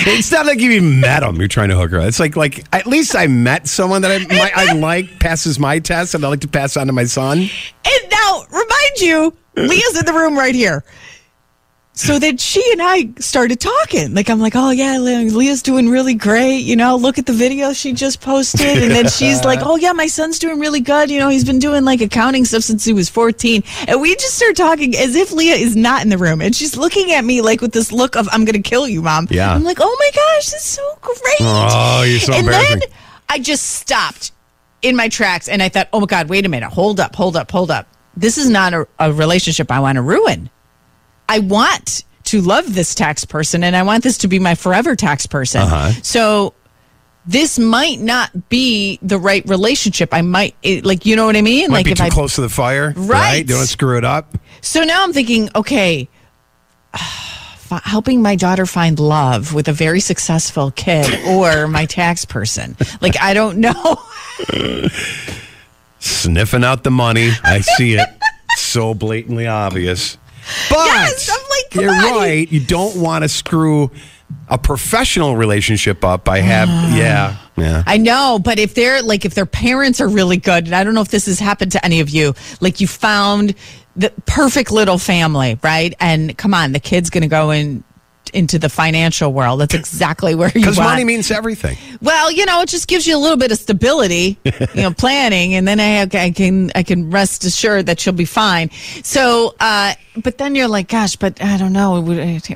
It's 0.05 0.33
not 0.33 0.46
like 0.46 0.59
you 0.61 0.70
even 0.72 1.00
met 1.00 1.22
him. 1.22 1.37
You're 1.37 1.48
trying 1.48 1.68
to 1.68 1.76
hook 1.76 1.90
her. 1.92 2.00
up. 2.00 2.07
It's 2.07 2.18
like 2.18 2.37
like 2.37 2.64
at 2.74 2.87
least 2.87 3.14
I 3.14 3.26
met 3.26 3.68
someone 3.68 4.02
that 4.02 4.11
I 4.11 4.26
my, 4.26 4.50
I 4.55 4.72
like 4.74 5.20
passes 5.20 5.59
my 5.59 5.78
test 5.78 6.14
and 6.14 6.24
I 6.24 6.28
like 6.28 6.40
to 6.40 6.48
pass 6.48 6.76
on 6.76 6.87
to 6.88 6.92
my 6.92 7.05
son. 7.05 7.38
And 7.40 8.11
now, 8.11 8.44
remind 8.50 8.98
you, 8.98 9.35
Leah's 9.57 9.98
in 9.98 10.07
the 10.07 10.12
room 10.12 10.37
right 10.37 10.55
here. 10.55 10.83
So 11.94 12.18
then 12.18 12.38
she 12.38 12.66
and 12.72 12.81
I 12.83 13.11
started 13.18 13.61
talking. 13.61 14.14
Like, 14.14 14.31
I'm 14.31 14.40
like, 14.40 14.55
oh, 14.57 14.70
yeah, 14.70 14.96
Leah's 14.96 15.62
doing 15.62 15.90
really 15.90 16.14
great. 16.14 16.61
You 16.61 16.74
know, 16.74 16.96
look 16.96 17.18
at 17.18 17.26
the 17.26 17.35
video 17.35 17.74
she 17.74 17.92
just 17.92 18.22
posted. 18.22 18.83
And 18.83 18.90
then 18.90 19.09
she's 19.09 19.44
like, 19.44 19.61
oh, 19.62 19.76
yeah, 19.76 19.92
my 19.92 20.07
son's 20.07 20.38
doing 20.38 20.59
really 20.59 20.81
good. 20.81 21.11
You 21.11 21.18
know, 21.18 21.28
he's 21.28 21.44
been 21.44 21.59
doing 21.59 21.85
like 21.85 22.00
accounting 22.00 22.46
stuff 22.46 22.62
since 22.62 22.83
he 22.85 22.94
was 22.94 23.11
14. 23.11 23.62
And 23.88 24.00
we 24.00 24.14
just 24.14 24.37
start 24.37 24.57
talking 24.57 24.96
as 24.96 25.14
if 25.14 25.33
Leah 25.33 25.57
is 25.57 25.76
not 25.76 26.02
in 26.02 26.09
the 26.09 26.16
room. 26.16 26.40
And 26.40 26.57
she's 26.57 26.78
looking 26.78 27.12
at 27.12 27.24
me 27.26 27.42
like 27.42 27.61
with 27.61 27.72
this 27.72 27.92
look 27.92 28.16
of, 28.16 28.26
I'm 28.33 28.46
going 28.46 28.61
to 28.61 28.68
kill 28.68 28.88
you, 28.88 29.02
mom. 29.02 29.28
Yeah. 29.31 29.52
I'm 29.52 29.62
like, 29.62 29.78
oh 29.81 29.96
my 29.98 30.11
gosh, 30.14 30.46
this 30.46 30.55
is 30.55 30.62
so 30.62 30.98
great. 31.02 31.18
Oh, 31.40 32.05
you're 32.09 32.20
so 32.20 32.33
and 32.33 32.46
embarrassing. 32.46 32.78
then 32.81 32.88
I 33.28 33.38
just 33.38 33.66
stopped 33.66 34.33
in 34.81 34.96
my 34.96 35.11
tracks 35.11 35.46
and 35.46 35.62
I 35.62 35.68
thought, 35.68 35.88
oh 35.92 36.00
my 36.00 36.07
God, 36.07 36.31
wait 36.31 36.46
a 36.46 36.48
minute. 36.48 36.70
Hold 36.70 37.00
up, 37.00 37.14
hold 37.14 37.37
up, 37.37 37.50
hold 37.50 37.70
up. 37.70 37.87
This 38.16 38.38
is 38.38 38.48
not 38.48 38.72
a, 38.72 38.88
a 38.98 39.12
relationship 39.12 39.70
I 39.70 39.81
want 39.81 39.96
to 39.96 40.02
ruin. 40.02 40.48
I 41.32 41.38
want 41.38 42.04
to 42.24 42.42
love 42.42 42.74
this 42.74 42.94
tax 42.94 43.24
person 43.24 43.64
and 43.64 43.74
I 43.74 43.84
want 43.84 44.02
this 44.02 44.18
to 44.18 44.28
be 44.28 44.38
my 44.38 44.54
forever 44.54 44.94
tax 44.94 45.26
person. 45.26 45.62
Uh-huh. 45.62 45.92
So 46.02 46.52
this 47.24 47.58
might 47.58 48.00
not 48.00 48.50
be 48.50 48.98
the 49.00 49.18
right 49.18 49.42
relationship. 49.48 50.10
I 50.12 50.20
might, 50.20 50.54
it, 50.62 50.84
like, 50.84 51.06
you 51.06 51.16
know 51.16 51.24
what 51.24 51.34
I 51.34 51.40
mean? 51.40 51.70
Might 51.70 51.78
like, 51.78 51.84
be 51.86 51.92
if 51.92 51.98
too 51.98 52.04
I, 52.04 52.10
close 52.10 52.34
to 52.34 52.42
the 52.42 52.50
fire. 52.50 52.92
Right. 52.94 53.46
Don't 53.46 53.64
screw 53.64 53.96
it 53.96 54.04
up. 54.04 54.36
so 54.60 54.84
now 54.84 55.02
I'm 55.02 55.14
thinking, 55.14 55.48
okay, 55.54 56.06
helping 57.70 58.20
my 58.20 58.36
daughter 58.36 58.66
find 58.66 59.00
love 59.00 59.54
with 59.54 59.68
a 59.68 59.72
very 59.72 60.00
successful 60.00 60.70
kid 60.70 61.26
or 61.28 61.66
my 61.66 61.86
tax 61.86 62.26
person. 62.26 62.76
Like, 63.00 63.18
I 63.18 63.32
don't 63.32 63.56
know. 63.56 64.02
Sniffing 65.98 66.62
out 66.62 66.84
the 66.84 66.90
money. 66.90 67.30
I 67.42 67.62
see 67.62 67.94
it. 67.94 68.06
so 68.58 68.92
blatantly 68.92 69.46
obvious. 69.46 70.18
But 70.70 70.86
Yes, 70.86 71.30
I'm 71.30 71.40
like, 71.50 71.74
you're 71.74 71.90
on. 71.94 72.16
right. 72.18 72.50
You 72.50 72.60
don't 72.60 72.96
want 72.96 73.22
to 73.24 73.28
screw 73.28 73.90
a 74.48 74.56
professional 74.58 75.36
relationship 75.36 76.04
up 76.04 76.24
by 76.24 76.38
have 76.40 76.68
yeah. 76.96 77.36
Yeah. 77.56 77.82
I 77.86 77.98
know, 77.98 78.40
but 78.42 78.58
if 78.58 78.74
they're 78.74 79.02
like 79.02 79.24
if 79.26 79.34
their 79.34 79.44
parents 79.46 80.00
are 80.00 80.08
really 80.08 80.38
good, 80.38 80.64
and 80.66 80.74
I 80.74 80.84
don't 80.84 80.94
know 80.94 81.02
if 81.02 81.08
this 81.08 81.26
has 81.26 81.38
happened 81.38 81.72
to 81.72 81.84
any 81.84 82.00
of 82.00 82.08
you, 82.08 82.34
like 82.62 82.80
you 82.80 82.86
found 82.86 83.54
the 83.94 84.10
perfect 84.24 84.70
little 84.70 84.96
family, 84.96 85.58
right? 85.62 85.94
And 86.00 86.36
come 86.38 86.54
on, 86.54 86.72
the 86.72 86.80
kid's 86.80 87.10
going 87.10 87.22
to 87.22 87.28
go 87.28 87.50
in 87.50 87.84
into 88.30 88.58
the 88.58 88.68
financial 88.68 89.32
world. 89.32 89.61
That's 89.61 89.74
exactly 89.74 90.35
where 90.35 90.48
you 90.48 90.61
are. 90.61 90.64
Because 90.64 90.78
money 90.78 91.04
means 91.04 91.30
everything. 91.30 91.76
well, 92.00 92.30
you 92.30 92.46
know, 92.46 92.61
it 92.62 92.68
just 92.68 92.88
gives 92.88 93.06
you 93.06 93.16
a 93.16 93.18
little 93.18 93.37
bit 93.37 93.52
of 93.52 93.58
stability, 93.58 94.38
you 94.44 94.82
know, 94.82 94.90
planning, 94.96 95.54
and 95.54 95.66
then 95.68 95.80
I, 95.80 96.02
I 96.18 96.30
can 96.30 96.70
I 96.74 96.82
can 96.82 97.11
rest 97.11 97.44
assured 97.44 97.87
that 97.87 98.00
she'll 98.00 98.12
be 98.12 98.24
fine. 98.24 98.70
So, 99.02 99.54
uh, 99.61 99.94
but 100.16 100.38
then 100.38 100.54
you're 100.54 100.68
like, 100.68 100.88
gosh, 100.88 101.16
but 101.16 101.42
I 101.42 101.56
don't 101.58 101.72
know, 101.72 102.00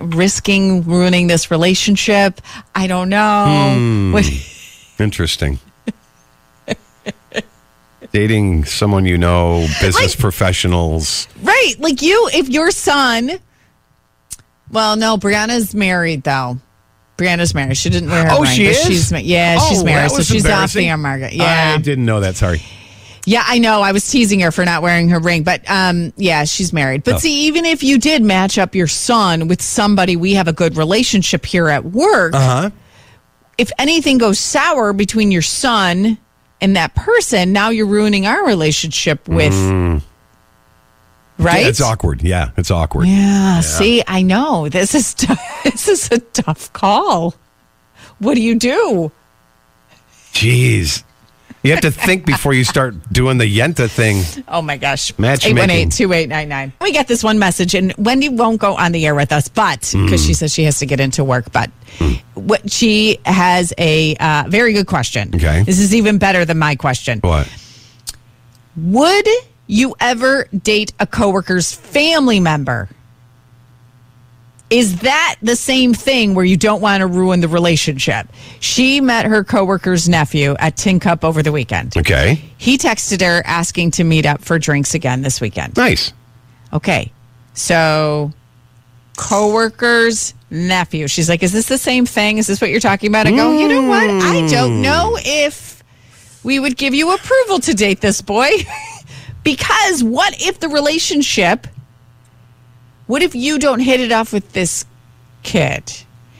risking 0.02 0.82
ruining 0.84 1.26
this 1.26 1.50
relationship. 1.50 2.40
I 2.74 2.86
don't 2.86 3.08
know. 3.08 4.10
What- 4.12 4.30
Interesting. 4.98 5.58
Dating 8.12 8.64
someone 8.64 9.04
you 9.04 9.18
know, 9.18 9.66
business 9.80 10.14
Like- 10.14 10.18
professionals. 10.18 11.28
Right. 11.42 11.74
Like 11.78 12.02
you, 12.02 12.30
if 12.32 12.48
your 12.48 12.70
son, 12.70 13.38
well, 14.70 14.96
no, 14.96 15.16
Brianna's 15.16 15.74
married 15.74 16.22
though. 16.22 16.58
Brianna's 17.16 17.54
married. 17.54 17.76
She 17.78 17.88
didn't 17.88 18.10
wear 18.10 18.24
her 18.24 18.30
Oh, 18.32 18.42
ring, 18.42 18.50
she 18.52 18.64
but 18.66 18.70
is? 18.72 18.82
She's, 18.86 19.12
ma- 19.12 19.18
yeah, 19.18 19.58
she's 19.58 19.80
Oh, 19.80 19.84
married. 19.84 20.04
that 20.04 20.10
So 20.10 20.16
was 20.18 20.26
she's 20.26 20.42
off 20.44 20.72
the 20.74 20.80
embarrassing. 20.80 20.88
air 20.90 20.96
market. 20.98 21.32
Yeah. 21.32 21.74
I 21.78 21.80
didn't 21.80 22.04
know 22.04 22.20
that. 22.20 22.36
Sorry. 22.36 22.62
Yeah, 23.24 23.42
I 23.46 23.58
know. 23.58 23.80
I 23.80 23.92
was 23.92 24.08
teasing 24.08 24.40
her 24.40 24.52
for 24.52 24.64
not 24.66 24.82
wearing 24.82 25.08
her 25.08 25.18
ring, 25.18 25.42
but 25.42 25.62
um, 25.68 26.12
yeah, 26.16 26.44
she's 26.44 26.72
married. 26.74 27.04
But 27.04 27.14
Oh. 27.14 27.18
see, 27.18 27.46
even 27.46 27.64
if 27.64 27.82
you 27.82 27.98
did 27.98 28.22
match 28.22 28.58
up 28.58 28.74
your 28.74 28.86
son 28.86 29.48
with 29.48 29.62
somebody 29.62 30.14
we 30.14 30.34
have 30.34 30.46
a 30.46 30.52
good 30.52 30.76
relationship 30.76 31.44
here 31.46 31.68
at 31.68 31.86
work, 31.86 32.34
Uh 32.34 32.38
huh. 32.62 32.70
if 33.58 33.72
anything 33.78 34.18
goes 34.18 34.38
sour 34.38 34.92
between 34.92 35.32
your 35.32 35.42
son 35.42 36.18
and 36.60 36.76
that 36.76 36.94
person, 36.94 37.52
now 37.52 37.70
you're 37.70 37.86
ruining 37.86 38.26
our 38.26 38.46
relationship 38.46 39.26
with. 39.26 39.54
Right? 41.38 41.66
It's 41.66 41.80
awkward. 41.80 42.22
Yeah, 42.22 42.50
it's 42.56 42.70
awkward. 42.70 43.06
Yeah, 43.08 43.60
see, 43.60 44.02
I 44.06 44.22
know. 44.22 44.68
This 44.68 44.94
is 44.94 45.12
t- 45.14 45.26
this 45.64 45.86
is 45.88 46.10
a 46.10 46.18
tough 46.18 46.72
call. 46.72 47.34
What 48.18 48.34
do 48.34 48.42
you 48.42 48.54
do? 48.58 49.12
Jeez. 50.32 51.02
You 51.62 51.72
have 51.72 51.80
to 51.80 51.90
think 51.90 52.24
before 52.24 52.54
you 52.54 52.62
start 52.62 52.94
doing 53.12 53.38
the 53.38 53.44
Yenta 53.58 53.90
thing. 53.90 54.22
Oh 54.46 54.62
my 54.62 54.76
gosh. 54.76 55.18
Matchmaking. 55.18 55.88
818-2899. 55.90 56.72
We 56.80 56.92
get 56.92 57.08
this 57.08 57.24
one 57.24 57.40
message 57.40 57.74
and 57.74 57.92
Wendy 57.98 58.28
won't 58.28 58.60
go 58.60 58.76
on 58.76 58.92
the 58.92 59.04
air 59.04 59.16
with 59.16 59.32
us, 59.32 59.48
but 59.48 59.80
because 59.80 60.22
Mm. 60.22 60.26
she 60.26 60.34
says 60.34 60.54
she 60.54 60.62
has 60.62 60.78
to 60.78 60.86
get 60.86 61.00
into 61.00 61.24
work, 61.24 61.50
but 61.52 61.70
what 62.34 62.70
she 62.70 63.18
has 63.26 63.72
a 63.78 64.14
uh, 64.16 64.44
very 64.46 64.74
good 64.74 64.86
question. 64.86 65.32
Okay. 65.34 65.64
This 65.64 65.80
is 65.80 65.92
even 65.92 66.18
better 66.18 66.44
than 66.44 66.58
my 66.58 66.76
question. 66.76 67.18
What? 67.20 67.48
Would 68.76 69.26
you 69.66 69.94
ever 70.00 70.44
date 70.46 70.92
a 71.00 71.06
coworker's 71.06 71.72
family 71.72 72.40
member? 72.40 72.88
Is 74.68 75.00
that 75.00 75.36
the 75.42 75.54
same 75.54 75.94
thing 75.94 76.34
where 76.34 76.44
you 76.44 76.56
don't 76.56 76.80
want 76.80 77.00
to 77.00 77.06
ruin 77.06 77.40
the 77.40 77.46
relationship? 77.46 78.26
She 78.58 79.00
met 79.00 79.26
her 79.26 79.44
coworker's 79.44 80.08
nephew 80.08 80.56
at 80.58 80.76
Tin 80.76 80.98
Cup 80.98 81.24
over 81.24 81.40
the 81.40 81.52
weekend. 81.52 81.96
Okay. 81.96 82.42
He 82.58 82.76
texted 82.76 83.20
her 83.20 83.42
asking 83.46 83.92
to 83.92 84.04
meet 84.04 84.26
up 84.26 84.42
for 84.42 84.58
drinks 84.58 84.94
again 84.94 85.22
this 85.22 85.40
weekend. 85.40 85.76
Nice. 85.76 86.12
Okay. 86.72 87.12
So 87.54 88.32
coworker's 89.16 90.34
nephew. 90.50 91.06
She's 91.06 91.28
like, 91.28 91.44
"Is 91.44 91.52
this 91.52 91.66
the 91.66 91.78
same 91.78 92.04
thing? 92.04 92.38
Is 92.38 92.48
this 92.48 92.60
what 92.60 92.70
you're 92.70 92.80
talking 92.80 93.08
about?" 93.08 93.28
I 93.28 93.30
go, 93.30 93.56
"You 93.56 93.68
know 93.68 93.82
what? 93.88 94.10
I 94.10 94.48
don't 94.48 94.76
hmm. 94.76 94.82
know 94.82 95.16
if 95.20 95.82
we 96.42 96.58
would 96.58 96.76
give 96.76 96.92
you 96.94 97.14
approval 97.14 97.60
to 97.60 97.74
date 97.74 98.00
this 98.00 98.20
boy 98.20 98.48
because 99.46 100.02
what 100.02 100.42
if 100.42 100.60
the 100.60 100.68
relationship 100.68 101.68
what 103.06 103.22
if 103.22 103.34
you 103.34 103.58
don't 103.58 103.80
hit 103.80 104.00
it 104.00 104.12
off 104.12 104.32
with 104.32 104.52
this 104.52 104.84
kid? 105.42 105.92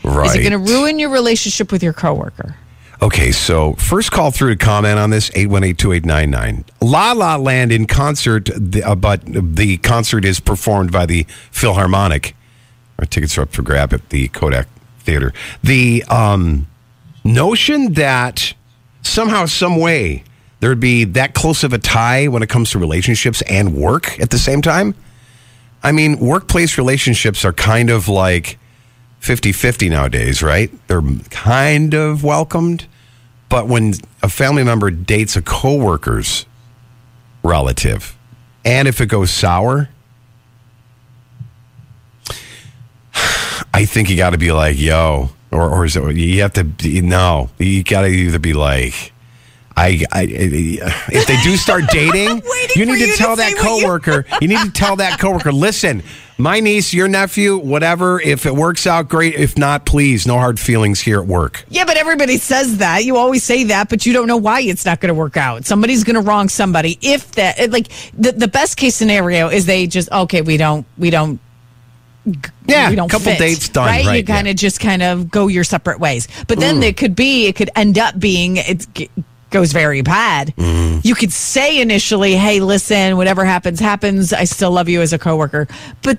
Right. 0.02 0.26
Is 0.26 0.34
it 0.34 0.48
going 0.48 0.52
to 0.52 0.72
ruin 0.72 0.98
your 0.98 1.10
relationship 1.10 1.70
with 1.70 1.82
your 1.82 1.92
coworker? 1.92 2.56
Okay, 3.02 3.30
so 3.30 3.74
first 3.74 4.10
call 4.10 4.30
through 4.30 4.56
to 4.56 4.64
comment 4.64 4.98
on 4.98 5.10
this 5.10 5.30
818-2899. 5.30 6.64
La 6.80 7.12
La 7.12 7.36
Land 7.36 7.70
in 7.70 7.86
concert, 7.86 8.48
uh, 8.50 8.94
but 8.94 9.20
the 9.26 9.76
concert 9.78 10.24
is 10.24 10.40
performed 10.40 10.90
by 10.90 11.06
the 11.06 11.24
Philharmonic. 11.50 12.34
Our 12.98 13.04
tickets 13.04 13.36
are 13.36 13.42
up 13.42 13.52
for 13.52 13.62
grab 13.62 13.92
at 13.92 14.08
the 14.08 14.28
Kodak 14.28 14.66
Theater. 15.00 15.34
The 15.62 16.02
um, 16.04 16.66
notion 17.22 17.92
that 17.92 18.54
somehow, 19.02 19.44
some 19.44 19.78
way, 19.78 20.24
there 20.60 20.70
would 20.70 20.80
be 20.80 21.04
that 21.04 21.34
close 21.34 21.64
of 21.64 21.72
a 21.72 21.78
tie 21.78 22.28
when 22.28 22.42
it 22.42 22.48
comes 22.48 22.70
to 22.70 22.78
relationships 22.78 23.42
and 23.42 23.74
work 23.74 24.18
at 24.20 24.30
the 24.30 24.38
same 24.38 24.62
time. 24.62 24.94
I 25.82 25.92
mean, 25.92 26.18
workplace 26.18 26.78
relationships 26.78 27.44
are 27.44 27.52
kind 27.52 27.90
of 27.90 28.08
like 28.08 28.58
50 29.20 29.52
50 29.52 29.88
nowadays, 29.88 30.42
right? 30.42 30.70
They're 30.88 31.02
kind 31.30 31.94
of 31.94 32.24
welcomed. 32.24 32.86
But 33.48 33.68
when 33.68 33.94
a 34.22 34.28
family 34.28 34.64
member 34.64 34.90
dates 34.90 35.36
a 35.36 35.42
coworker's 35.42 36.46
relative, 37.42 38.16
and 38.64 38.88
if 38.88 39.00
it 39.00 39.06
goes 39.06 39.30
sour, 39.30 39.88
I 43.72 43.84
think 43.84 44.10
you 44.10 44.16
got 44.16 44.30
to 44.30 44.38
be 44.38 44.52
like, 44.52 44.78
yo, 44.78 45.30
or, 45.50 45.70
or 45.70 45.84
is 45.84 45.96
it, 45.96 46.16
you 46.16 46.42
have 46.42 46.54
to, 46.54 46.64
be, 46.64 47.02
no, 47.02 47.50
you 47.58 47.84
got 47.84 48.02
to 48.02 48.08
either 48.08 48.38
be 48.38 48.54
like, 48.54 49.12
I, 49.76 50.04
I, 50.10 50.26
if 50.30 51.26
they 51.26 51.36
do 51.42 51.56
start 51.56 51.84
dating, 51.90 52.42
you 52.74 52.86
need 52.86 52.98
to 52.98 53.06
you 53.08 53.16
tell 53.16 53.36
say 53.36 53.52
that 53.52 53.62
what 53.62 53.76
you- 53.76 53.82
coworker. 53.82 54.24
you 54.40 54.48
need 54.48 54.58
to 54.60 54.70
tell 54.70 54.96
that 54.96 55.20
coworker. 55.20 55.52
Listen, 55.52 56.02
my 56.38 56.60
niece, 56.60 56.94
your 56.94 57.08
nephew, 57.08 57.56
whatever. 57.58 58.20
If 58.20 58.46
it 58.46 58.54
works 58.54 58.86
out, 58.86 59.08
great. 59.08 59.34
If 59.34 59.56
not, 59.56 59.84
please, 59.86 60.26
no 60.26 60.38
hard 60.38 60.58
feelings 60.58 61.00
here 61.00 61.20
at 61.20 61.26
work. 61.26 61.64
Yeah, 61.68 61.84
but 61.84 61.96
everybody 61.96 62.38
says 62.38 62.78
that. 62.78 63.04
You 63.04 63.16
always 63.16 63.44
say 63.44 63.64
that, 63.64 63.88
but 63.88 64.06
you 64.06 64.12
don't 64.12 64.26
know 64.26 64.36
why 64.36 64.60
it's 64.60 64.84
not 64.84 65.00
going 65.00 65.08
to 65.08 65.14
work 65.14 65.36
out. 65.36 65.66
Somebody's 65.66 66.04
going 66.04 66.16
to 66.16 66.22
wrong 66.22 66.48
somebody. 66.48 66.98
If 67.00 67.32
that, 67.32 67.70
like, 67.70 67.88
the, 68.12 68.32
the 68.32 68.48
best 68.48 68.76
case 68.76 68.94
scenario 68.94 69.48
is 69.48 69.66
they 69.66 69.86
just, 69.86 70.10
okay, 70.10 70.42
we 70.42 70.56
don't, 70.56 70.86
we 70.98 71.10
don't, 71.10 71.40
Yeah, 72.66 72.90
we 72.90 72.96
don't 72.96 73.10
couple 73.10 73.32
fit, 73.32 73.38
dates 73.38 73.68
done. 73.68 73.86
Right? 73.86 74.06
Right, 74.06 74.16
you 74.18 74.24
kind 74.24 74.46
yeah. 74.46 74.52
of 74.52 74.56
just 74.56 74.80
kind 74.80 75.02
of 75.02 75.30
go 75.30 75.48
your 75.48 75.64
separate 75.64 76.00
ways. 76.00 76.28
But 76.48 76.60
then 76.60 76.82
it 76.82 76.96
mm. 76.96 76.98
could 76.98 77.16
be, 77.16 77.46
it 77.46 77.56
could 77.56 77.70
end 77.76 77.98
up 77.98 78.18
being, 78.18 78.56
it 78.58 78.86
g- 78.94 79.10
goes 79.50 79.72
very 79.72 80.02
bad. 80.02 80.54
Mm. 80.56 81.04
You 81.04 81.14
could 81.14 81.32
say 81.32 81.80
initially, 81.80 82.34
hey, 82.36 82.60
listen, 82.60 83.16
whatever 83.16 83.44
happens, 83.44 83.80
happens. 83.80 84.32
I 84.32 84.44
still 84.44 84.70
love 84.70 84.88
you 84.88 85.00
as 85.02 85.12
a 85.12 85.18
coworker. 85.18 85.68
But 86.02 86.18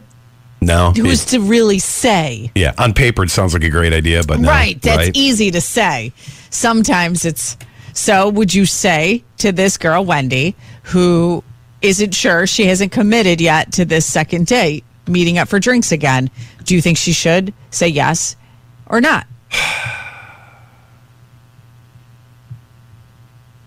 No, 0.61 0.91
who's 0.91 1.25
to 1.25 1.39
really 1.39 1.79
say? 1.79 2.51
yeah. 2.55 2.73
On 2.77 2.93
paper, 2.93 3.23
it 3.23 3.29
sounds 3.29 3.53
like 3.53 3.63
a 3.63 3.69
great 3.69 3.93
idea, 3.93 4.23
but 4.23 4.39
no, 4.39 4.49
Right. 4.49 4.81
That's 4.81 4.97
right? 4.97 5.11
easy 5.17 5.51
to 5.51 5.61
say. 5.61 6.13
Sometimes 6.49 7.25
it's 7.25 7.57
so. 7.93 8.29
Would 8.29 8.53
you 8.53 8.65
say 8.65 9.23
to 9.39 9.51
this 9.51 9.77
girl, 9.77 10.05
Wendy, 10.05 10.55
who 10.83 11.43
isn't 11.81 12.15
sure, 12.15 12.47
she 12.47 12.65
hasn't 12.65 12.91
committed 12.91 13.41
yet 13.41 13.73
to 13.73 13.85
this 13.85 14.05
second 14.05 14.47
date, 14.47 14.83
meeting 15.07 15.37
up 15.37 15.47
for 15.49 15.59
drinks 15.59 15.91
again? 15.91 16.29
Do 16.63 16.73
you 16.75 16.81
think 16.81 16.97
she 16.97 17.11
should 17.11 17.53
say 17.69 17.87
yes 17.87 18.35
or 18.87 19.01
not? 19.01 19.27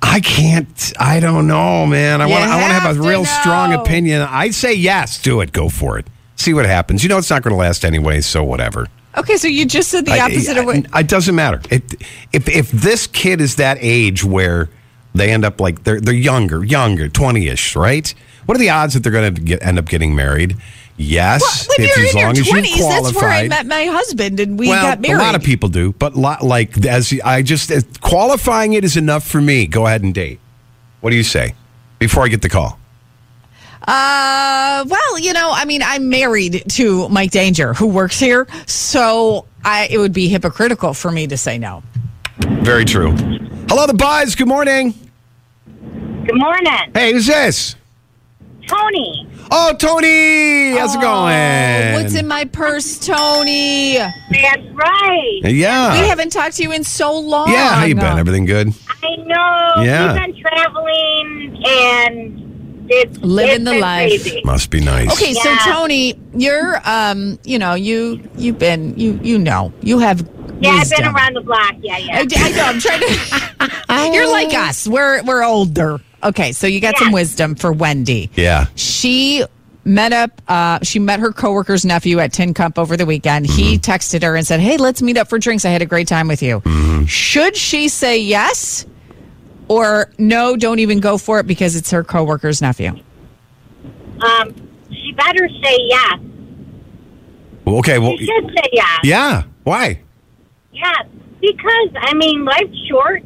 I 0.02 0.20
can't. 0.20 0.92
I 0.98 1.20
don't 1.20 1.46
know, 1.46 1.86
man. 1.86 2.20
I 2.20 2.26
want. 2.26 2.44
I 2.44 2.56
want 2.60 2.72
to 2.72 2.80
have 2.80 2.96
a 2.96 3.00
real 3.00 3.24
strong 3.24 3.72
opinion. 3.74 4.22
I'd 4.22 4.54
say 4.54 4.72
yes. 4.74 5.20
Do 5.20 5.40
it. 5.40 5.52
Go 5.52 5.68
for 5.68 5.98
it. 5.98 6.06
See 6.36 6.54
what 6.54 6.64
happens. 6.66 7.02
You 7.02 7.08
know, 7.10 7.18
it's 7.18 7.28
not 7.30 7.42
going 7.42 7.52
to 7.52 7.58
last 7.58 7.84
anyway. 7.84 8.20
So 8.22 8.42
whatever. 8.42 8.86
Okay, 9.16 9.36
so 9.36 9.46
you 9.48 9.66
just 9.66 9.90
said 9.90 10.06
the 10.06 10.18
opposite 10.20 10.56
I- 10.56 10.60
of 10.60 10.66
what. 10.66 10.76
It 11.00 11.08
doesn't 11.08 11.34
matter. 11.34 11.60
It, 11.70 11.94
if 12.32 12.48
if 12.48 12.70
this 12.70 13.06
kid 13.06 13.40
is 13.40 13.56
that 13.56 13.76
age 13.80 14.24
where 14.24 14.70
they 15.14 15.30
end 15.30 15.44
up 15.44 15.60
like 15.60 15.84
they're 15.84 16.00
they're 16.00 16.14
younger, 16.14 16.64
younger, 16.64 17.08
twenty 17.08 17.48
ish, 17.48 17.76
right? 17.76 18.12
What 18.46 18.56
are 18.56 18.60
the 18.60 18.70
odds 18.70 18.94
that 18.94 19.02
they're 19.02 19.12
going 19.12 19.34
to 19.34 19.40
get 19.40 19.62
end 19.62 19.78
up 19.78 19.86
getting 19.86 20.14
married? 20.14 20.56
Yes, 21.02 21.66
when 21.66 21.88
if 21.88 21.96
you're 21.96 22.04
as 22.04 22.12
in 22.12 22.18
your 22.18 22.26
long 22.26 22.32
as 22.32 22.46
you 22.46 22.52
twenties, 22.52 22.86
that's 22.86 23.14
where 23.14 23.30
I 23.30 23.48
met 23.48 23.64
my 23.64 23.86
husband, 23.86 24.38
and 24.38 24.58
we 24.58 24.68
well, 24.68 24.82
got 24.82 25.00
married. 25.00 25.14
a 25.18 25.24
lot 25.24 25.34
of 25.34 25.42
people 25.42 25.70
do, 25.70 25.92
but 25.92 26.14
lo- 26.14 26.36
like 26.42 26.84
as 26.84 27.18
I 27.24 27.40
just 27.40 27.70
as 27.70 27.86
qualifying 28.02 28.74
it 28.74 28.84
is 28.84 28.98
enough 28.98 29.26
for 29.26 29.40
me. 29.40 29.66
Go 29.66 29.86
ahead 29.86 30.02
and 30.02 30.12
date. 30.12 30.40
What 31.00 31.08
do 31.08 31.16
you 31.16 31.22
say? 31.22 31.54
Before 31.98 32.24
I 32.24 32.28
get 32.28 32.42
the 32.42 32.50
call. 32.50 32.78
Uh, 33.88 34.84
well, 34.86 35.18
you 35.18 35.32
know, 35.32 35.50
I 35.54 35.64
mean, 35.64 35.80
I'm 35.82 36.10
married 36.10 36.64
to 36.72 37.08
Mike 37.08 37.30
Danger, 37.30 37.72
who 37.72 37.86
works 37.86 38.20
here, 38.20 38.46
so 38.66 39.46
I 39.64 39.88
it 39.90 39.96
would 39.96 40.12
be 40.12 40.28
hypocritical 40.28 40.92
for 40.92 41.10
me 41.10 41.26
to 41.28 41.38
say 41.38 41.56
no. 41.56 41.82
Very 42.62 42.84
true. 42.84 43.12
Hello, 43.70 43.86
the 43.86 43.94
buzz. 43.94 44.34
Good 44.34 44.48
morning. 44.48 44.92
Good 46.26 46.36
morning, 46.38 46.66
Hey, 46.94 47.12
who's 47.12 47.26
this? 47.26 47.74
Tony. 48.68 49.26
Oh, 49.52 49.74
Tony. 49.78 50.78
How's 50.78 50.94
it 50.94 51.00
going? 51.00 51.94
What's 51.94 52.14
in 52.14 52.28
my 52.28 52.44
purse, 52.44 52.98
Tony? 52.98 53.94
That's 53.96 54.62
right. 54.72 55.40
Yeah. 55.44 56.00
We 56.00 56.06
haven't 56.08 56.30
talked 56.30 56.56
to 56.56 56.62
you 56.62 56.70
in 56.72 56.84
so 56.84 57.18
long. 57.18 57.50
yeah. 57.50 57.74
How 57.74 57.84
you 57.84 57.94
been? 57.96 58.18
Everything 58.18 58.44
good? 58.44 58.72
I 59.02 59.16
know. 59.16 59.82
Yeah. 59.82 60.12
We've 60.12 60.34
been 60.34 60.40
traveling 60.42 61.62
and 61.66 62.86
it's 62.92 63.18
Living 63.18 63.54
it's 63.56 63.64
the 63.64 63.70
been 63.72 63.80
life. 63.80 64.08
Crazy. 64.22 64.40
Must 64.44 64.70
be 64.70 64.80
nice. 64.80 65.12
Okay, 65.12 65.32
so 65.34 65.54
Tony, 65.64 66.18
you're 66.34 66.80
um, 66.84 67.38
you 67.44 67.58
know, 67.58 67.74
you 67.74 68.20
you've 68.36 68.58
been 68.58 68.98
you 68.98 69.18
you 69.22 69.38
know 69.38 69.72
you 69.80 69.98
have 70.00 70.28
Yeah, 70.60 70.70
I've 70.70 70.78
wisdom. 70.80 70.98
been 71.04 71.14
around 71.14 71.34
the 71.36 71.40
block. 71.40 71.74
Yeah, 71.80 71.94
I, 71.94 71.98
yeah. 71.98 72.24
I 72.36 72.50
know. 72.50 72.64
I'm 72.64 72.80
trying 72.80 73.00
to. 73.00 74.12
you're 74.14 74.30
like 74.30 74.52
us. 74.54 74.86
We're 74.88 75.22
we're 75.22 75.44
older. 75.44 76.00
Okay, 76.22 76.52
so 76.52 76.66
you 76.66 76.80
got 76.80 76.96
some 76.98 77.12
wisdom 77.12 77.54
for 77.54 77.72
Wendy. 77.72 78.30
Yeah. 78.34 78.66
She 78.76 79.44
met 79.84 80.12
up. 80.12 80.42
Uh, 80.46 80.78
she 80.82 80.98
met 80.98 81.20
her 81.20 81.32
coworker's 81.32 81.84
nephew 81.84 82.18
at 82.18 82.32
Tin 82.32 82.52
Cup 82.54 82.78
over 82.78 82.96
the 82.96 83.06
weekend. 83.06 83.46
He 83.46 83.76
Mm-hmm. 83.78 83.90
texted 83.90 84.22
her 84.22 84.36
and 84.36 84.46
said, 84.46 84.60
"Hey, 84.60 84.76
let's 84.76 85.00
meet 85.00 85.16
up 85.16 85.28
for 85.28 85.38
drinks. 85.38 85.64
I 85.64 85.70
had 85.70 85.80
a 85.82 85.86
great 85.86 86.06
time 86.08 86.28
with 86.28 86.42
you." 86.42 86.60
Mm-hmm. 86.60 87.04
Should 87.06 87.56
she 87.56 87.88
say 87.88 88.18
yes 88.18 88.84
or 89.68 90.10
no? 90.18 90.56
Don't 90.56 90.78
even 90.80 91.00
go 91.00 91.16
for 91.16 91.40
it 91.40 91.46
because 91.46 91.74
it's 91.76 91.90
her 91.90 92.04
coworker's 92.04 92.60
nephew. 92.60 92.90
Um, 94.20 94.54
she 94.90 95.12
better 95.16 95.48
say 95.62 95.76
yes. 95.88 96.18
Okay. 97.66 97.98
Well, 97.98 98.16
She 98.18 98.26
should 98.26 98.50
say 98.54 98.68
yes. 98.72 98.98
yeah. 99.04 99.42
Why? 99.64 100.00
Yes, 100.72 101.06
because 101.40 101.88
I 101.96 102.12
mean 102.14 102.44
life's 102.44 102.76
short, 102.88 103.22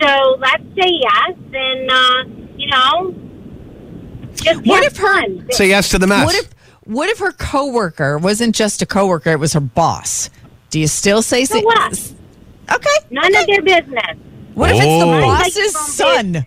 so 0.00 0.36
let's 0.38 0.62
say 0.76 0.90
yes, 0.90 1.36
and 1.52 1.90
uh, 1.90 2.24
you 2.56 2.68
know, 2.70 3.14
just 4.34 4.66
What 4.66 4.84
if 4.84 4.96
her- 4.96 5.06
fun. 5.22 5.46
Say 5.50 5.68
yes 5.68 5.88
to 5.90 5.98
the 5.98 6.06
mess. 6.06 6.24
What 6.26 6.34
if 6.34 6.48
what 6.84 7.08
if 7.10 7.18
her 7.18 7.32
coworker 7.32 8.16
wasn't 8.18 8.54
just 8.54 8.80
a 8.82 8.86
coworker? 8.86 9.30
It 9.32 9.38
was 9.38 9.52
her 9.52 9.60
boss. 9.60 10.30
Do 10.70 10.80
you 10.80 10.86
still 10.86 11.22
say 11.22 11.44
So 11.44 11.60
what? 11.60 12.12
Okay. 12.72 12.88
None 13.10 13.34
of 13.36 13.46
their 13.46 13.62
business. 13.62 14.16
What 14.54 14.70
if 14.70 14.76
it's 14.76 14.84
Oh. 14.86 15.00
the 15.00 15.06
Like 15.06 15.22
boss's 15.44 15.56
your 15.98 16.08
own 16.08 16.24
son? 16.34 16.46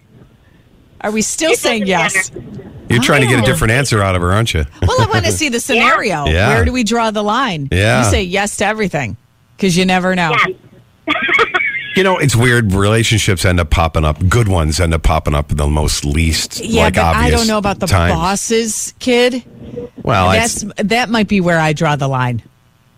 Are 1.01 1.11
we 1.11 1.21
still 1.21 1.51
It 1.51 1.59
saying 1.59 1.85
yes? 1.87 2.31
matter. 2.31 2.45
You're 2.89 3.01
trying 3.01 3.21
to 3.21 3.27
get 3.27 3.39
a 3.39 3.41
Oh. 3.41 3.45
different 3.45 3.71
answer 3.71 4.01
out 4.03 4.15
of 4.15 4.21
her, 4.21 4.31
aren't 4.31 4.53
you? 4.53 4.65
Well, 4.81 5.01
I 5.01 5.05
want 5.07 5.25
to 5.25 5.31
see 5.31 5.49
the 5.49 5.59
scenario. 5.67 6.25
Yeah. 6.25 6.49
Where 6.55 6.65
do 6.65 6.71
we 6.71 6.83
draw 6.83 7.09
the 7.11 7.23
line? 7.23 7.67
Yeah. 7.71 8.03
You 8.05 8.11
say 8.11 8.23
yes 8.23 8.57
to 8.57 8.65
everything 8.65 9.17
because 9.57 9.77
you 9.77 9.85
never 9.85 10.15
know. 10.15 10.35
Yes. 11.07 11.15
You 11.95 12.03
know, 12.03 12.17
it's 12.17 12.35
weird. 12.35 12.73
Relationships 12.73 13.43
end 13.45 13.59
up 13.59 13.69
popping 13.69 14.05
up. 14.05 14.27
Good 14.29 14.47
ones 14.47 14.79
end 14.79 14.93
up 14.93 15.03
popping 15.03 15.35
up 15.35 15.49
the 15.49 15.67
most 15.67 16.05
least. 16.05 16.59
Yeah, 16.63 16.83
like, 16.85 16.95
but 16.95 17.03
I 17.03 17.29
don't 17.29 17.47
know 17.47 17.57
about 17.57 17.79
the 17.79 17.87
times. 17.87 18.13
boss's 18.13 18.93
kid. 18.99 19.43
Well, 20.03 20.31
That's 20.31 20.63
it's, 20.63 20.73
that 20.77 21.09
might 21.09 21.27
be 21.27 21.41
where 21.41 21.59
I 21.59 21.73
draw 21.73 21.95
the 21.95 22.07
line. 22.07 22.43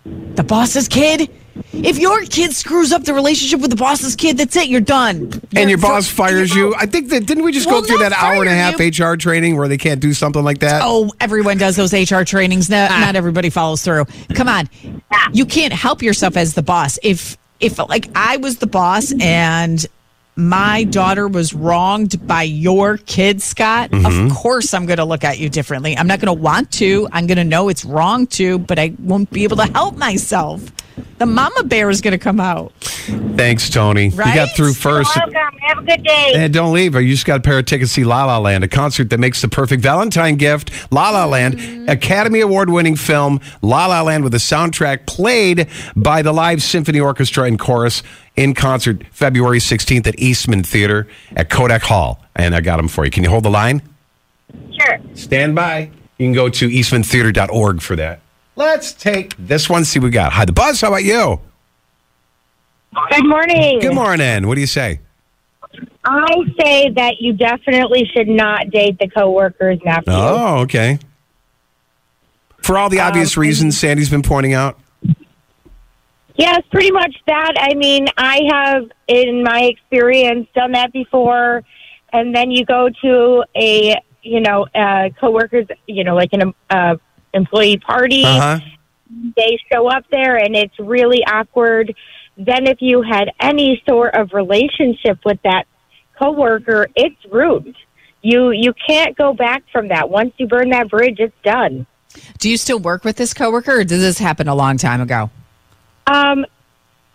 The 0.06 0.44
boss's 0.44 0.88
kid. 0.88 1.30
If 1.72 2.00
your 2.00 2.22
kid 2.26 2.54
screws 2.54 2.92
up 2.92 3.04
the 3.04 3.14
relationship 3.14 3.60
with 3.62 3.70
the 3.70 3.76
boss's 3.76 4.16
kid, 4.16 4.38
that's 4.38 4.56
it. 4.56 4.68
You're 4.70 4.82
done. 4.82 5.32
and 5.56 5.70
your 5.70 5.70
You're- 5.70 5.82
boss 5.82 6.10
fires 6.10 6.54
you. 6.54 6.74
I 6.76 6.86
think 6.88 7.10
that 7.10 7.26
didn't 7.26 7.44
we 7.44 7.52
just 7.52 7.68
Well, 7.68 7.82
go 7.82 7.88
through 7.88 8.00
that 8.00 8.12
hour 8.12 8.42
and 8.42 8.50
a 8.50 8.56
half 8.56 8.80
you. 8.80 8.88
HR 9.06 9.16
training 9.18 9.56
where 9.58 9.68
they 9.68 9.78
can't 9.78 10.00
do 10.00 10.14
something 10.14 10.44
like 10.44 10.60
that? 10.60 10.82
Oh, 10.84 11.12
everyone 11.20 11.58
does 11.58 11.76
those 11.76 11.94
HR 11.94 12.24
trainings. 12.24 12.70
Not, 12.70 12.90
Ah. 12.92 13.00
not 13.02 13.16
everybody 13.16 13.50
follows 13.50 13.84
through. 13.84 14.06
Come 14.34 14.48
on, 14.50 14.68
you 15.32 15.46
can't 15.46 15.74
help 15.74 16.02
yourself 16.02 16.38
as 16.38 16.54
the 16.56 16.64
boss. 16.64 16.98
If 17.04 17.38
if 17.64 17.80
like 17.80 18.10
I 18.16 18.38
was 18.38 18.58
the 18.58 18.68
boss 18.68 19.14
and 19.20 19.86
my 20.36 20.84
daughter 20.86 21.28
was 21.28 21.54
wronged 21.54 22.26
by 22.28 22.42
your 22.44 22.98
kid, 22.98 23.42
Scott, 23.42 23.92
Mm-hmm. 23.92 24.32
of 24.32 24.36
course 24.36 24.74
I'm 24.74 24.86
going 24.88 24.98
to 24.98 25.06
look 25.06 25.24
at 25.24 25.38
you 25.38 25.48
differently. 25.50 25.96
I'm 25.96 26.08
not 26.08 26.20
going 26.20 26.36
to 26.36 26.42
want 26.42 26.72
to. 26.74 27.08
I'm 27.12 27.28
going 27.28 27.38
to 27.38 27.44
know 27.44 27.70
it's 27.70 27.86
wrong 27.86 28.26
to, 28.28 28.58
but 28.58 28.80
I 28.80 28.94
won't 29.00 29.30
be 29.32 29.44
able 29.44 29.58
to 29.58 29.72
help 29.72 29.96
myself. 29.98 30.62
The 31.18 31.26
mama 31.26 31.64
bear 31.64 31.90
is 31.90 32.02
going 32.02 32.12
to 32.12 32.18
come 32.18 32.40
out. 32.40 32.74
Thanks, 33.36 33.70
Tony. 33.70 34.06
You 34.06 34.18
got 34.18 34.56
through 34.56 34.74
first. 34.74 35.16
Welcome. 35.16 35.34
Have 35.62 35.80
a 35.80 35.84
good 35.84 36.04
day. 36.04 36.34
And 36.36 36.54
don't 36.54 36.74
leave. 36.74 36.96
You 36.96 37.10
just 37.10 37.26
got 37.26 37.40
a 37.40 37.42
pair 37.42 37.60
of 37.60 37.66
tickets 37.66 37.92
to 37.92 38.02
see 38.02 38.04
La 38.04 38.26
La 38.26 38.38
Land, 38.38 38.64
a 38.64 38.68
concert 38.68 39.10
that 39.10 39.20
makes 39.20 39.42
the 39.42 39.48
perfect 39.48 39.82
Valentine 39.82 40.36
gift. 40.36 40.72
La 40.92 41.10
La 41.10 41.26
Land, 41.26 41.90
Academy 41.90 42.42
Award 42.42 42.70
winning 42.70 42.96
film, 42.96 43.40
La 43.62 43.88
La 43.88 44.02
Land 44.02 44.24
with 44.24 44.34
a 44.34 44.40
soundtrack 44.40 45.06
played 45.06 45.68
by 45.96 46.22
the 46.22 46.32
Live 46.32 46.62
Symphony 46.62 47.00
Orchestra 47.00 47.46
and 47.46 47.60
Chorus 47.60 48.04
in 48.36 48.54
concert 48.54 49.04
February 49.12 49.60
16th 49.60 50.08
at 50.08 50.20
Eastman 50.20 50.64
Theater 50.64 51.08
at 51.36 51.50
Kodak 51.50 51.84
Hall. 51.84 52.24
And 52.36 52.56
I 52.56 52.62
got 52.62 52.78
them 52.78 52.88
for 52.88 53.06
you. 53.06 53.12
Can 53.12 53.24
you 53.24 53.30
hold 53.30 53.44
the 53.44 53.52
line? 53.52 53.82
Sure. 54.80 54.98
Stand 55.14 55.56
by. 55.56 55.92
You 56.18 56.28
can 56.28 56.34
go 56.34 56.50
to 56.50 56.68
eastmantheater.org 56.70 57.82
for 57.82 57.96
that. 57.96 58.22
Let's 58.56 58.94
take 58.94 59.36
this 59.38 59.70
one, 59.70 59.84
see 59.84 60.00
what 60.00 60.06
we 60.06 60.12
got. 60.12 60.34
Hi, 60.34 60.46
the 60.46 60.54
buzz. 60.54 60.82
How 60.82 60.90
about 60.90 61.04
you? 61.04 61.40
Good 63.10 63.28
morning. 63.28 63.80
Good 63.80 63.96
morning. 63.96 64.48
What 64.48 64.56
do 64.56 64.62
you 64.62 64.68
say? 64.68 65.00
I 66.06 66.36
say 66.60 66.90
that 66.92 67.16
you 67.20 67.34
definitely 67.34 68.06
should 68.14 68.28
not 68.28 68.70
date 68.70 69.00
the 69.00 69.08
coworker's 69.08 69.80
nephew. 69.84 70.14
Oh, 70.14 70.60
okay. 70.60 71.00
For 72.62 72.78
all 72.78 72.90
the 72.90 73.00
obvious 73.00 73.38
reasons 73.38 73.78
Sandy's 73.78 74.10
been 74.10 74.22
pointing 74.22 74.54
out. 74.54 74.80
Yes, 76.36 76.62
pretty 76.72 76.92
much 76.92 77.16
that. 77.28 77.54
I 77.58 77.74
mean, 77.76 78.08
I 78.18 78.42
have, 78.52 78.92
in 79.08 79.44
my 79.44 79.62
experience, 79.64 80.48
done 80.56 80.74
that 80.74 80.92
before. 80.94 81.64
And 82.12 82.36
then 82.36 82.52
you 82.52 82.66
go 82.66 82.90
to 83.02 83.44
a, 83.56 83.96
you 84.22 84.40
know, 84.40 84.68
uh, 84.76 85.10
coworkers, 85.20 85.68
you 85.88 86.04
know, 86.04 86.16
like 86.16 86.34
an 86.34 86.54
uh, 86.70 86.98
employee 87.34 87.78
party. 87.78 88.24
Uh 88.24 88.40
huh. 88.40 88.60
They 89.36 89.58
show 89.72 89.88
up 89.90 90.06
there, 90.12 90.38
and 90.38 90.56
it's 90.56 90.78
really 90.80 91.24
awkward. 91.26 91.96
Then, 92.36 92.68
if 92.68 92.82
you 92.82 93.04
had 93.04 93.32
any 93.40 93.82
sort 93.88 94.16
of 94.16 94.34
relationship 94.34 95.20
with 95.24 95.40
that 95.44 95.66
coworker, 96.18 96.88
it's 96.96 97.24
rude. 97.32 97.76
You 98.22 98.52
you 98.52 98.74
can't 98.88 99.16
go 99.16 99.34
back 99.34 99.64
from 99.72 99.90
that. 99.90 100.10
Once 100.10 100.34
you 100.38 100.48
burn 100.48 100.70
that 100.70 100.90
bridge, 100.90 101.20
it's 101.20 101.36
done. 101.44 101.86
Do 102.40 102.50
you 102.50 102.58
still 102.58 102.80
work 102.80 103.04
with 103.04 103.18
this 103.18 103.34
coworker, 103.34 103.80
or 103.80 103.84
did 103.84 104.00
this 104.00 104.18
happen 104.18 104.48
a 104.48 104.56
long 104.56 104.78
time 104.78 105.02
ago? 105.02 105.30
Um, 106.08 106.46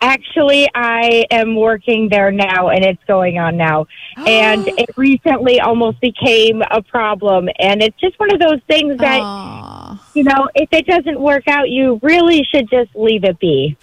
actually, 0.01 0.67
I 0.73 1.25
am 1.31 1.55
working 1.55 2.09
there 2.09 2.31
now, 2.31 2.69
and 2.69 2.83
it's 2.83 3.03
going 3.05 3.37
on 3.37 3.57
now. 3.57 3.87
and 4.17 4.67
it 4.67 4.89
recently 4.97 5.59
almost 5.59 5.99
became 6.01 6.61
a 6.69 6.81
problem. 6.81 7.49
And 7.59 7.81
it's 7.81 7.97
just 7.99 8.19
one 8.19 8.33
of 8.33 8.39
those 8.39 8.61
things 8.67 8.97
that 8.99 9.21
Aw. 9.21 9.88
You 10.19 10.25
know, 10.25 10.49
if 10.53 10.67
it 10.73 10.85
doesn't 10.85 11.17
work 11.17 11.47
out, 11.47 11.69
you 11.69 11.97
really 12.03 12.43
should 12.43 12.69
just 12.69 12.93
leave 12.93 13.23
it 13.23 13.39
be. 13.39 13.77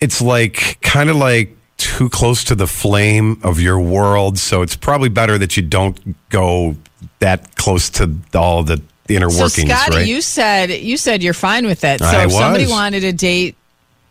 It's 0.00 0.20
like 0.20 0.76
kind 0.82 1.08
of 1.08 1.16
like 1.16 1.56
too 1.78 2.10
close 2.10 2.44
to 2.44 2.54
the 2.54 2.66
flame 2.66 3.40
of 3.42 3.58
your 3.58 3.80
world. 3.80 4.38
So 4.38 4.60
it's 4.60 4.76
probably 4.76 5.08
better 5.08 5.38
that 5.38 5.56
you 5.56 5.62
don't 5.62 5.98
go 6.28 6.76
that 7.20 7.56
close 7.56 7.88
to 7.90 8.14
all 8.34 8.64
the 8.64 8.82
inner 9.08 9.30
So 9.30 9.44
workings, 9.44 9.70
Scotty, 9.70 9.96
right? 9.96 10.06
you 10.06 10.20
said 10.20 10.70
you 10.70 10.98
said 10.98 11.22
you're 11.22 11.32
fine 11.32 11.64
with 11.64 11.84
it. 11.84 12.00
So 12.00 12.06
I 12.06 12.26
if 12.26 12.32
somebody 12.32 12.66
wanted 12.66 13.00
to 13.00 13.12
date, 13.14 13.56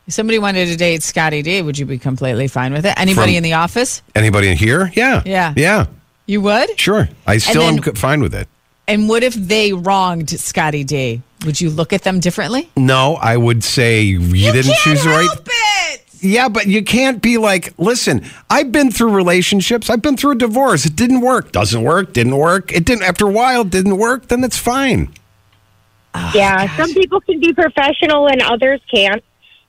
if 0.08 0.16
somebody 0.16 0.40
wanted 0.40 0.66
to 0.70 0.78
date 0.78 1.04
Scotty 1.04 1.44
D, 1.44 1.62
would 1.62 1.78
you 1.78 1.86
be 1.86 2.00
completely 2.00 2.48
fine 2.48 2.74
with 2.74 2.88
it? 2.88 3.00
Anybody 3.00 3.34
From- 3.34 3.38
in 3.38 3.44
the 3.44 3.54
office, 3.54 4.02
Anybody 4.16 4.48
in 4.48 4.58
here? 4.58 4.92
Yeah. 4.96 5.22
Yeah. 5.28 5.54
Yeah. 5.56 5.86
you 6.26 6.42
would. 6.42 6.80
Sure. 6.80 7.08
I 7.28 7.38
still 7.38 7.62
then- 7.62 7.84
am 7.86 7.94
fine 7.94 8.22
with 8.22 8.34
it. 8.34 8.48
And 8.88 9.08
what 9.08 9.22
if 9.22 9.36
they 9.36 9.74
wronged 9.74 10.30
Scotty 10.32 10.84
D? 10.84 11.22
Would 11.46 11.62
you 11.62 11.70
look 11.70 11.94
at 11.94 12.04
them 12.04 12.20
differently? 12.20 12.70
No, 12.76 13.16
I 13.16 13.38
would 13.38 13.64
say 13.64 14.02
you, 14.02 14.20
didn't 14.20 14.76
choose 14.78 15.04
the 15.04 15.10
right. 15.10 15.28
it. 15.46 16.04
Yeah, 16.20 16.50
but 16.50 16.66
you 16.66 16.84
can't 16.84 17.22
be 17.22 17.38
like, 17.38 17.74
listen, 17.78 18.26
I've 18.50 18.72
been 18.72 18.92
through 18.92 19.14
relationships. 19.14 19.90
I've 19.90 20.02
been 20.02 20.18
through 20.18 20.32
a 20.32 20.36
divorce. 20.36 20.86
It 20.86 20.96
didn't 20.96 21.22
work. 21.22 21.52
Doesn't 21.52 21.84
work. 21.84 22.14
Didn't 22.14 22.38
work. 22.38 22.74
It 22.74 22.86
didn't. 22.86 23.04
After 23.04 23.28
a 23.28 23.32
while, 23.32 23.62
it 23.62 23.70
didn't 23.70 23.98
work. 23.98 24.28
Then 24.28 24.44
it's 24.44 24.58
fine. 24.58 25.14
Ah, 26.16 26.32
yeah, 26.34 26.76
some 26.76 26.92
people 26.94 27.22
can 27.22 27.40
be 27.40 27.54
professional 27.54 28.28
and 28.28 28.42
others 28.42 28.82
can't. 28.92 29.24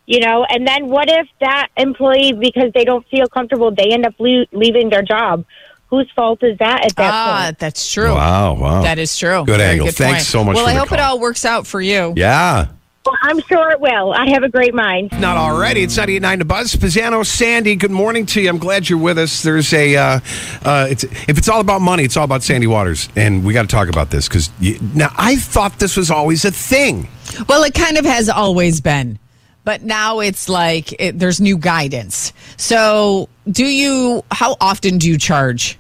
You 0.07 0.21
know, 0.21 0.47
and 0.49 0.67
then 0.67 0.89
what 0.89 1.11
if 1.11 1.29
that 1.41 1.69
employee, 1.77 2.33
because 2.33 2.73
they 2.73 2.87
don't 2.87 3.07
feel 3.09 3.27
comfortable, 3.27 3.71
they 3.71 3.91
end 3.93 4.07
up 4.07 4.15
le- 4.19 4.47
leaving 4.53 4.89
their 4.89 5.03
job? 5.03 5.45
Whose 5.91 6.11
fault 6.15 6.43
is 6.43 6.59
that 6.59 6.85
at 6.85 6.97
that 6.97 7.11
Ah, 7.15 7.43
point? 7.47 7.59
that's 7.59 7.91
true. 7.93 8.15
Wow. 8.15 8.55
Wow. 8.55 8.83
That 8.83 8.99
is 8.99 9.17
true. 9.17 9.45
Good 9.47 9.57
Very 9.59 9.71
angle. 9.71 9.87
good 9.87 9.95
Thanks 9.97 10.19
point. 10.19 10.27
so 10.27 10.45
much 10.45 10.55
Well, 10.57 10.65
for 10.67 10.71
I 10.71 10.75
the 10.75 10.81
hope 10.81 10.93
it 10.93 11.01
all 11.01 11.19
works 11.19 11.45
out 11.47 11.67
for 11.67 11.81
you. 11.81 12.13
Yeah. 12.17 12.67
Well, 13.07 13.17
I'm 13.23 13.41
sure 13.49 13.71
it 13.71 13.81
will. 13.81 14.13
I 14.13 14.29
have 14.29 14.43
a 14.43 14.51
great 14.51 14.75
mind. 14.75 15.19
Not 15.19 15.39
already. 15.39 15.83
It's 15.83 15.97
98.9 15.97 16.39
to 16.41 16.45
Buzz. 16.45 16.75
Spezzano, 16.75 17.25
Sandy, 17.25 17.75
good 17.75 17.91
morning 17.91 18.27
to 18.27 18.41
you. 18.43 18.51
I'm 18.51 18.59
glad 18.59 18.91
you're 18.91 18.99
with 18.99 19.17
us. 19.17 19.43
There's 19.43 19.73
a, 19.73 19.97
uh, 19.97 20.21
uh, 20.63 20.89
it's, 20.91 21.05
if 21.05 21.39
it's 21.39 21.49
all 21.49 21.61
about 21.61 21.81
money, 21.81 22.03
it's 22.05 22.19
all 22.19 22.25
about 22.25 22.43
Sandy 22.43 22.67
Waters. 22.67 23.09
And 23.17 23.45
we 23.47 23.55
got 23.55 23.63
to 23.63 23.69
talk 23.69 23.89
about 23.89 24.11
this 24.11 24.29
because 24.29 24.51
now 24.95 25.11
I 25.17 25.37
thought 25.37 25.79
this 25.79 25.97
was 25.97 26.11
always 26.11 26.45
a 26.45 26.51
thing. 26.51 27.09
Well, 27.49 27.63
it 27.63 27.73
kind 27.73 27.97
of 27.97 28.05
has 28.05 28.29
always 28.29 28.83
been, 28.83 29.19
but 29.65 29.83
now 29.83 30.21
it's 30.21 30.49
like 30.49 30.93
it, 31.01 31.19
there's 31.19 31.41
new 31.41 31.59
guidance. 31.59 32.33
So, 32.57 33.29
do 33.51 33.65
you? 33.65 34.25
How 34.31 34.57
often 34.61 34.99
do 34.99 35.09
you 35.09 35.19
charge 35.19 35.79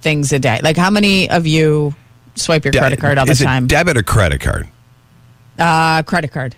things 0.00 0.32
a 0.32 0.38
day? 0.38 0.60
Like, 0.62 0.76
how 0.76 0.90
many 0.90 1.28
of 1.30 1.46
you 1.46 1.94
swipe 2.34 2.64
your 2.64 2.72
credit 2.72 3.00
card 3.00 3.18
all 3.18 3.26
the 3.26 3.34
time? 3.34 3.66
debit 3.66 3.96
or 3.96 4.02
credit 4.02 4.40
card? 4.40 4.68
uh, 5.58 6.02
credit 6.04 6.30
card. 6.32 6.54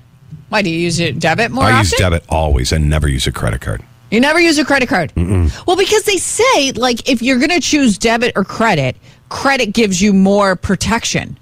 Why 0.50 0.62
do 0.62 0.68
you 0.70 0.78
use 0.78 1.00
it 1.00 1.18
debit 1.18 1.50
more 1.50 1.64
I 1.64 1.70
often? 1.72 1.80
use 1.80 1.92
debit 1.92 2.24
always 2.28 2.72
and 2.72 2.90
never 2.90 3.08
use 3.08 3.26
a 3.26 3.32
credit 3.32 3.60
card. 3.60 3.82
You 4.10 4.20
never 4.20 4.40
use 4.40 4.58
a 4.58 4.64
credit 4.64 4.88
card. 4.88 5.12
Well, 5.16 5.76
because 5.76 6.02
they 6.02 6.16
say 6.16 6.72
like 6.72 7.08
if 7.08 7.22
you're 7.22 7.38
going 7.38 7.50
to 7.50 7.60
choose 7.60 7.96
debit 7.96 8.32
or 8.36 8.44
credit, 8.44 8.96
credit 9.28 9.66
gives 9.72 10.02
you 10.02 10.12
more 10.12 10.56
protection 10.56 11.38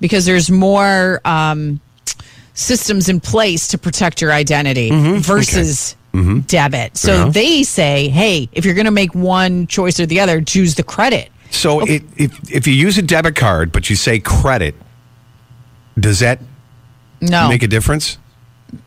because 0.00 0.24
there's 0.24 0.50
more 0.50 1.20
um, 1.26 1.80
systems 2.56 3.08
in 3.08 3.20
place 3.20 3.68
to 3.68 3.78
protect 3.78 4.20
your 4.20 4.32
identity 4.32 4.90
mm-hmm. 4.90 5.18
versus 5.18 5.94
mm-hmm. 6.12 6.40
debit. 6.40 6.96
So 6.96 7.12
Yeah. 7.26 7.28
they 7.30 7.62
say, 7.62 8.08
hey, 8.08 8.48
if 8.52 8.64
you're 8.64 8.74
going 8.74 8.86
to 8.86 8.90
make 8.90 9.14
one 9.14 9.66
choice 9.68 10.00
or 10.00 10.06
the 10.06 10.18
other, 10.20 10.40
choose 10.40 10.74
the 10.74 10.82
credit. 10.82 11.30
So 11.50 11.80
it, 11.86 12.02
if 12.16 12.50
if 12.50 12.66
you 12.66 12.72
use 12.74 12.98
a 12.98 13.02
debit 13.02 13.36
card 13.36 13.70
but 13.70 13.88
you 13.88 13.94
say 13.94 14.18
credit, 14.18 14.74
does 15.98 16.18
that 16.20 16.40
No, 17.20 17.48
make 17.48 17.62
a 17.62 17.68
difference? 17.68 18.18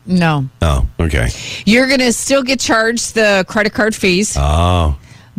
no, 0.04 0.48
Oh, 0.60 0.86
okay. 1.00 1.30
you're 1.64 1.86
going 1.86 2.00
to 2.00 2.12
still 2.12 2.42
get 2.42 2.60
charged 2.60 3.14
the 3.14 3.44
credit 3.48 3.72
card 3.72 3.94
fees. 3.94 4.36
Oh, 4.38 4.98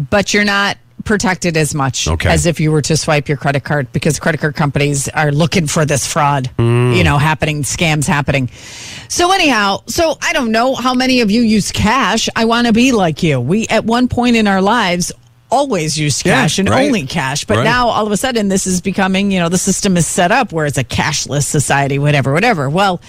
but 0.09 0.33
you're 0.33 0.45
not 0.45 0.77
protected 1.03 1.57
as 1.57 1.73
much 1.75 2.07
Okay. 2.07 2.29
as 2.29 2.45
if 2.45 2.59
you 2.59 2.71
were 2.71 2.81
to 2.83 2.95
swipe 2.97 3.27
your 3.27 3.37
credit 3.37 3.63
card 3.63 3.91
because 3.91 4.19
credit 4.19 4.39
card 4.41 4.55
companies 4.55 5.07
are 5.09 5.31
looking 5.31 5.67
for 5.67 5.85
this 5.85 6.05
fraud, 6.07 6.49
mm. 6.57 6.95
you 6.95 7.03
know, 7.03 7.17
happening, 7.17 7.63
scams 7.63 8.07
happening. 8.07 8.49
So 9.07 9.31
anyhow, 9.31 9.81
so 9.87 10.17
I 10.21 10.33
don't 10.33 10.51
know 10.51 10.75
how 10.75 10.93
many 10.93 11.21
of 11.21 11.31
you 11.31 11.41
use 11.41 11.71
cash. 11.71 12.29
I 12.35 12.45
want 12.45 12.67
to 12.67 12.73
be 12.73 12.91
like 12.91 13.23
you. 13.23 13.39
We 13.39 13.67
at 13.67 13.85
one 13.85 14.07
point 14.07 14.35
in 14.35 14.47
our 14.47 14.61
lives 14.61 15.11
always 15.49 15.97
used 15.99 16.25
Yeah, 16.25 16.41
cash 16.43 16.59
and 16.59 16.69
right. 16.69 16.85
only 16.87 17.05
cash, 17.05 17.43
but 17.43 17.57
Right. 17.57 17.63
now 17.65 17.89
all 17.89 18.05
of 18.05 18.11
a 18.13 18.17
sudden 18.17 18.47
this 18.47 18.65
is 18.65 18.79
becoming, 18.79 19.31
you 19.31 19.39
know, 19.39 19.49
the 19.49 19.57
system 19.57 19.97
is 19.97 20.07
set 20.07 20.31
up 20.31 20.53
where 20.53 20.65
it's 20.65 20.77
a 20.77 20.83
cashless 20.83 21.43
society, 21.43 21.99
whatever, 21.99 22.31
whatever. 22.31 22.69
Well, 22.69 23.01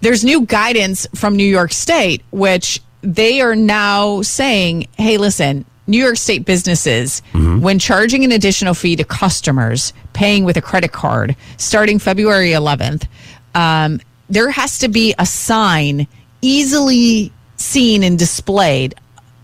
there's 0.00 0.24
new 0.24 0.42
guidance 0.46 1.06
from 1.14 1.36
New 1.36 1.44
York 1.48 1.72
State, 1.72 2.22
which 2.30 2.80
they 3.02 3.40
are 3.40 3.54
now 3.54 4.20
saying, 4.22 4.88
hey, 4.98 5.16
listen, 5.16 5.64
New 5.86 5.98
York 6.02 6.16
State 6.16 6.44
businesses, 6.44 7.22
when 7.60 7.78
charging 7.78 8.24
an 8.24 8.32
additional 8.32 8.74
fee 8.74 8.96
to 8.96 9.04
customers 9.04 9.92
paying 10.12 10.44
with 10.44 10.56
a 10.56 10.62
credit 10.62 10.92
card 10.92 11.36
starting 11.58 11.98
February 11.98 12.50
11th, 12.50 13.06
um, 13.54 14.00
there 14.28 14.50
has 14.50 14.78
to 14.80 14.88
be 14.88 15.14
a 15.18 15.26
sign 15.26 16.06
easily 16.42 17.32
seen 17.56 18.02
and 18.02 18.18
displayed 18.18 18.94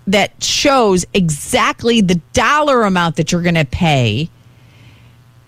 that 0.06 0.42
shows 0.42 1.04
exactly 1.14 2.00
the 2.00 2.16
dollar 2.32 2.82
amount 2.82 3.16
that 3.16 3.30
you're 3.30 3.42
going 3.42 3.54
to 3.54 3.64
pay 3.64 4.28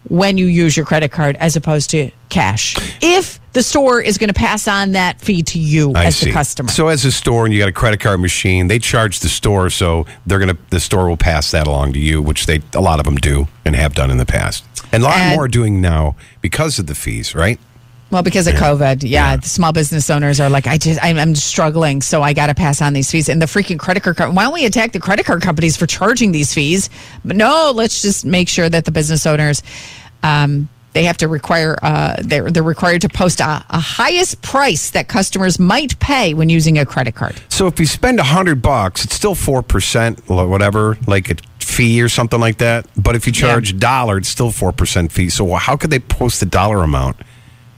when 0.08 0.36
you 0.38 0.46
use 0.46 0.76
your 0.76 0.86
credit 0.86 1.10
card 1.12 1.36
as 1.36 1.56
opposed 1.56 1.90
to 1.90 2.10
cash. 2.28 2.76
If 3.02 3.40
the 3.52 3.62
store 3.62 4.00
is 4.00 4.18
going 4.18 4.28
to 4.28 4.34
pass 4.34 4.66
on 4.68 4.92
that 4.92 5.20
fee 5.20 5.42
to 5.44 5.58
you 5.58 5.92
I 5.94 6.06
as 6.06 6.16
see. 6.16 6.26
the 6.26 6.32
customer. 6.32 6.68
So 6.70 6.88
as 6.88 7.04
a 7.04 7.12
store 7.12 7.44
and 7.44 7.54
you 7.54 7.60
got 7.60 7.68
a 7.68 7.72
credit 7.72 8.00
card 8.00 8.20
machine, 8.20 8.66
they 8.66 8.78
charge 8.78 9.20
the 9.20 9.28
store, 9.28 9.70
so 9.70 10.04
they're 10.26 10.38
gonna 10.40 10.56
the 10.70 10.80
store 10.80 11.08
will 11.08 11.16
pass 11.16 11.50
that 11.52 11.66
along 11.66 11.92
to 11.94 11.98
you, 12.00 12.20
which 12.20 12.46
they 12.46 12.60
a 12.74 12.80
lot 12.80 12.98
of 12.98 13.04
them 13.04 13.16
do 13.16 13.46
and 13.64 13.76
have 13.76 13.94
done 13.94 14.10
in 14.10 14.16
the 14.18 14.26
past, 14.26 14.64
and 14.92 15.02
a 15.02 15.06
lot 15.06 15.16
And- 15.16 15.36
more 15.36 15.44
are 15.44 15.48
doing 15.48 15.80
now 15.80 16.16
because 16.40 16.78
of 16.78 16.86
the 16.86 16.94
fees, 16.94 17.34
right? 17.34 17.58
Well, 18.10 18.22
because 18.22 18.46
of 18.46 18.54
COVID, 18.54 19.02
yeah, 19.02 19.36
the 19.36 19.48
small 19.48 19.72
business 19.72 20.08
owners 20.08 20.38
are 20.38 20.48
like, 20.48 20.68
I 20.68 20.78
just, 20.78 21.02
I'm, 21.02 21.18
I'm 21.18 21.34
struggling, 21.34 22.00
so 22.00 22.22
I 22.22 22.32
got 22.32 22.46
to 22.46 22.54
pass 22.54 22.80
on 22.80 22.92
these 22.92 23.10
fees. 23.10 23.28
And 23.28 23.42
the 23.42 23.46
freaking 23.46 23.78
credit 23.78 24.04
card, 24.04 24.18
why 24.36 24.44
don't 24.44 24.54
we 24.54 24.66
attack 24.66 24.92
the 24.92 25.00
credit 25.00 25.26
card 25.26 25.42
companies 25.42 25.76
for 25.76 25.86
charging 25.86 26.30
these 26.30 26.54
fees? 26.54 26.90
But 27.24 27.34
no, 27.34 27.72
let's 27.74 28.02
just 28.02 28.24
make 28.24 28.48
sure 28.48 28.68
that 28.68 28.84
the 28.84 28.92
business 28.92 29.26
owners, 29.26 29.64
um, 30.22 30.68
they 30.92 31.04
have 31.04 31.16
to 31.16 31.28
require, 31.28 31.76
uh, 31.82 32.14
they're 32.20 32.52
they're 32.52 32.62
required 32.62 33.00
to 33.00 33.08
post 33.08 33.40
a, 33.40 33.64
a 33.68 33.80
highest 33.80 34.42
price 34.42 34.90
that 34.90 35.08
customers 35.08 35.58
might 35.58 35.98
pay 35.98 36.34
when 36.34 36.48
using 36.48 36.78
a 36.78 36.86
credit 36.86 37.16
card. 37.16 37.34
So 37.48 37.66
if 37.66 37.80
you 37.80 37.86
spend 37.86 38.20
a 38.20 38.24
hundred 38.24 38.62
bucks, 38.62 39.04
it's 39.04 39.14
still 39.14 39.34
four 39.34 39.60
percent, 39.62 40.20
or 40.28 40.46
whatever, 40.46 40.96
like 41.08 41.30
a 41.30 41.36
fee 41.58 42.00
or 42.00 42.08
something 42.08 42.38
like 42.38 42.58
that. 42.58 42.86
But 42.96 43.16
if 43.16 43.26
you 43.26 43.32
charge 43.32 43.70
a 43.70 43.74
dollar, 43.74 44.18
it's 44.18 44.28
still 44.28 44.52
four 44.52 44.70
percent 44.70 45.10
fee. 45.10 45.30
So 45.30 45.52
how 45.54 45.76
could 45.76 45.90
they 45.90 45.98
post 45.98 46.38
the 46.38 46.46
dollar 46.46 46.84
amount? 46.84 47.16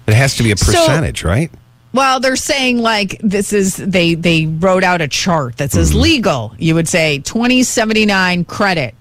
It 0.07 0.15
has 0.15 0.37
to 0.37 0.43
be 0.43 0.53
a 0.53 0.57
So- 0.57 0.73
percentage, 0.73 1.25
right? 1.25 1.51
Well, 1.93 2.21
they're 2.21 2.37
saying 2.37 2.83
like 2.83 3.19
this 3.23 3.55
is 3.55 3.77
they 3.77 4.15
they 4.15 4.45
wrote 4.45 4.85
out 4.85 5.01
a 5.01 5.09
chart 5.09 5.57
that 5.57 5.73
says 5.73 5.91
mm-hmm. 5.93 6.01
legal. 6.01 6.55
You 6.59 6.75
would 6.75 6.89
say 6.89 7.21
twenty 7.21 7.63
seventy 7.63 8.05
nine 8.05 8.45
credit, 8.45 8.95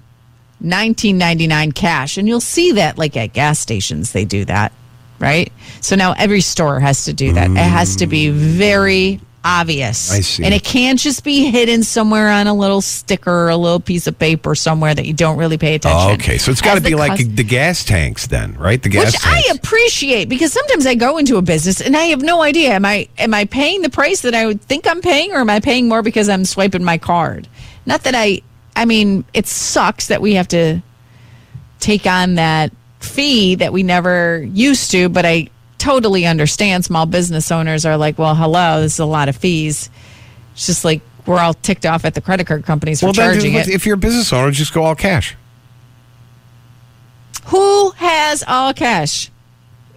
nineteen 0.62 1.18
ninety 1.18 1.46
nine 1.46 1.74
cash, 1.74 2.18
and 2.18 2.26
you'll 2.26 2.40
see 2.40 2.72
that 2.74 2.98
like 2.98 3.18
at 3.18 3.34
gas 3.34 3.60
stations 3.60 4.14
they 4.14 4.24
do 4.24 4.46
that, 4.46 4.72
right? 5.20 5.52
So 5.82 5.98
now 5.98 6.14
every 6.18 6.40
store 6.40 6.80
has 6.80 7.04
to 7.04 7.12
do 7.12 7.34
that. 7.34 7.52
It 7.52 7.58
has 7.58 7.98
to 7.98 8.08
be 8.08 8.28
mm. 8.28 8.32
very 8.32 9.20
obvious. 9.46 10.12
I 10.12 10.20
see. 10.22 10.44
and 10.44 10.54
it 10.54 10.64
can't 10.64 11.00
just 11.00 11.24
be 11.24 11.50
hidden 11.52 11.84
somewhere 11.84 12.30
on 12.30 12.48
a 12.48 12.54
little 12.54 12.82
sticker 12.82 13.32
or 13.32 13.50
a 13.50 13.56
little 13.56 13.80
piece 13.80 14.08
of 14.08 14.18
paper 14.18 14.56
somewhere 14.56 14.94
that 14.94 15.06
you 15.06 15.14
don't 15.14 15.38
really 15.38 15.58
pay 15.58 15.76
attention. 15.76 16.10
Oh, 16.10 16.14
okay, 16.14 16.38
so 16.38 16.52
it's 16.52 16.62
got 16.62 16.72
to 16.72 16.78
As 16.78 16.84
the 16.84 16.90
be 16.90 16.96
like 16.96 17.20
cus- 17.20 17.28
the 17.28 17.44
gas 17.44 17.86
tanks, 17.86 18.28
then, 18.28 18.56
right? 18.58 18.82
The 18.82 18.90
gas 18.90 19.14
which 19.14 19.22
tanks. 19.22 19.50
I 19.50 19.54
appreciate 19.54 20.28
because 20.28 20.52
sometimes 20.52 20.86
I 20.86 20.96
go 20.96 21.18
into 21.18 21.38
a 21.38 21.42
business 21.42 21.80
and 21.80 21.96
I 21.96 22.06
have 22.06 22.22
no 22.22 22.42
idea 22.42 22.72
am 22.72 22.84
I 22.86 23.08
am 23.18 23.34
I 23.34 23.46
paying 23.46 23.84
the 23.84 23.90
price 23.90 24.22
that 24.22 24.34
I 24.34 24.46
would 24.48 24.62
think 24.62 24.88
I'm 24.90 25.02
paying 25.02 25.32
or 25.32 25.38
am 25.38 25.50
I 25.50 25.60
paying 25.60 25.88
more 25.88 26.02
because 26.02 26.28
I'm 26.28 26.44
swiping 26.44 26.84
my 26.84 26.98
card? 26.98 27.48
Not 27.86 28.04
that 28.04 28.16
I 28.16 28.42
I 28.76 28.86
mean 28.86 29.24
it 29.34 29.46
sucks 29.46 30.08
that 30.08 30.22
we 30.22 30.34
have 30.34 30.48
to 30.50 30.82
take 31.80 32.08
on 32.08 32.36
that 32.36 32.72
fee 33.00 33.56
that 33.56 33.72
we 33.72 33.84
never 33.84 34.42
used 34.42 34.90
to, 34.92 35.08
but 35.10 35.26
I 35.26 35.50
totally 35.78 36.26
understand 36.26 36.86
small 36.86 37.06
business 37.06 37.52
owners 37.52 37.86
are 37.86 37.98
like, 37.98 38.18
well, 38.18 38.36
hello, 38.36 38.82
this 38.82 38.94
is 38.94 39.00
a 39.00 39.06
lot 39.06 39.30
of 39.30 39.36
fees. 39.36 39.90
It's 40.54 40.66
just 40.68 40.86
like 40.86 41.02
we're 41.26 41.40
all 41.40 41.54
ticked 41.54 41.86
off 41.86 42.06
at 42.06 42.14
the 42.14 42.22
credit 42.22 42.48
card 42.48 42.66
companies 42.66 43.00
for 43.00 43.08
well, 43.08 43.14
charging 43.14 43.56
if 43.56 43.68
it. 43.68 43.74
if 43.74 43.86
you're 43.86 43.96
a 43.96 43.98
business 43.98 44.32
owner, 44.32 44.52
just 44.52 44.74
go 44.74 44.84
all 44.84 44.96
cash. 44.96 45.36
Who 47.48 47.92
has 47.92 48.44
all 48.48 48.74
cash? 48.74 49.32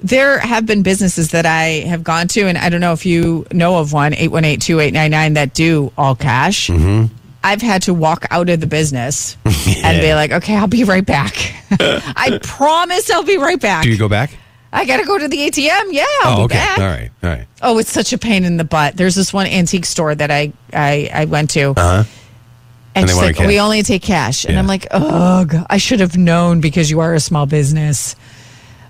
There 0.02 0.38
have 0.38 0.64
been 0.64 0.82
businesses 0.82 1.32
that 1.32 1.44
I 1.44 1.86
have 1.88 2.04
gone 2.04 2.28
to, 2.28 2.42
and 2.42 2.56
I 2.56 2.68
don't 2.68 2.80
know 2.80 2.92
if 2.92 3.04
you 3.04 3.46
know 3.52 3.78
of 3.78 3.92
one, 3.92 4.14
818 4.14 4.60
2899, 4.60 5.34
that 5.34 5.54
do 5.54 5.92
all 5.98 6.14
cash. 6.14 6.68
Mm-hmm. 6.68 7.12
I've 7.42 7.62
had 7.62 7.82
to 7.82 7.94
walk 7.94 8.26
out 8.30 8.48
of 8.48 8.60
the 8.60 8.66
business 8.66 9.36
and 9.44 10.00
be 10.00 10.14
like, 10.14 10.32
okay, 10.32 10.56
I'll 10.56 10.66
be 10.66 10.84
right 10.84 11.04
back. 11.04 11.34
I 11.70 12.38
promise 12.42 13.10
I'll 13.10 13.22
be 13.24 13.38
right 13.38 13.60
back. 13.60 13.84
Do 13.84 13.90
you 13.90 13.98
go 13.98 14.08
back? 14.08 14.36
I 14.72 14.84
got 14.84 14.98
to 14.98 15.04
go 15.06 15.16
to 15.18 15.28
the 15.28 15.36
ATM. 15.38 15.92
Yeah, 15.92 16.04
I'll 16.24 16.34
Oh, 16.42 16.48
be 16.48 16.54
okay. 16.54 16.54
back. 16.54 16.78
All 16.78 16.86
right. 16.86 17.10
All 17.22 17.30
right. 17.30 17.46
Oh, 17.62 17.78
it's 17.78 17.90
such 17.90 18.12
a 18.12 18.18
pain 18.18 18.44
in 18.44 18.56
the 18.58 18.64
butt. 18.64 18.96
There's 18.96 19.14
this 19.14 19.32
one 19.32 19.46
antique 19.46 19.86
store 19.86 20.14
that 20.14 20.30
I 20.30 20.52
I, 20.72 21.10
I 21.12 21.24
went 21.24 21.50
to. 21.50 21.70
Uh-huh. 21.70 22.04
And, 22.94 23.02
And 23.02 23.08
they 23.08 23.12
she's 23.12 23.38
like, 23.38 23.46
we 23.46 23.60
only 23.60 23.82
take 23.82 24.02
cash. 24.02 24.44
And 24.44 24.54
Yeah. 24.54 24.58
I'm 24.60 24.66
like, 24.66 24.86
ugh, 24.90 25.54
I 25.70 25.76
should 25.78 26.00
have 26.00 26.16
known 26.16 26.60
because 26.60 26.90
you 26.90 27.00
are 27.00 27.14
a 27.14 27.20
small 27.20 27.46
business. 27.46 28.16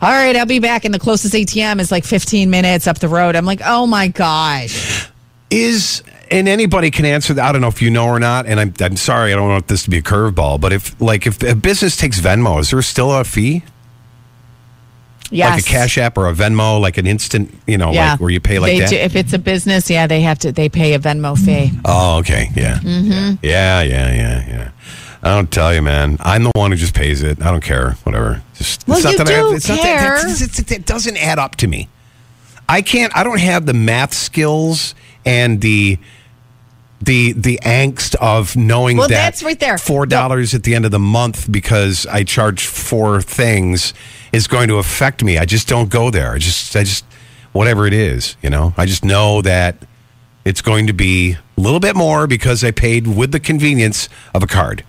All 0.01 0.11
right, 0.11 0.35
I'll 0.37 0.47
be 0.47 0.61
back. 0.61 0.85
And 0.85 0.95
the 0.95 0.99
closest 0.99 1.35
ATM 1.35 1.81
is 1.81 1.91
like 1.91 2.05
15 2.05 2.49
minutes 2.51 2.87
up 2.87 2.99
the 3.01 3.09
road. 3.09 3.37
I'm 3.37 3.45
like, 3.45 3.61
oh 3.65 3.87
my 3.87 4.09
gosh. 4.09 5.09
Is 5.51 6.03
and 6.31 6.47
anybody 6.49 6.91
can 6.91 7.05
answer 7.05 7.35
that. 7.35 7.45
I 7.49 7.53
don't 7.53 7.61
know 7.61 7.69
if 7.69 7.81
you 7.83 7.91
know 7.91 8.07
or 8.07 8.19
not. 8.21 8.47
And 8.47 8.61
I'm 8.61 8.75
I'm 8.81 8.97
sorry, 8.97 9.33
I 9.33 9.37
don't 9.37 9.49
want 9.49 9.69
this 9.69 9.85
to 9.85 9.91
be 9.91 9.99
a 9.99 10.03
curveball, 10.03 10.61
but 10.61 10.73
if 10.73 11.01
like 11.01 11.27
if 11.27 11.43
a 11.43 11.55
business 11.55 11.97
takes 11.97 12.21
Venmo, 12.21 12.61
is 12.61 12.71
there 12.71 12.83
still 12.83 13.13
a 13.13 13.25
fee? 13.25 13.63
Yes. 15.31 15.57
Like 15.57 15.65
a 15.67 15.67
Cash 15.67 15.99
App 15.99 16.17
or 16.17 16.29
a 16.29 16.33
Venmo, 16.33 16.81
like 16.81 16.97
an 16.97 17.07
instant, 17.07 17.55
you 17.67 17.77
know, 17.77 17.93
yeah. 17.93 18.13
like 18.13 18.21
where 18.21 18.31
you 18.31 18.41
pay 18.41 18.59
like 18.59 18.73
They 18.73 18.81
that? 18.81 18.89
do- 18.91 18.97
if 18.97 19.15
it's 19.15 19.33
a 19.35 19.39
business, 19.39 19.91
yeah, 19.91 20.07
they 20.07 20.23
have 20.23 20.39
to, 20.41 20.53
they 20.53 20.69
pay 20.69 20.95
a 20.95 20.99
Venmo 20.99 21.37
fee. 21.39 21.71
Oh, 21.85 22.19
okay. 22.19 22.51
Yeah. 22.57 22.79
Mm-hmm. 22.79 23.37
Yeah, 23.43 23.83
yeah, 23.83 24.15
yeah, 24.15 24.49
yeah. 24.49 24.71
I 25.23 25.35
don't 25.35 25.51
tell 25.51 25.75
you, 25.75 25.83
man. 25.83 26.17
I'm 26.21 26.45
the 26.45 26.53
one 26.55 26.71
who 26.71 26.77
just 26.79 26.95
pays 26.95 27.23
it. 27.23 27.43
I 27.43 27.51
don't 27.51 27.63
care. 27.63 27.93
Whatever. 28.05 28.43
Just 28.57 28.87
Well, 28.89 29.01
that 29.03 29.17
do 29.27 29.55
it's 29.55 29.69
not 29.69 29.79
care. 29.81 30.01
that 30.17 30.25
it's- 30.31 30.41
it's- 30.59 30.73
it 30.73 30.87
doesn't 30.87 31.17
add 31.19 31.39
up 31.39 31.57
to 31.57 31.67
me. 31.67 31.89
I 32.69 32.83
can't 32.83 33.15
I 33.17 33.25
don't 33.25 33.41
have 33.41 33.67
the 33.67 33.73
math 33.75 34.13
skills 34.15 34.95
and 35.27 35.61
the 35.61 35.99
the 37.01 37.33
the 37.33 37.59
angst 37.65 38.15
of 38.17 38.57
knowing 38.57 38.97
Well, 38.97 39.09
that 39.09 39.15
that's 39.15 39.43
right 39.43 39.59
there. 39.59 39.79
four 39.79 40.05
dollars 40.05 40.53
at 40.55 40.65
the 40.65 40.75
end 40.75 40.85
of 40.85 40.91
the 40.91 40.99
month 40.99 41.51
because 41.51 42.07
I 42.07 42.25
charge 42.25 42.67
four 42.67 43.23
things 43.23 43.95
is 44.33 44.47
going 44.47 44.69
to 44.69 44.77
affect 44.77 45.23
me. 45.23 45.39
I 45.39 45.45
just 45.45 45.69
don't 45.69 45.91
go 45.91 46.11
there. 46.11 46.33
I 46.33 46.39
just 46.39 46.75
I 46.77 46.85
just 46.85 47.05
whatever 47.53 47.87
it 47.87 47.93
is, 47.93 48.37
you 48.43 48.51
know. 48.51 48.75
I 48.77 48.87
just 48.87 49.05
know 49.05 49.43
that 49.43 49.77
it's 50.45 50.63
going 50.63 50.87
to 50.87 50.93
be 50.93 51.33
a 51.33 51.61
little 51.61 51.81
bit 51.81 51.97
more 51.97 52.27
because 52.27 52.65
I 52.65 52.71
paid 52.71 53.07
with 53.07 53.33
the 53.33 53.41
convenience 53.41 54.09
of 54.35 54.43
a 54.43 54.47
card. 54.47 54.85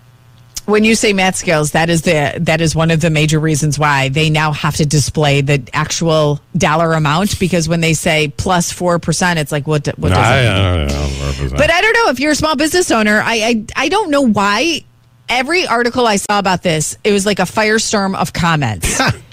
When 0.66 0.84
you 0.84 0.94
say 0.94 1.12
math 1.12 1.34
skills, 1.36 1.72
that 1.72 1.90
is 1.90 2.02
the 2.02 2.34
that 2.42 2.60
is 2.60 2.76
one 2.76 2.92
of 2.92 3.00
the 3.00 3.10
major 3.10 3.40
reasons 3.40 3.76
why 3.78 4.08
they 4.08 4.30
now 4.30 4.52
have 4.52 4.76
to 4.76 4.86
display 4.86 5.40
the 5.40 5.68
actual 5.72 6.40
dollar 6.56 6.92
amount 6.92 7.40
because 7.40 7.68
when 7.68 7.80
they 7.80 7.92
say 7.92 8.28
plus 8.36 8.70
four 8.70 8.98
percent, 9.00 9.38
it's 9.40 9.50
like 9.50 9.66
what 9.66 9.86
what 9.98 10.10
does 10.10 10.44
it 10.44 10.90
mean? 11.40 11.50
But 11.56 11.70
I 11.72 11.80
don't 11.80 11.92
know 11.94 12.10
if 12.10 12.20
you're 12.20 12.32
a 12.32 12.36
small 12.36 12.54
business 12.54 12.90
owner. 12.90 13.20
I, 13.24 13.64
I 13.76 13.84
I 13.84 13.88
don't 13.88 14.10
know 14.10 14.22
why. 14.22 14.84
Every 15.28 15.64
article 15.66 16.08
I 16.08 16.16
saw 16.16 16.40
about 16.40 16.62
this, 16.64 16.98
it 17.04 17.12
was 17.12 17.24
like 17.24 17.38
a 17.38 17.44
firestorm 17.44 18.16
of 18.16 18.32
comments, 18.32 19.00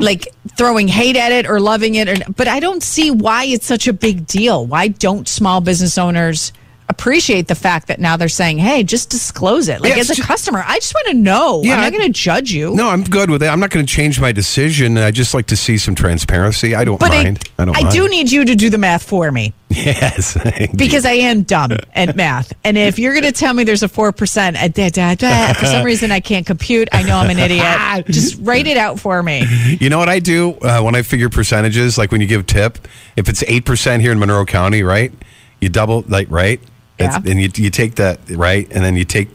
like 0.00 0.28
throwing 0.56 0.88
hate 0.88 1.16
at 1.16 1.32
it 1.32 1.46
or 1.46 1.60
loving 1.60 1.94
it. 1.94 2.08
Or, 2.08 2.32
but 2.32 2.48
I 2.48 2.60
don't 2.60 2.82
see 2.82 3.10
why 3.10 3.44
it's 3.44 3.66
such 3.66 3.88
a 3.88 3.92
big 3.92 4.26
deal. 4.26 4.66
Why 4.66 4.88
don't 4.88 5.28
small 5.28 5.60
business 5.60 5.98
owners 5.98 6.52
appreciate 6.88 7.48
the 7.48 7.54
fact 7.54 7.88
that 7.88 8.00
now 8.00 8.16
they're 8.16 8.28
saying, 8.28 8.58
"Hey, 8.58 8.82
just 8.82 9.10
disclose 9.10 9.68
it." 9.68 9.80
Like 9.80 9.94
Yeah, 9.94 10.00
as 10.00 10.10
a 10.10 10.22
customer, 10.22 10.62
I 10.66 10.76
just 10.78 10.94
want 10.94 11.08
to 11.08 11.14
know. 11.14 11.62
Yeah, 11.62 11.74
I'm 11.74 11.80
not 11.80 11.92
going 11.92 12.04
to 12.04 12.12
judge 12.12 12.52
you. 12.52 12.74
No, 12.74 12.88
I'm 12.88 13.04
good 13.04 13.30
with 13.30 13.42
it. 13.42 13.46
I'm 13.46 13.60
not 13.60 13.70
going 13.70 13.84
to 13.84 13.92
change 13.92 14.20
my 14.20 14.32
decision. 14.32 14.98
I 14.98 15.10
just 15.10 15.34
like 15.34 15.46
to 15.46 15.56
see 15.56 15.78
some 15.78 15.94
transparency. 15.94 16.74
I 16.74 16.84
don't 16.84 17.00
but 17.00 17.10
mind. 17.10 17.48
I, 17.58 17.64
don't 17.64 17.76
I 17.76 17.82
mind. 17.82 17.94
do 17.94 18.08
need 18.08 18.30
you 18.30 18.44
to 18.44 18.54
do 18.54 18.70
the 18.70 18.78
math 18.78 19.02
for 19.02 19.30
me. 19.30 19.52
Yes. 19.70 20.36
because 20.76 21.04
I 21.04 21.12
am 21.12 21.42
dumb 21.42 21.72
at 21.94 22.16
math. 22.16 22.52
And 22.64 22.78
if 22.78 22.98
you're 22.98 23.12
going 23.12 23.24
to 23.24 23.32
tell 23.32 23.54
me 23.54 23.64
there's 23.64 23.82
a 23.82 23.88
4%, 23.88 24.56
uh, 24.56 24.68
da, 24.68 24.90
da, 24.90 25.14
da, 25.14 25.52
for 25.54 25.66
some 25.66 25.84
reason 25.84 26.12
I 26.12 26.20
can't 26.20 26.46
compute, 26.46 26.88
I 26.92 27.02
know 27.02 27.16
I'm 27.16 27.30
an 27.30 27.38
idiot. 27.38 28.06
Just 28.12 28.38
write 28.40 28.66
it 28.66 28.76
out 28.76 29.00
for 29.00 29.22
me. 29.22 29.44
You 29.80 29.90
know 29.90 29.98
what 29.98 30.08
I 30.08 30.20
do 30.20 30.52
uh, 30.62 30.80
when 30.82 30.94
I 30.94 31.02
figure 31.02 31.28
percentages? 31.28 31.98
Like 31.98 32.12
when 32.12 32.20
you 32.20 32.26
give 32.26 32.46
tip, 32.46 32.78
if 33.16 33.28
it's 33.28 33.42
eight 33.44 33.64
percent 33.64 34.02
here 34.02 34.12
in 34.12 34.18
Monroe 34.18 34.44
County, 34.44 34.82
right? 34.82 35.12
You 35.60 35.68
double, 35.68 36.04
like 36.08 36.30
right, 36.30 36.60
That's- 36.98 37.20
Yeah. 37.24 37.30
and 37.32 37.40
you 37.40 37.50
you 37.56 37.70
take 37.70 37.96
that 37.96 38.20
right, 38.30 38.68
and 38.70 38.84
then 38.84 38.96
you 38.96 39.04
take 39.04 39.28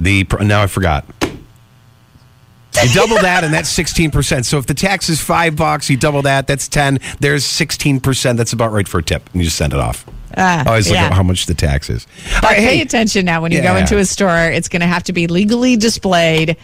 the. 0.00 0.26
Now 0.40 0.62
I 0.62 0.66
forgot. 0.66 1.04
You 2.82 2.92
double 2.92 3.16
that, 3.16 3.44
and 3.44 3.54
that's 3.54 3.68
sixteen 3.68 4.10
percent. 4.10 4.46
So 4.46 4.58
if 4.58 4.66
the 4.66 4.74
tax 4.74 5.08
is 5.08 5.20
five 5.20 5.54
bucks, 5.54 5.88
you 5.88 5.96
double 5.96 6.22
that, 6.22 6.48
that's 6.48 6.66
ten. 6.66 6.98
There's 7.20 7.44
sixteen 7.44 8.00
percent. 8.00 8.36
That's 8.36 8.52
about 8.52 8.72
right 8.72 8.88
for 8.88 8.98
a 8.98 9.02
tip, 9.02 9.30
and 9.32 9.40
you 9.40 9.44
just 9.44 9.56
send 9.56 9.72
it 9.72 9.78
off. 9.78 10.04
Ah, 10.36 10.64
I 10.66 10.68
always 10.70 10.88
look 10.88 10.96
yeah. 10.96 11.06
at 11.06 11.12
how 11.12 11.22
much 11.22 11.46
the 11.46 11.54
tax 11.54 11.88
is. 11.88 12.06
But 12.34 12.42
right, 12.42 12.56
pay 12.56 12.76
hey, 12.78 12.82
attention 12.82 13.24
now 13.24 13.40
when 13.40 13.52
you 13.52 13.62
go 13.62 13.76
into 13.76 13.98
a 13.98 14.04
store, 14.04 14.50
it's 14.50 14.68
going 14.68 14.80
to 14.80 14.86
have 14.88 15.04
to 15.04 15.12
be 15.12 15.28
legally 15.28 15.76
displayed. 15.76 16.56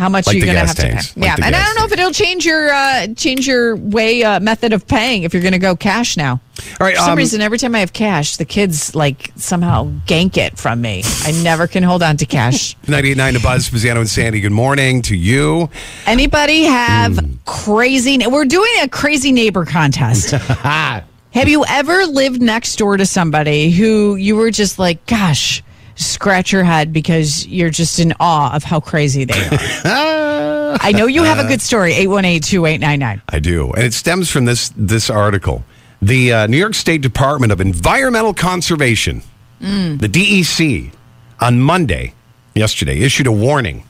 How 0.00 0.08
much 0.08 0.26
Like 0.26 0.36
you're 0.36 0.46
going 0.46 0.54
to 0.56 0.66
have 0.66 0.74
tanks. 0.74 1.08
to 1.08 1.14
pay? 1.14 1.20
Like 1.20 1.38
yeah, 1.38 1.46
and 1.46 1.54
I 1.54 1.62
don't 1.62 1.74
know 1.76 1.84
if 1.84 1.92
it'll 1.92 2.10
change 2.10 2.46
your 2.46 2.70
uh, 2.72 3.08
change 3.14 3.46
your 3.46 3.76
way 3.76 4.22
uh, 4.24 4.40
method 4.40 4.72
of 4.72 4.86
paying 4.88 5.24
if 5.24 5.34
you're 5.34 5.42
going 5.42 5.52
to 5.52 5.58
go 5.58 5.76
cash 5.76 6.16
now. 6.16 6.40
All 6.80 6.86
right, 6.86 6.94
For 6.96 7.02
some 7.02 7.10
um, 7.12 7.18
reason, 7.18 7.40
every 7.42 7.58
time 7.58 7.74
I 7.74 7.80
have 7.80 7.92
cash, 7.92 8.36
the 8.38 8.44
kids 8.46 8.94
like 8.94 9.30
somehow 9.36 9.90
gank 10.06 10.38
it 10.38 10.58
from 10.58 10.80
me. 10.80 11.02
I 11.24 11.32
never 11.42 11.66
can 11.66 11.82
hold 11.82 12.02
on 12.02 12.16
to 12.16 12.24
cash. 12.26 12.76
98.9 12.86 13.32
to 13.34 13.40
Buzz, 13.42 13.68
Spezzano 13.68 13.98
and 14.00 14.08
Sandy. 14.08 14.40
Good 14.40 14.52
morning 14.52 15.02
to 15.02 15.14
you. 15.16 15.68
Anybody 16.06 16.62
have 16.64 17.18
Hmm. 17.18 17.32
crazy? 17.44 18.18
We're 18.26 18.44
doing 18.46 18.72
a 18.82 18.88
crazy 18.88 19.32
neighbor 19.32 19.64
contest. 19.66 20.30
have 20.30 21.04
you 21.48 21.64
ever 21.68 22.06
lived 22.06 22.40
next 22.42 22.76
door 22.76 22.96
to 22.96 23.06
somebody 23.06 23.70
who 23.70 24.16
you 24.16 24.36
were 24.36 24.50
just 24.50 24.78
like, 24.78 25.04
gosh, 25.06 25.62
scratch 26.00 26.52
your 26.52 26.64
head 26.64 26.92
because 26.92 27.46
you're 27.46 27.70
just 27.70 27.98
in 27.98 28.14
awe 28.20 28.54
of 28.54 28.64
how 28.64 28.80
crazy 28.80 29.24
they 29.24 29.38
are? 29.38 29.58
I 30.80 30.92
know 30.92 31.06
you 31.06 31.24
have 31.24 31.38
a 31.38 31.48
good 31.48 31.60
story. 31.60 31.92
818-2899. 31.94 33.22
I 33.28 33.38
do, 33.38 33.72
and 33.72 33.84
it 33.84 33.92
stems 33.92 34.30
from 34.30 34.44
this 34.44 34.70
this 34.76 35.10
article. 35.10 35.64
The 36.02 36.32
uh, 36.32 36.46
New 36.46 36.56
York 36.56 36.74
State 36.74 37.02
Department 37.02 37.52
of 37.52 37.60
Environmental 37.60 38.32
Conservation, 38.32 39.22
the 39.60 40.08
DEC, 40.08 40.92
on 41.40 41.60
Monday, 41.60 42.14
yesterday, 42.54 43.00
issued 43.00 43.26
a 43.26 43.32
warning 43.32 43.84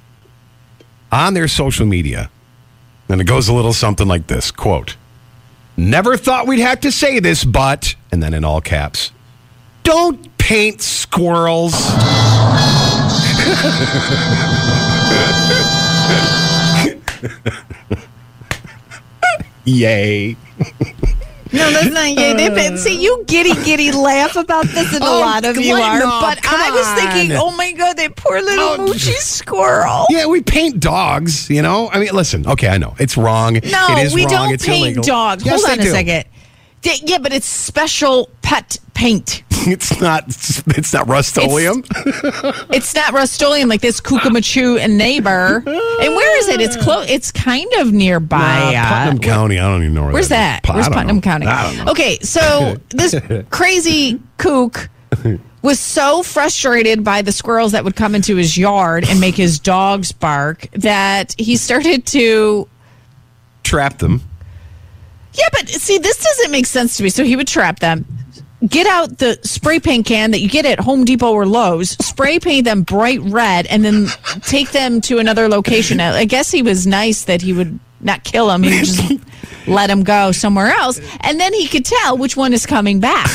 on 1.13 1.35
their 1.35 1.49
social 1.49 1.87
media, 1.87 2.31
and 3.09 3.21
it 3.21 3.25
goes 3.25 3.49
a 3.49 3.53
little 3.53 3.73
something 3.73 4.09
like 4.09 4.27
this: 4.27 4.51
"Quote: 4.51 4.97
Never 5.77 6.17
thought 6.17 6.47
we'd 6.47 6.61
have 6.61 6.81
to 6.81 6.91
say 6.91 7.21
this, 7.21 7.45
but," 7.45 7.95
and 8.11 8.23
then 8.23 8.35
in 8.35 8.45
all 8.45 8.61
caps, 8.61 9.13
"Don't 9.85 10.37
paint 10.39 10.81
squirrels." 10.83 11.75
Yay. 19.65 20.37
No, 21.53 21.69
that's 21.73 21.93
not 21.93 22.09
you. 22.11 22.37
They- 22.37 22.49
but 22.49 22.59
uh. 22.75 22.77
See, 22.77 23.01
you 23.03 23.25
giddy 23.27 23.53
giddy 23.65 23.91
laugh 23.93 24.37
about 24.37 24.67
this, 24.67 24.93
and 24.95 25.03
a 25.03 25.07
Oh, 25.07 25.21
lot 25.21 25.45
of 25.45 25.57
you 25.57 25.75
are. 25.75 25.99
No, 25.99 26.19
but 26.21 26.41
come 26.43 26.61
I 26.61 26.71
was 26.71 26.87
thinking, 26.93 27.37
oh 27.37 27.51
my 27.51 27.73
god, 27.73 27.97
that 27.97 28.15
poor 28.17 28.41
little 28.41 28.69
Oh, 28.69 28.79
moochy 28.79 29.17
squirrel. 29.17 30.07
Yeah, 30.11 30.27
we 30.27 30.43
paint 30.43 30.79
dogs, 30.81 31.51
you 31.51 31.61
know? 31.61 31.91
I 31.91 31.99
mean, 31.99 32.11
listen, 32.15 32.47
okay, 32.47 32.69
I 32.69 32.79
know. 32.79 32.95
It's 33.01 33.17
wrong. 33.17 33.55
No, 33.55 33.87
it 33.99 34.07
is 34.07 34.15
we 34.15 34.23
wrong. 34.27 34.31
don't 34.31 34.53
it's 34.55 34.65
paint 34.65 34.83
illegal. 34.85 35.03
dogs. 35.03 35.45
Yes, 35.45 35.61
Hold 35.65 35.73
on 35.73 35.79
a 35.81 35.83
do. 35.83 35.91
second. 35.91 36.25
Yeah, 36.83 37.19
but 37.19 37.33
it's 37.33 37.47
special 37.49 38.31
pet 38.43 38.79
paint. 38.95 39.43
It's 39.67 40.01
not 40.01 40.25
it's 40.29 40.93
not 40.93 41.07
Rust-Oleum. 41.09 41.85
It's 42.71 42.95
not 42.95 43.13
Rust-Oleum 43.13 43.69
like 43.69 43.81
this 43.81 44.01
Cucamachu 44.01 44.79
and 44.79 44.97
neighbor. 44.97 45.57
And 45.67 45.67
where 46.17 46.39
is 46.39 46.49
it? 46.49 46.61
It's 46.61 46.77
close. 46.77 47.09
It's 47.11 47.31
kind 47.31 47.71
of 47.79 47.93
nearby. 47.93 48.39
Nah, 48.73 48.81
uh, 48.81 49.05
Putnam 49.05 49.19
County. 49.21 49.59
I 49.59 49.63
don't 49.71 49.83
even 49.83 49.95
know 49.95 50.05
where 50.05 50.13
Where's 50.13 50.29
that? 50.29 50.63
that? 50.63 50.65
is. 50.65 50.71
I 50.71 50.75
Where's 50.75 50.89
Putnam 50.89 51.17
know. 51.17 51.23
County? 51.23 51.47
I 51.47 51.63
don't 51.75 51.85
know. 51.85 51.91
Okay, 51.93 52.19
so 52.21 52.77
this 52.91 53.15
crazy 53.51 54.21
kook 54.39 54.89
was 55.63 55.79
so 55.79 56.23
frustrated 56.23 57.05
by 57.05 57.21
the 57.23 57.33
squirrels 57.33 57.73
that 57.73 57.85
would 57.85 57.97
come 57.97 58.15
into 58.15 58.37
his 58.37 58.57
yard 58.57 59.05
and 59.09 59.21
make 59.21 59.35
his 59.35 59.59
dogs 59.59 60.11
bark 60.13 60.69
that 60.73 61.35
he 61.39 61.57
started 61.57 62.07
to 62.07 62.67
Trap 63.63 63.99
them. 63.99 64.23
Yeah, 65.35 65.49
but 65.53 65.69
see, 65.69 65.99
this 65.99 66.23
doesn't 66.23 66.51
make 66.51 66.67
sense 66.67 66.97
to 66.97 67.03
me. 67.05 67.09
So 67.09 67.23
he 67.25 67.37
would 67.37 67.47
trap 67.47 67.79
them, 67.79 68.05
get 68.67 68.87
out 68.87 69.19
the 69.19 69.39
spray 69.43 69.81
paint 69.81 70.07
can 70.07 70.33
that 70.33 70.41
you 70.41 70.49
get 70.49 70.67
at 70.67 70.81
Home 70.81 71.05
Depot 71.05 71.33
or 71.33 71.47
Lowe's, 71.47 71.91
spray 72.05 72.39
paint 72.39 72.65
them 72.65 72.83
bright 72.83 73.21
red, 73.23 73.67
and 73.67 73.85
then 73.85 74.07
take 74.43 74.73
them 74.73 75.01
to 75.03 75.19
another 75.19 75.49
location. 75.49 76.01
I 76.01 76.25
guess 76.25 76.51
he 76.51 76.63
was 76.63 76.87
nice 76.87 77.25
that 77.25 77.43
he 77.43 77.53
would 77.53 77.79
not 78.01 78.25
kill 78.25 78.49
them; 78.49 78.63
he 78.63 78.71
would 78.71 78.85
just 78.85 79.13
let 79.67 79.89
them 79.89 80.03
go 80.03 80.33
somewhere 80.33 80.69
else, 80.69 81.01
and 81.21 81.41
then 81.41 81.53
he 81.53 81.69
could 81.69 81.85
tell 81.85 82.17
which 82.17 82.37
one 82.37 82.53
is 82.53 82.67
coming 82.67 83.01
back 83.01 83.31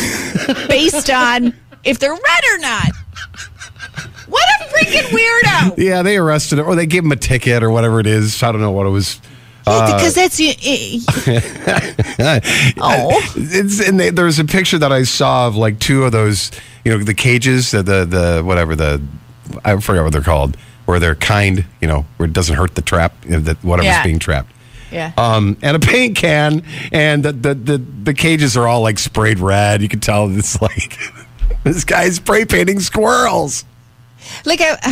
based 0.67 1.09
on 1.09 1.53
if 1.84 1.99
they're 1.99 2.11
red 2.11 2.43
or 2.53 2.57
not. 2.59 2.89
What 4.28 4.43
a 4.59 4.63
freaking 4.65 5.09
weirdo! 5.11 5.76
Yeah, 5.78 6.01
they 6.01 6.17
arrested 6.17 6.59
him 6.59 6.65
or 6.65 6.76
they 6.76 6.88
gave 6.88 7.03
him 7.03 7.11
a 7.11 7.15
ticket 7.15 7.61
or 7.63 7.69
whatever 7.69 7.99
it 7.99 8.07
is. 8.07 8.41
I 8.41 8.51
don't 8.51 8.61
know 8.61 8.71
what 8.71 8.88
it 8.88 8.89
was. 8.89 9.21
Because 9.66 10.13
that's 10.16 10.39
you. 10.39 10.53
Oh. 12.78 13.22
it's 13.36 13.80
and 13.88 13.99
they, 13.99 14.09
there 14.11 14.26
was 14.26 14.39
a 14.39 14.45
picture 14.45 14.78
that 14.78 14.91
I 14.91 15.03
saw 15.03 15.47
of 15.47 15.55
like 15.55 15.80
two 15.80 16.03
of 16.03 16.11
those, 16.11 16.51
you 16.84 16.91
know, 16.95 17.03
the 17.03 17.13
cages, 17.13 17.72
the 17.72 17.82
the, 17.84 18.05
the 18.05 18.41
whatever 18.43 18.76
the 18.76 19.01
I 19.63 19.76
forget 19.80 20.03
what 20.03 20.13
they're 20.13 20.22
called, 20.22 20.55
where 20.86 20.99
they're 20.99 21.16
kind, 21.16 21.66
you 21.82 21.88
know, 21.88 22.05
where 22.18 22.28
it 22.28 22.34
doesn't 22.34 22.55
hurt 22.55 22.76
the 22.76 22.82
trap, 22.82 23.13
you 23.26 23.32
know, 23.32 23.39
that 23.39 23.63
whatever's 23.63 23.88
Yeah. 23.88 24.03
being 24.03 24.20
trapped. 24.20 24.51
Yeah. 24.91 25.11
Um, 25.18 25.57
and 25.61 25.76
a 25.76 25.80
paint 25.80 26.16
can, 26.16 26.63
and 26.91 27.24
the, 27.24 27.32
the 27.34 27.53
the 27.55 27.78
the 27.78 28.13
cages 28.13 28.55
are 28.55 28.68
all 28.68 28.82
like 28.82 28.99
sprayed 28.99 29.39
red. 29.39 29.82
You 29.82 29.89
can 29.89 29.99
tell 29.99 30.30
it's 30.38 30.61
like 30.61 30.97
this 31.63 31.84
guy's 31.84 32.16
spray 32.18 32.45
painting 32.45 32.80
squirrels. 32.80 33.66
Like 34.45 34.61
I, 34.61 34.78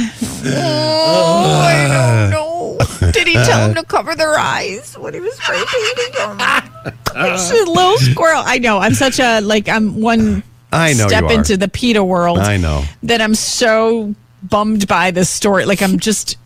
oh, 0.46 1.62
I 1.62 1.88
don't 1.88 2.30
know. 2.32 2.53
Did 3.12 3.28
he 3.28 3.34
tell 3.34 3.68
him 3.70 3.76
to 3.76 3.84
cover 3.84 4.16
their 4.16 4.38
eyes 4.38 4.98
when 4.98 5.14
he 5.14 5.20
was 5.20 5.34
spray 5.36 5.64
painting 5.68 6.14
them? 6.16 6.94
It's 7.16 7.52
a 7.52 7.70
little 7.70 7.98
squirrel. 7.98 8.42
I 8.44 8.58
know. 8.58 8.80
I'm 8.80 8.96
such 8.96 9.20
a 9.20 9.40
like. 9.40 9.70
I'm 9.70 10.02
one 10.02 10.42
I 10.72 10.94
know 10.94 11.08
step 11.08 11.30
into 11.30 11.58
the 11.58 11.68
PETA 11.68 12.04
world. 12.04 12.40
I 12.40 12.58
know. 12.58 12.84
that 13.04 13.22
I'm 13.22 13.36
so 13.36 14.16
bummed 14.42 14.88
by 14.88 15.12
this 15.12 15.30
story. 15.30 15.66
Like 15.66 15.82
I'm 15.84 16.00
just. 16.00 16.38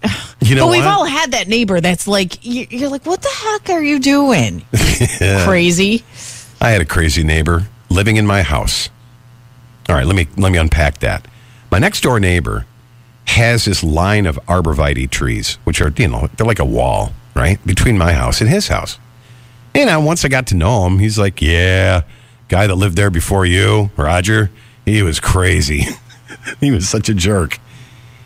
You 0.42 0.56
know 0.56 0.66
but 0.66 0.72
we've 0.72 0.84
what? 0.86 0.94
all 0.94 1.06
had 1.06 1.32
that 1.32 1.48
neighbor 1.48 1.80
that's 1.82 2.06
like 2.08 2.46
you- 2.46 2.68
you're 2.70 2.90
like, 2.90 3.06
what 3.06 3.22
the 3.22 3.30
heck 3.30 3.70
are 3.70 3.82
you 3.82 4.00
doing? 4.00 4.64
Crazy. 5.46 6.04
I 6.60 6.70
had 6.72 6.82
a 6.82 6.86
crazy 6.86 7.24
neighbor 7.24 7.68
living 7.90 8.18
in 8.18 8.28
my 8.28 8.42
house. 8.44 8.90
All 9.90 9.96
right, 9.96 10.06
let 10.06 10.16
me 10.18 10.28
let 10.36 10.52
me 10.52 10.58
unpack 10.58 11.00
that. 11.00 11.26
My 11.72 11.80
next 11.80 12.02
door 12.02 12.20
neighbor 12.20 12.66
has 13.28 13.66
this 13.66 13.84
line 13.84 14.26
of 14.26 14.40
arborvitae 14.48 15.10
trees, 15.10 15.56
which 15.64 15.82
are 15.82 15.94
you 15.98 16.08
know 16.08 16.30
they're 16.36 16.48
like 16.48 16.60
a 16.60 16.66
wall, 16.66 17.14
right, 17.36 17.64
between 17.66 17.98
my 17.98 18.14
house 18.14 18.42
and 18.42 18.50
his 18.50 18.68
house. 18.68 19.00
You 19.76 19.86
know, 19.86 20.00
once 20.00 20.26
I 20.26 20.28
got 20.28 20.48
to 20.48 20.56
know 20.56 20.86
him, 20.88 21.00
he's 21.00 21.20
like, 21.20 21.42
"Yeah, 21.42 22.02
guy 22.48 22.68
that 22.68 22.76
lived 22.76 22.98
there 22.98 23.12
before 23.12 23.46
you, 23.46 23.92
Roger, 23.96 24.50
he 24.86 25.04
was 25.04 25.20
crazy. 25.20 25.86
he 26.60 26.72
was 26.72 26.90
such 26.90 27.10
a 27.10 27.14
jerk." 27.14 27.60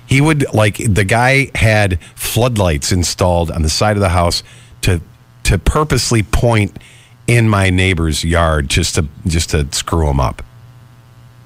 He 0.06 0.22
would 0.22 0.54
like 0.54 0.78
the 0.78 1.06
guy 1.06 1.52
had 1.56 2.02
floodlights 2.16 2.92
installed 2.92 3.50
on 3.50 3.62
the 3.62 3.70
side 3.70 3.98
of 3.98 4.02
the 4.02 4.10
house 4.10 4.44
to 4.82 5.02
to 5.44 5.58
purposely 5.58 6.22
point 6.22 6.78
in 7.28 7.48
my 7.50 7.70
neighbor's 7.70 8.24
yard 8.24 8.70
just 8.70 8.96
to 8.96 9.08
just 9.26 9.52
to 9.52 9.68
screw 9.72 10.10
him 10.10 10.20
up. 10.20 10.44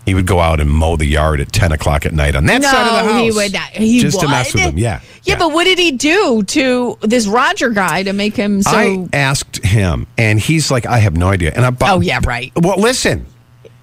He 0.06 0.14
would 0.14 0.28
go 0.28 0.40
out 0.40 0.60
and 0.60 0.70
mow 0.70 0.96
the 0.98 1.06
yard 1.06 1.40
at 1.42 1.52
ten 1.52 1.72
o'clock 1.72 2.06
at 2.06 2.14
night 2.14 2.36
on 2.36 2.46
that 2.46 2.64
side 2.64 2.88
of 2.88 3.06
the 3.06 3.12
house. 3.14 3.22
he 3.22 3.32
would 3.32 3.54
not. 3.54 3.70
He 3.70 4.00
just 4.00 4.20
to 4.20 4.28
mess 4.28 4.54
with 4.54 4.62
him. 4.64 4.78
Yeah, 4.78 5.02
Yeah, 5.24 5.38
but 5.40 5.52
what 5.52 5.64
did 5.64 5.80
he 5.80 5.92
do 5.92 6.44
to 6.44 6.98
this 7.02 7.26
Roger 7.28 7.70
guy 7.72 8.04
to 8.04 8.14
make 8.14 8.36
him 8.36 8.62
so? 8.62 8.70
I 8.72 9.08
asked 9.14 9.66
him, 9.66 10.06
and 10.18 10.40
he's 10.40 10.70
like, 10.70 10.86
"I 10.86 11.00
have 11.00 11.18
no 11.18 11.30
idea." 11.30 11.54
And 11.56 11.66
I, 11.66 11.72
but, 11.72 11.90
Oh, 11.90 12.02
yeah, 12.02 12.20
right. 12.24 12.52
Well, 12.56 12.80
listen, 12.80 13.26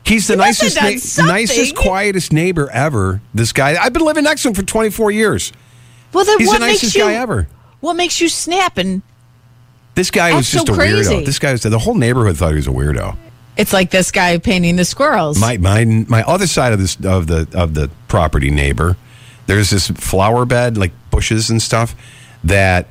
he's 0.05 0.29
the 0.29 0.35
He 0.35 0.39
nicest, 0.39 0.77
na- 1.19 1.27
nicest, 1.27 1.75
quietest 1.75 2.33
neighbor 2.33 2.71
ever. 2.71 3.21
This 3.35 3.53
guy, 3.53 3.77
I've 3.83 3.93
been 3.93 4.05
living 4.05 4.23
next 4.25 4.43
to 4.43 4.49
him 4.49 4.55
for 4.55 4.63
twenty 4.63 4.91
four 4.91 5.11
years. 5.11 5.53
well, 6.13 6.25
then 6.25 6.39
He's 6.39 6.47
what 6.49 6.61
the 6.61 6.67
makes 6.67 6.83
nicest 6.83 6.95
you? 6.95 7.03
guy 7.03 7.15
ever. 7.15 7.49
What 7.81 7.95
makes 7.95 8.21
you 8.21 8.29
snap 8.29 8.79
and? 8.79 9.03
This 9.97 10.11
guy 10.13 10.35
was 10.35 10.49
just 10.51 10.69
so 10.69 10.73
a 10.73 10.77
crazy. 10.77 11.13
weirdo. 11.15 11.27
This 11.27 11.39
guy 11.41 11.51
was 11.53 11.63
the 11.65 11.79
whole 11.81 11.95
neighborhood 11.97 12.37
thought 12.39 12.51
he 12.51 12.57
was 12.57 12.67
a 12.69 12.71
weirdo. 12.71 13.17
It's 13.57 13.73
like 13.73 13.91
this 13.91 14.11
guy 14.11 14.39
painting 14.39 14.77
the 14.77 14.85
squirrels. 14.85 15.39
My 15.39 15.59
my 15.59 15.85
my 15.85 16.23
other 16.23 16.47
side 16.47 16.73
of 16.73 16.79
this 16.79 16.97
of 17.05 17.27
the 17.27 17.49
of 17.55 17.75
the 17.75 17.91
property 18.09 18.51
neighbor, 18.51 18.97
there's 19.47 19.71
this 19.71 19.89
flower 19.89 20.45
bed 20.45 20.77
like 20.79 20.93
bushes 21.11 21.51
and 21.51 21.61
stuff 21.61 21.95
that 22.45 22.89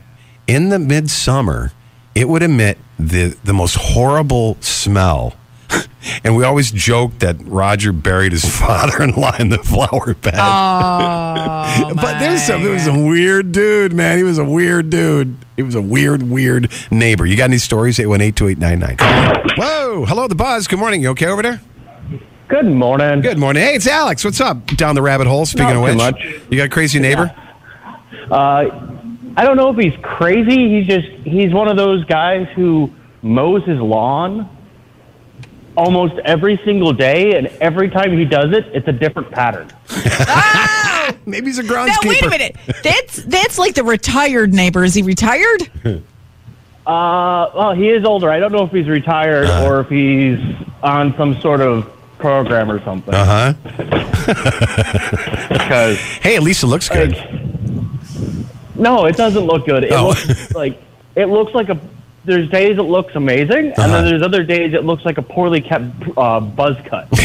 in 0.48 0.70
the 0.70 0.80
midsummer 0.80 1.72
it 2.14 2.30
would 2.30 2.44
emit 2.44 2.78
the 3.00 3.38
the 3.44 3.54
most 3.54 3.76
horrible 3.76 4.58
smell. 4.60 5.36
And 6.24 6.36
we 6.36 6.44
always 6.44 6.72
joked 6.72 7.20
that 7.20 7.38
Roger 7.42 7.92
buried 7.92 8.32
his 8.32 8.46
father-in-law 8.60 9.38
in 9.40 9.50
the 9.50 9.60
flower 9.60 10.14
bed. 10.16 10.36
Oh, 10.38 11.94
but 11.96 12.20
there's 12.20 12.44
some, 12.44 12.62
my 12.62 12.66
there 12.66 12.74
was 12.74 12.88
a 12.88 12.94
weird 12.94 13.52
dude, 13.52 13.94
man. 13.94 14.18
He 14.18 14.24
was 14.24 14.38
a 14.38 14.46
weird 14.46 14.90
dude. 14.90 15.36
He 15.56 15.64
was 15.64 15.76
a 15.76 15.82
weird, 15.82 16.24
weird 16.24 16.72
neighbor. 16.90 17.26
You 17.26 17.38
got 17.38 17.46
any 17.46 17.58
stories? 17.58 17.98
818-2899. 17.98 19.58
Whoa. 19.58 20.06
Hello, 20.06 20.28
the 20.28 20.36
buzz. 20.36 20.68
Good 20.68 20.80
morning. 20.80 21.02
You 21.02 21.10
okay 21.10 21.28
over 21.28 21.42
there? 21.42 21.62
Good 22.48 22.66
morning. 22.66 23.22
Good 23.22 23.38
morning. 23.38 23.64
Hey, 23.64 23.76
it's 23.76 23.88
Alex. 23.88 24.26
What's 24.26 24.42
up? 24.42 24.66
Down 24.76 24.96
the 24.96 25.02
rabbit 25.02 25.28
hole. 25.28 25.46
Speaking 25.46 25.68
Not 25.68 25.76
of 25.78 25.84
which, 25.84 25.96
much. 25.96 26.42
you 26.50 26.58
got 26.58 26.66
a 26.66 26.70
crazy 26.70 27.00
neighbor? 27.00 27.34
Uh, 28.30 28.92
I 29.38 29.46
don't 29.46 29.56
know 29.56 29.70
if 29.70 29.78
he's 29.78 29.98
crazy. 30.02 30.70
He's 30.70 30.88
just 30.88 31.08
he's 31.26 31.54
one 31.54 31.70
of 31.70 31.78
those 31.78 32.04
guys 32.06 32.48
who 32.56 32.92
mows 33.22 33.64
his 33.64 33.80
lawn 33.80 34.50
almost 35.76 36.16
every 36.26 36.60
single 36.66 36.94
day, 36.94 37.38
and 37.38 37.48
every 37.62 37.90
time 37.90 38.12
he 38.18 38.26
does 38.26 38.52
it, 38.54 38.66
it's 38.74 38.88
a 38.88 38.92
different 38.92 39.32
pattern. 39.32 39.68
Maybe 41.26 41.48
he's 41.48 41.60
a 41.60 41.64
Now 41.64 41.86
groundskeeper. 41.88 42.08
wait 42.08 42.22
a 42.24 42.30
minute. 42.30 42.56
That's 42.84 43.24
that's 43.24 43.58
like 43.58 43.76
the 43.76 43.84
retired 43.84 44.54
neighbor. 44.54 44.84
Is 44.84 44.94
he 44.94 45.02
retired? 45.02 45.70
Uh, 46.86 47.52
well, 47.56 47.74
he 47.74 47.90
is 47.90 48.04
older. 48.06 48.30
I 48.32 48.40
don't 48.40 48.52
know 48.52 48.64
if 48.64 48.72
he's 48.72 48.88
retired 48.88 49.46
Uh-huh. 49.48 49.66
or 49.68 49.80
if 49.82 49.90
he's 49.90 50.40
on 50.84 51.16
some 51.16 51.40
sort 51.42 51.62
of 51.62 51.90
program 52.18 52.72
or 52.72 52.84
something. 52.84 53.14
Uh 53.14 53.54
huh. 53.54 53.54
Because 55.50 55.98
Hey, 55.98 56.36
at 56.36 56.44
least 56.44 56.64
it 56.64 56.68
looks 56.68 56.90
good. 56.90 57.16
no, 58.76 59.06
it 59.06 59.16
doesn't 59.16 59.46
look 59.46 59.66
good. 59.66 59.84
It 59.84 59.92
Oh. 59.94 60.10
looks 60.10 60.54
like 60.56 60.82
it 61.16 61.26
looks 61.28 61.54
like 61.54 61.70
a. 61.70 61.80
There's 62.24 62.48
days 62.50 62.78
it 62.78 62.84
looks 62.84 63.16
amazing, 63.16 63.50
and 63.72 63.80
Uh-huh. 63.80 63.88
then 63.88 64.06
there's 64.06 64.22
other 64.22 64.44
days 64.44 64.74
it 64.76 64.86
looks 64.86 65.04
like 65.06 65.18
a 65.18 65.24
poorly 65.24 65.60
kept 65.60 65.86
uh, 66.18 66.40
buzz 66.40 66.76
cut. 66.88 67.08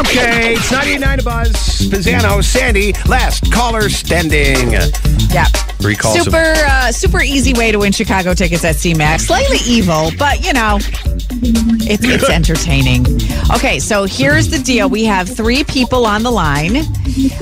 Okay, 0.00 0.54
it's 0.54 0.72
99 0.72 1.18
to 1.18 1.24
Buzz. 1.24 1.52
Spezzano, 1.52 2.42
Sandy, 2.42 2.92
last 3.06 3.50
caller 3.52 3.88
standing. 3.88 4.72
Yeah. 4.72 5.46
Three 5.82 5.96
calls. 5.96 6.22
Super, 6.22 6.36
uh, 6.36 6.92
super 6.92 7.20
easy 7.20 7.52
way 7.54 7.72
to 7.72 7.78
win 7.80 7.90
Chicago 7.90 8.34
tickets 8.34 8.64
at 8.64 8.76
CMAC. 8.76 9.20
Slightly 9.20 9.58
evil, 9.66 10.10
but 10.16 10.46
you 10.46 10.52
know, 10.52 10.78
it's, 10.80 12.04
it's 12.04 12.30
entertaining. 12.30 13.04
Okay, 13.52 13.80
so 13.80 14.04
here's 14.04 14.48
the 14.48 14.58
deal: 14.58 14.88
we 14.88 15.04
have 15.04 15.28
three 15.28 15.64
people 15.64 16.06
on 16.06 16.22
the 16.22 16.30
line, 16.30 16.76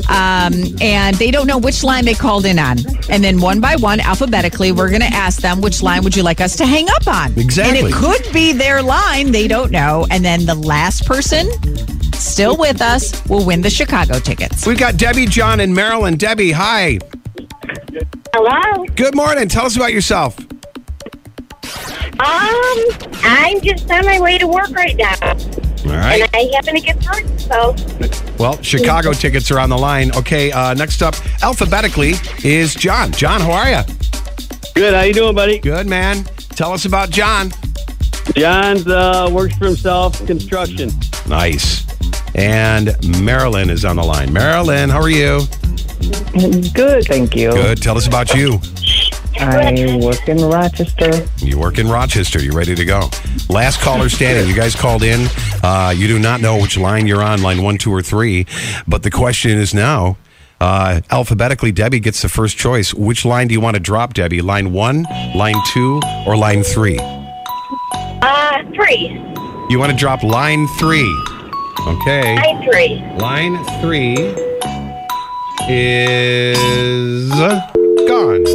um, 0.08 0.54
and 0.80 1.16
they 1.16 1.30
don't 1.30 1.46
know 1.46 1.58
which 1.58 1.84
line 1.84 2.06
they 2.06 2.14
called 2.14 2.46
in 2.46 2.58
on. 2.58 2.78
And 3.10 3.22
then 3.22 3.42
one 3.42 3.60
by 3.60 3.76
one, 3.76 4.00
alphabetically, 4.00 4.72
we're 4.72 4.88
going 4.88 5.02
to 5.02 5.06
ask 5.06 5.42
them 5.42 5.60
which 5.60 5.82
line 5.82 6.02
would 6.04 6.16
you 6.16 6.22
like 6.22 6.40
us 6.40 6.56
to 6.56 6.66
hang 6.66 6.88
up 6.88 7.06
on. 7.06 7.38
Exactly. 7.38 7.80
And 7.80 7.88
it 7.88 7.92
could 7.92 8.32
be 8.32 8.54
their 8.54 8.82
line; 8.82 9.32
they 9.32 9.48
don't 9.48 9.70
know. 9.70 10.06
And 10.10 10.24
then 10.24 10.46
the 10.46 10.54
last 10.54 11.04
person, 11.04 11.46
still 12.14 12.56
with 12.56 12.80
us, 12.80 13.22
will 13.28 13.44
win 13.44 13.60
the 13.60 13.70
Chicago 13.70 14.18
tickets. 14.18 14.66
We've 14.66 14.78
got 14.78 14.96
Debbie, 14.96 15.26
John, 15.26 15.60
and 15.60 15.74
Marilyn. 15.74 16.16
Debbie, 16.16 16.52
hi. 16.52 17.00
Hello. 18.42 18.86
Good 18.96 19.14
morning. 19.14 19.48
Tell 19.48 19.66
us 19.66 19.76
about 19.76 19.92
yourself. 19.92 20.38
Um, 22.18 22.78
I'm 23.22 23.60
just 23.60 23.90
on 23.90 24.06
my 24.06 24.18
way 24.18 24.38
to 24.38 24.46
work 24.46 24.70
right 24.70 24.96
now, 24.96 25.14
All 25.20 25.90
right. 25.98 26.22
and 26.22 26.30
I 26.34 26.50
happen 26.54 26.74
to 26.74 26.80
get 26.80 27.02
through. 27.02 27.28
So, 27.36 27.76
Well, 28.38 28.60
Chicago 28.62 29.12
tickets 29.12 29.50
are 29.50 29.58
on 29.60 29.68
the 29.68 29.76
line. 29.76 30.10
Okay, 30.16 30.50
uh, 30.52 30.72
next 30.72 31.02
up, 31.02 31.14
alphabetically, 31.42 32.14
is 32.42 32.74
John. 32.74 33.12
John, 33.12 33.42
how 33.42 33.52
are 33.52 33.68
you? 33.68 33.82
Good. 34.74 34.94
How 34.94 35.02
you 35.02 35.12
doing, 35.12 35.34
buddy? 35.34 35.58
Good, 35.58 35.86
man. 35.86 36.24
Tell 36.56 36.72
us 36.72 36.86
about 36.86 37.10
John. 37.10 37.50
John's 38.34 38.86
uh, 38.86 39.28
works 39.30 39.54
for 39.56 39.66
himself, 39.66 40.24
construction. 40.26 40.88
Nice. 41.28 41.84
And 42.40 42.96
Marilyn 43.22 43.68
is 43.68 43.84
on 43.84 43.96
the 43.96 44.02
line. 44.02 44.32
Marilyn, 44.32 44.88
how 44.88 44.98
are 45.00 45.10
you? 45.10 45.42
Good, 46.72 47.04
thank 47.04 47.36
you. 47.36 47.52
Good. 47.52 47.82
Tell 47.82 47.98
us 47.98 48.06
about 48.06 48.32
you. 48.34 48.58
I 49.38 49.98
work 50.02 50.26
in 50.26 50.38
Rochester. 50.38 51.26
You 51.36 51.58
work 51.58 51.78
in 51.78 51.86
Rochester. 51.88 52.40
You 52.42 52.52
ready 52.52 52.74
to 52.74 52.84
go? 52.86 53.10
Last 53.50 53.80
caller 53.82 54.08
standing. 54.08 54.48
You 54.48 54.56
guys 54.56 54.74
called 54.74 55.02
in. 55.02 55.28
Uh, 55.62 55.92
you 55.94 56.08
do 56.08 56.18
not 56.18 56.40
know 56.40 56.58
which 56.58 56.78
line 56.78 57.06
you're 57.06 57.22
on, 57.22 57.42
line 57.42 57.62
one, 57.62 57.76
two, 57.76 57.92
or 57.92 58.00
three. 58.00 58.46
But 58.88 59.02
the 59.02 59.10
question 59.10 59.58
is 59.58 59.74
now, 59.74 60.16
uh, 60.62 61.02
alphabetically, 61.10 61.72
Debbie 61.72 62.00
gets 62.00 62.22
the 62.22 62.30
first 62.30 62.56
choice. 62.56 62.94
Which 62.94 63.26
line 63.26 63.48
do 63.48 63.52
you 63.54 63.60
want 63.60 63.74
to 63.76 63.80
drop, 63.80 64.14
Debbie? 64.14 64.40
Line 64.40 64.72
one, 64.72 65.02
line 65.34 65.56
two, 65.74 66.00
or 66.26 66.38
line 66.38 66.62
three? 66.62 66.98
uh, 66.98 68.62
three. 68.74 69.08
You 69.68 69.78
want 69.78 69.92
to 69.92 69.96
drop 69.96 70.22
line 70.22 70.66
three. 70.78 71.06
Okay. 71.86 72.36
Line 72.36 72.62
three. 72.62 73.02
Line 73.18 73.64
three 73.80 74.16
is 75.68 77.30
gone. 78.08 78.46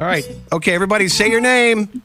All 0.00 0.06
right. 0.06 0.24
Okay, 0.52 0.74
everybody, 0.74 1.08
say 1.08 1.30
your 1.30 1.40
name. 1.40 2.02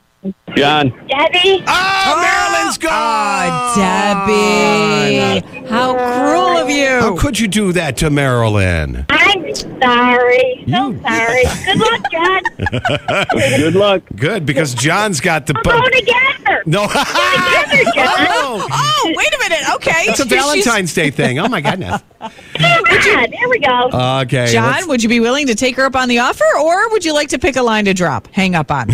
John. 0.55 0.89
Debbie. 1.07 1.63
Oh, 1.67 2.15
Marilyn's 2.21 2.77
ah, 2.81 2.81
gone. 2.81 3.49
Oh, 3.51 3.75
Debbie. 3.77 5.43
Ah, 5.45 5.56
How 5.69 5.93
cruel 5.93 6.57
of 6.57 6.69
you. 6.69 6.87
How 6.87 7.15
could 7.17 7.39
you 7.39 7.47
do 7.47 7.71
that 7.73 7.97
to 7.97 8.09
Marilyn? 8.09 9.05
I'm 9.09 9.55
sorry. 9.55 10.63
So 10.67 10.99
sorry. 11.01 11.43
Good 11.65 11.77
luck, 11.77 12.11
John. 12.11 12.41
Good 13.57 13.75
luck. 13.75 14.01
Good, 14.15 14.45
because 14.45 14.73
John's 14.73 15.19
got 15.21 15.45
the. 15.45 15.53
We're 15.53 15.63
going 15.79 15.91
together. 15.91 16.63
no. 16.65 16.87
Together, 16.87 17.91
John. 17.95 18.27
Oh, 18.29 18.67
Oh, 18.69 19.13
wait 19.15 19.27
a 19.33 19.39
minute. 19.39 19.69
Okay. 19.75 19.91
it's 20.07 20.19
a 20.19 20.27
She's- 20.27 20.43
Valentine's 20.43 20.93
Day 20.93 21.11
thing. 21.11 21.39
Oh 21.39 21.47
my 21.47 21.61
goodness. 21.61 22.01
Yeah, 22.59 23.27
there 23.27 23.47
we 23.49 23.59
go. 23.59 23.89
Okay. 24.21 24.47
John, 24.51 24.71
let's- 24.71 24.87
would 24.87 25.03
you 25.03 25.09
be 25.09 25.19
willing 25.19 25.47
to 25.47 25.55
take 25.55 25.75
her 25.75 25.85
up 25.85 25.95
on 25.95 26.09
the 26.09 26.19
offer, 26.19 26.43
or 26.59 26.89
would 26.89 27.05
you 27.05 27.13
like 27.13 27.29
to 27.29 27.39
pick 27.39 27.55
a 27.55 27.61
line 27.61 27.85
to 27.85 27.93
drop? 27.93 28.27
Hang 28.33 28.55
up 28.55 28.71
on. 28.71 28.87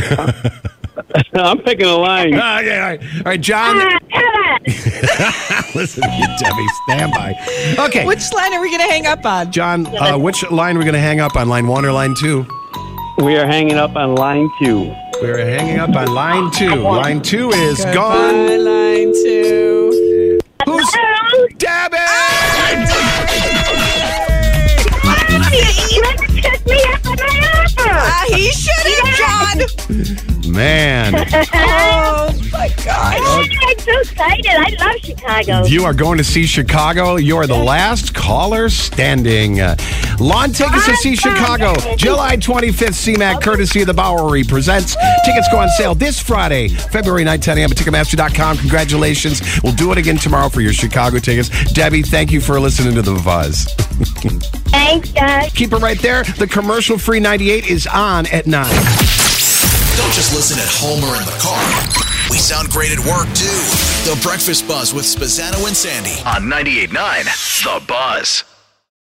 I'm 1.33 1.59
picking 1.59 1.85
a 1.85 1.95
line. 1.95 2.33
Ah, 2.35 2.59
yeah, 2.59 2.75
all 2.75 2.81
right. 2.81 3.03
All 3.17 3.21
right, 3.25 3.41
John. 3.41 3.79
Come 3.79 3.89
on. 3.89 4.59
Listen 5.75 6.03
to 6.03 6.09
you, 6.11 6.27
Debbie. 6.39 6.67
Stand 6.87 7.11
by. 7.13 7.35
Okay. 7.79 8.05
Which 8.05 8.31
line 8.33 8.53
are 8.53 8.61
we 8.61 8.69
going 8.69 8.81
to 8.81 8.91
hang 8.91 9.05
up 9.05 9.25
on? 9.25 9.51
John, 9.51 9.85
uh, 9.97 10.17
which 10.17 10.49
line 10.51 10.75
are 10.75 10.79
we 10.79 10.85
going 10.85 10.93
to 10.93 10.99
hang 10.99 11.19
up 11.19 11.35
on? 11.35 11.49
Line 11.49 11.67
one 11.67 11.85
or 11.85 11.91
line 11.91 12.15
two? 12.15 12.45
We 13.17 13.35
are 13.37 13.45
hanging 13.45 13.77
up 13.77 13.95
on 13.95 14.15
line 14.15 14.49
two. 14.59 14.93
We're 15.21 15.37
hanging 15.45 15.79
up 15.79 15.95
on 15.95 16.07
line 16.07 16.51
two. 16.51 16.75
Line 16.75 17.21
two 17.21 17.51
is 17.51 17.77
Goodbye, 17.77 17.93
gone. 17.93 18.65
line 18.65 19.13
two. 19.13 20.39
Who's 20.65 20.91
Debbie? 21.57 21.97
You 25.91 26.01
never 26.01 26.27
me 26.65 26.83
up 26.91 27.05
on 27.05 27.15
my 27.17 27.37
offer. 27.53 27.89
Ah, 27.89 28.25
he 28.29 28.51
should 28.51 28.73
have, 28.73 30.17
John. 30.17 30.29
Man, 30.53 31.15
Oh, 31.55 32.31
my 32.51 32.69
God. 32.85 33.15
Oh, 33.17 33.43
I'm 33.67 33.79
so 33.79 33.99
excited. 34.01 34.45
I 34.47 34.75
love 34.79 35.01
Chicago. 35.01 35.65
you 35.65 35.83
are 35.83 35.93
going 35.93 36.19
to 36.19 36.23
see 36.23 36.45
Chicago. 36.45 37.15
You 37.15 37.37
are 37.37 37.47
the 37.47 37.57
last 37.57 38.13
caller 38.13 38.69
standing. 38.69 39.59
Uh, 39.61 39.75
lawn 40.19 40.51
tickets 40.51 40.85
to 40.85 40.95
see 40.97 41.15
Chicago, 41.15 41.73
July 41.95 42.37
25th, 42.37 43.15
CMAC, 43.15 43.41
courtesy 43.41 43.81
of 43.81 43.87
the 43.87 43.93
Bowery 43.95 44.43
presents. 44.43 44.95
Tickets 45.25 45.47
go 45.51 45.57
on 45.57 45.69
sale 45.69 45.95
this 45.95 46.19
Friday, 46.19 46.67
February 46.67 47.23
9th, 47.23 47.41
10 47.41 47.57
a.m. 47.57 47.71
at 47.71 47.77
Ticketmaster.com. 47.77 48.57
Congratulations. 48.57 49.41
We'll 49.63 49.73
do 49.73 49.91
it 49.91 49.97
again 49.97 50.17
tomorrow 50.17 50.49
for 50.49 50.61
your 50.61 50.73
Chicago 50.73 51.17
tickets. 51.17 51.49
Debbie, 51.73 52.03
thank 52.03 52.31
you 52.31 52.39
for 52.39 52.59
listening 52.59 52.93
to 52.95 53.01
the 53.01 53.19
Buzz. 53.25 53.65
Thanks, 54.69 55.11
guys. 55.11 55.51
Keep 55.53 55.73
it 55.73 55.77
right 55.79 55.99
there. 55.99 56.23
The 56.23 56.47
commercial 56.47 56.99
free 56.99 57.19
98 57.19 57.65
is 57.67 57.87
on 57.87 58.27
at 58.27 58.45
9. 58.45 59.32
Don't 59.97 60.13
just 60.13 60.33
listen 60.33 60.57
at 60.59 60.69
home 60.69 61.03
or 61.03 61.15
in 61.17 61.25
the 61.25 61.37
car. 61.39 61.61
We 62.29 62.37
sound 62.37 62.69
great 62.69 62.91
at 62.91 62.99
work, 62.99 63.27
too. 63.35 63.61
The 64.09 64.19
Breakfast 64.23 64.67
Buzz 64.67 64.93
with 64.93 65.05
Spezzano 65.05 65.67
and 65.67 65.75
Sandy 65.77 66.17
on 66.25 66.49
98.9 66.49 67.63
The 67.63 67.85
Buzz. 67.85 68.43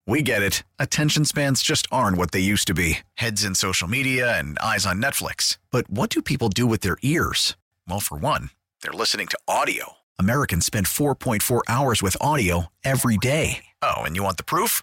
We 0.07 0.22
get 0.22 0.43
it. 0.43 0.64
Attention 0.80 1.24
spans 1.24 1.62
just 1.62 1.86
aren't 1.93 2.16
what 2.16 2.32
they 2.32 2.41
used 2.41 2.66
to 2.66 2.74
be 2.74 2.99
heads 3.14 3.45
in 3.45 3.55
social 3.55 3.86
media 3.86 4.36
and 4.36 4.59
eyes 4.59 4.84
on 4.84 5.01
Netflix. 5.01 5.59
But 5.70 5.88
what 5.88 6.11
do 6.11 6.20
people 6.22 6.49
do 6.49 6.66
with 6.66 6.80
their 6.80 6.97
ears? 7.03 7.57
Well, 7.88 8.01
for 8.01 8.18
one, 8.18 8.51
they're 8.82 8.93
listening 8.93 9.28
to 9.28 9.38
audio. 9.47 9.93
Americans 10.18 10.66
spend 10.66 10.86
4.4 10.86 11.61
hours 11.68 12.03
with 12.03 12.16
audio 12.20 12.66
every 12.84 13.16
day. 13.16 13.66
Oh, 13.80 14.03
and 14.03 14.16
you 14.16 14.24
want 14.24 14.36
the 14.38 14.43
proof? 14.43 14.82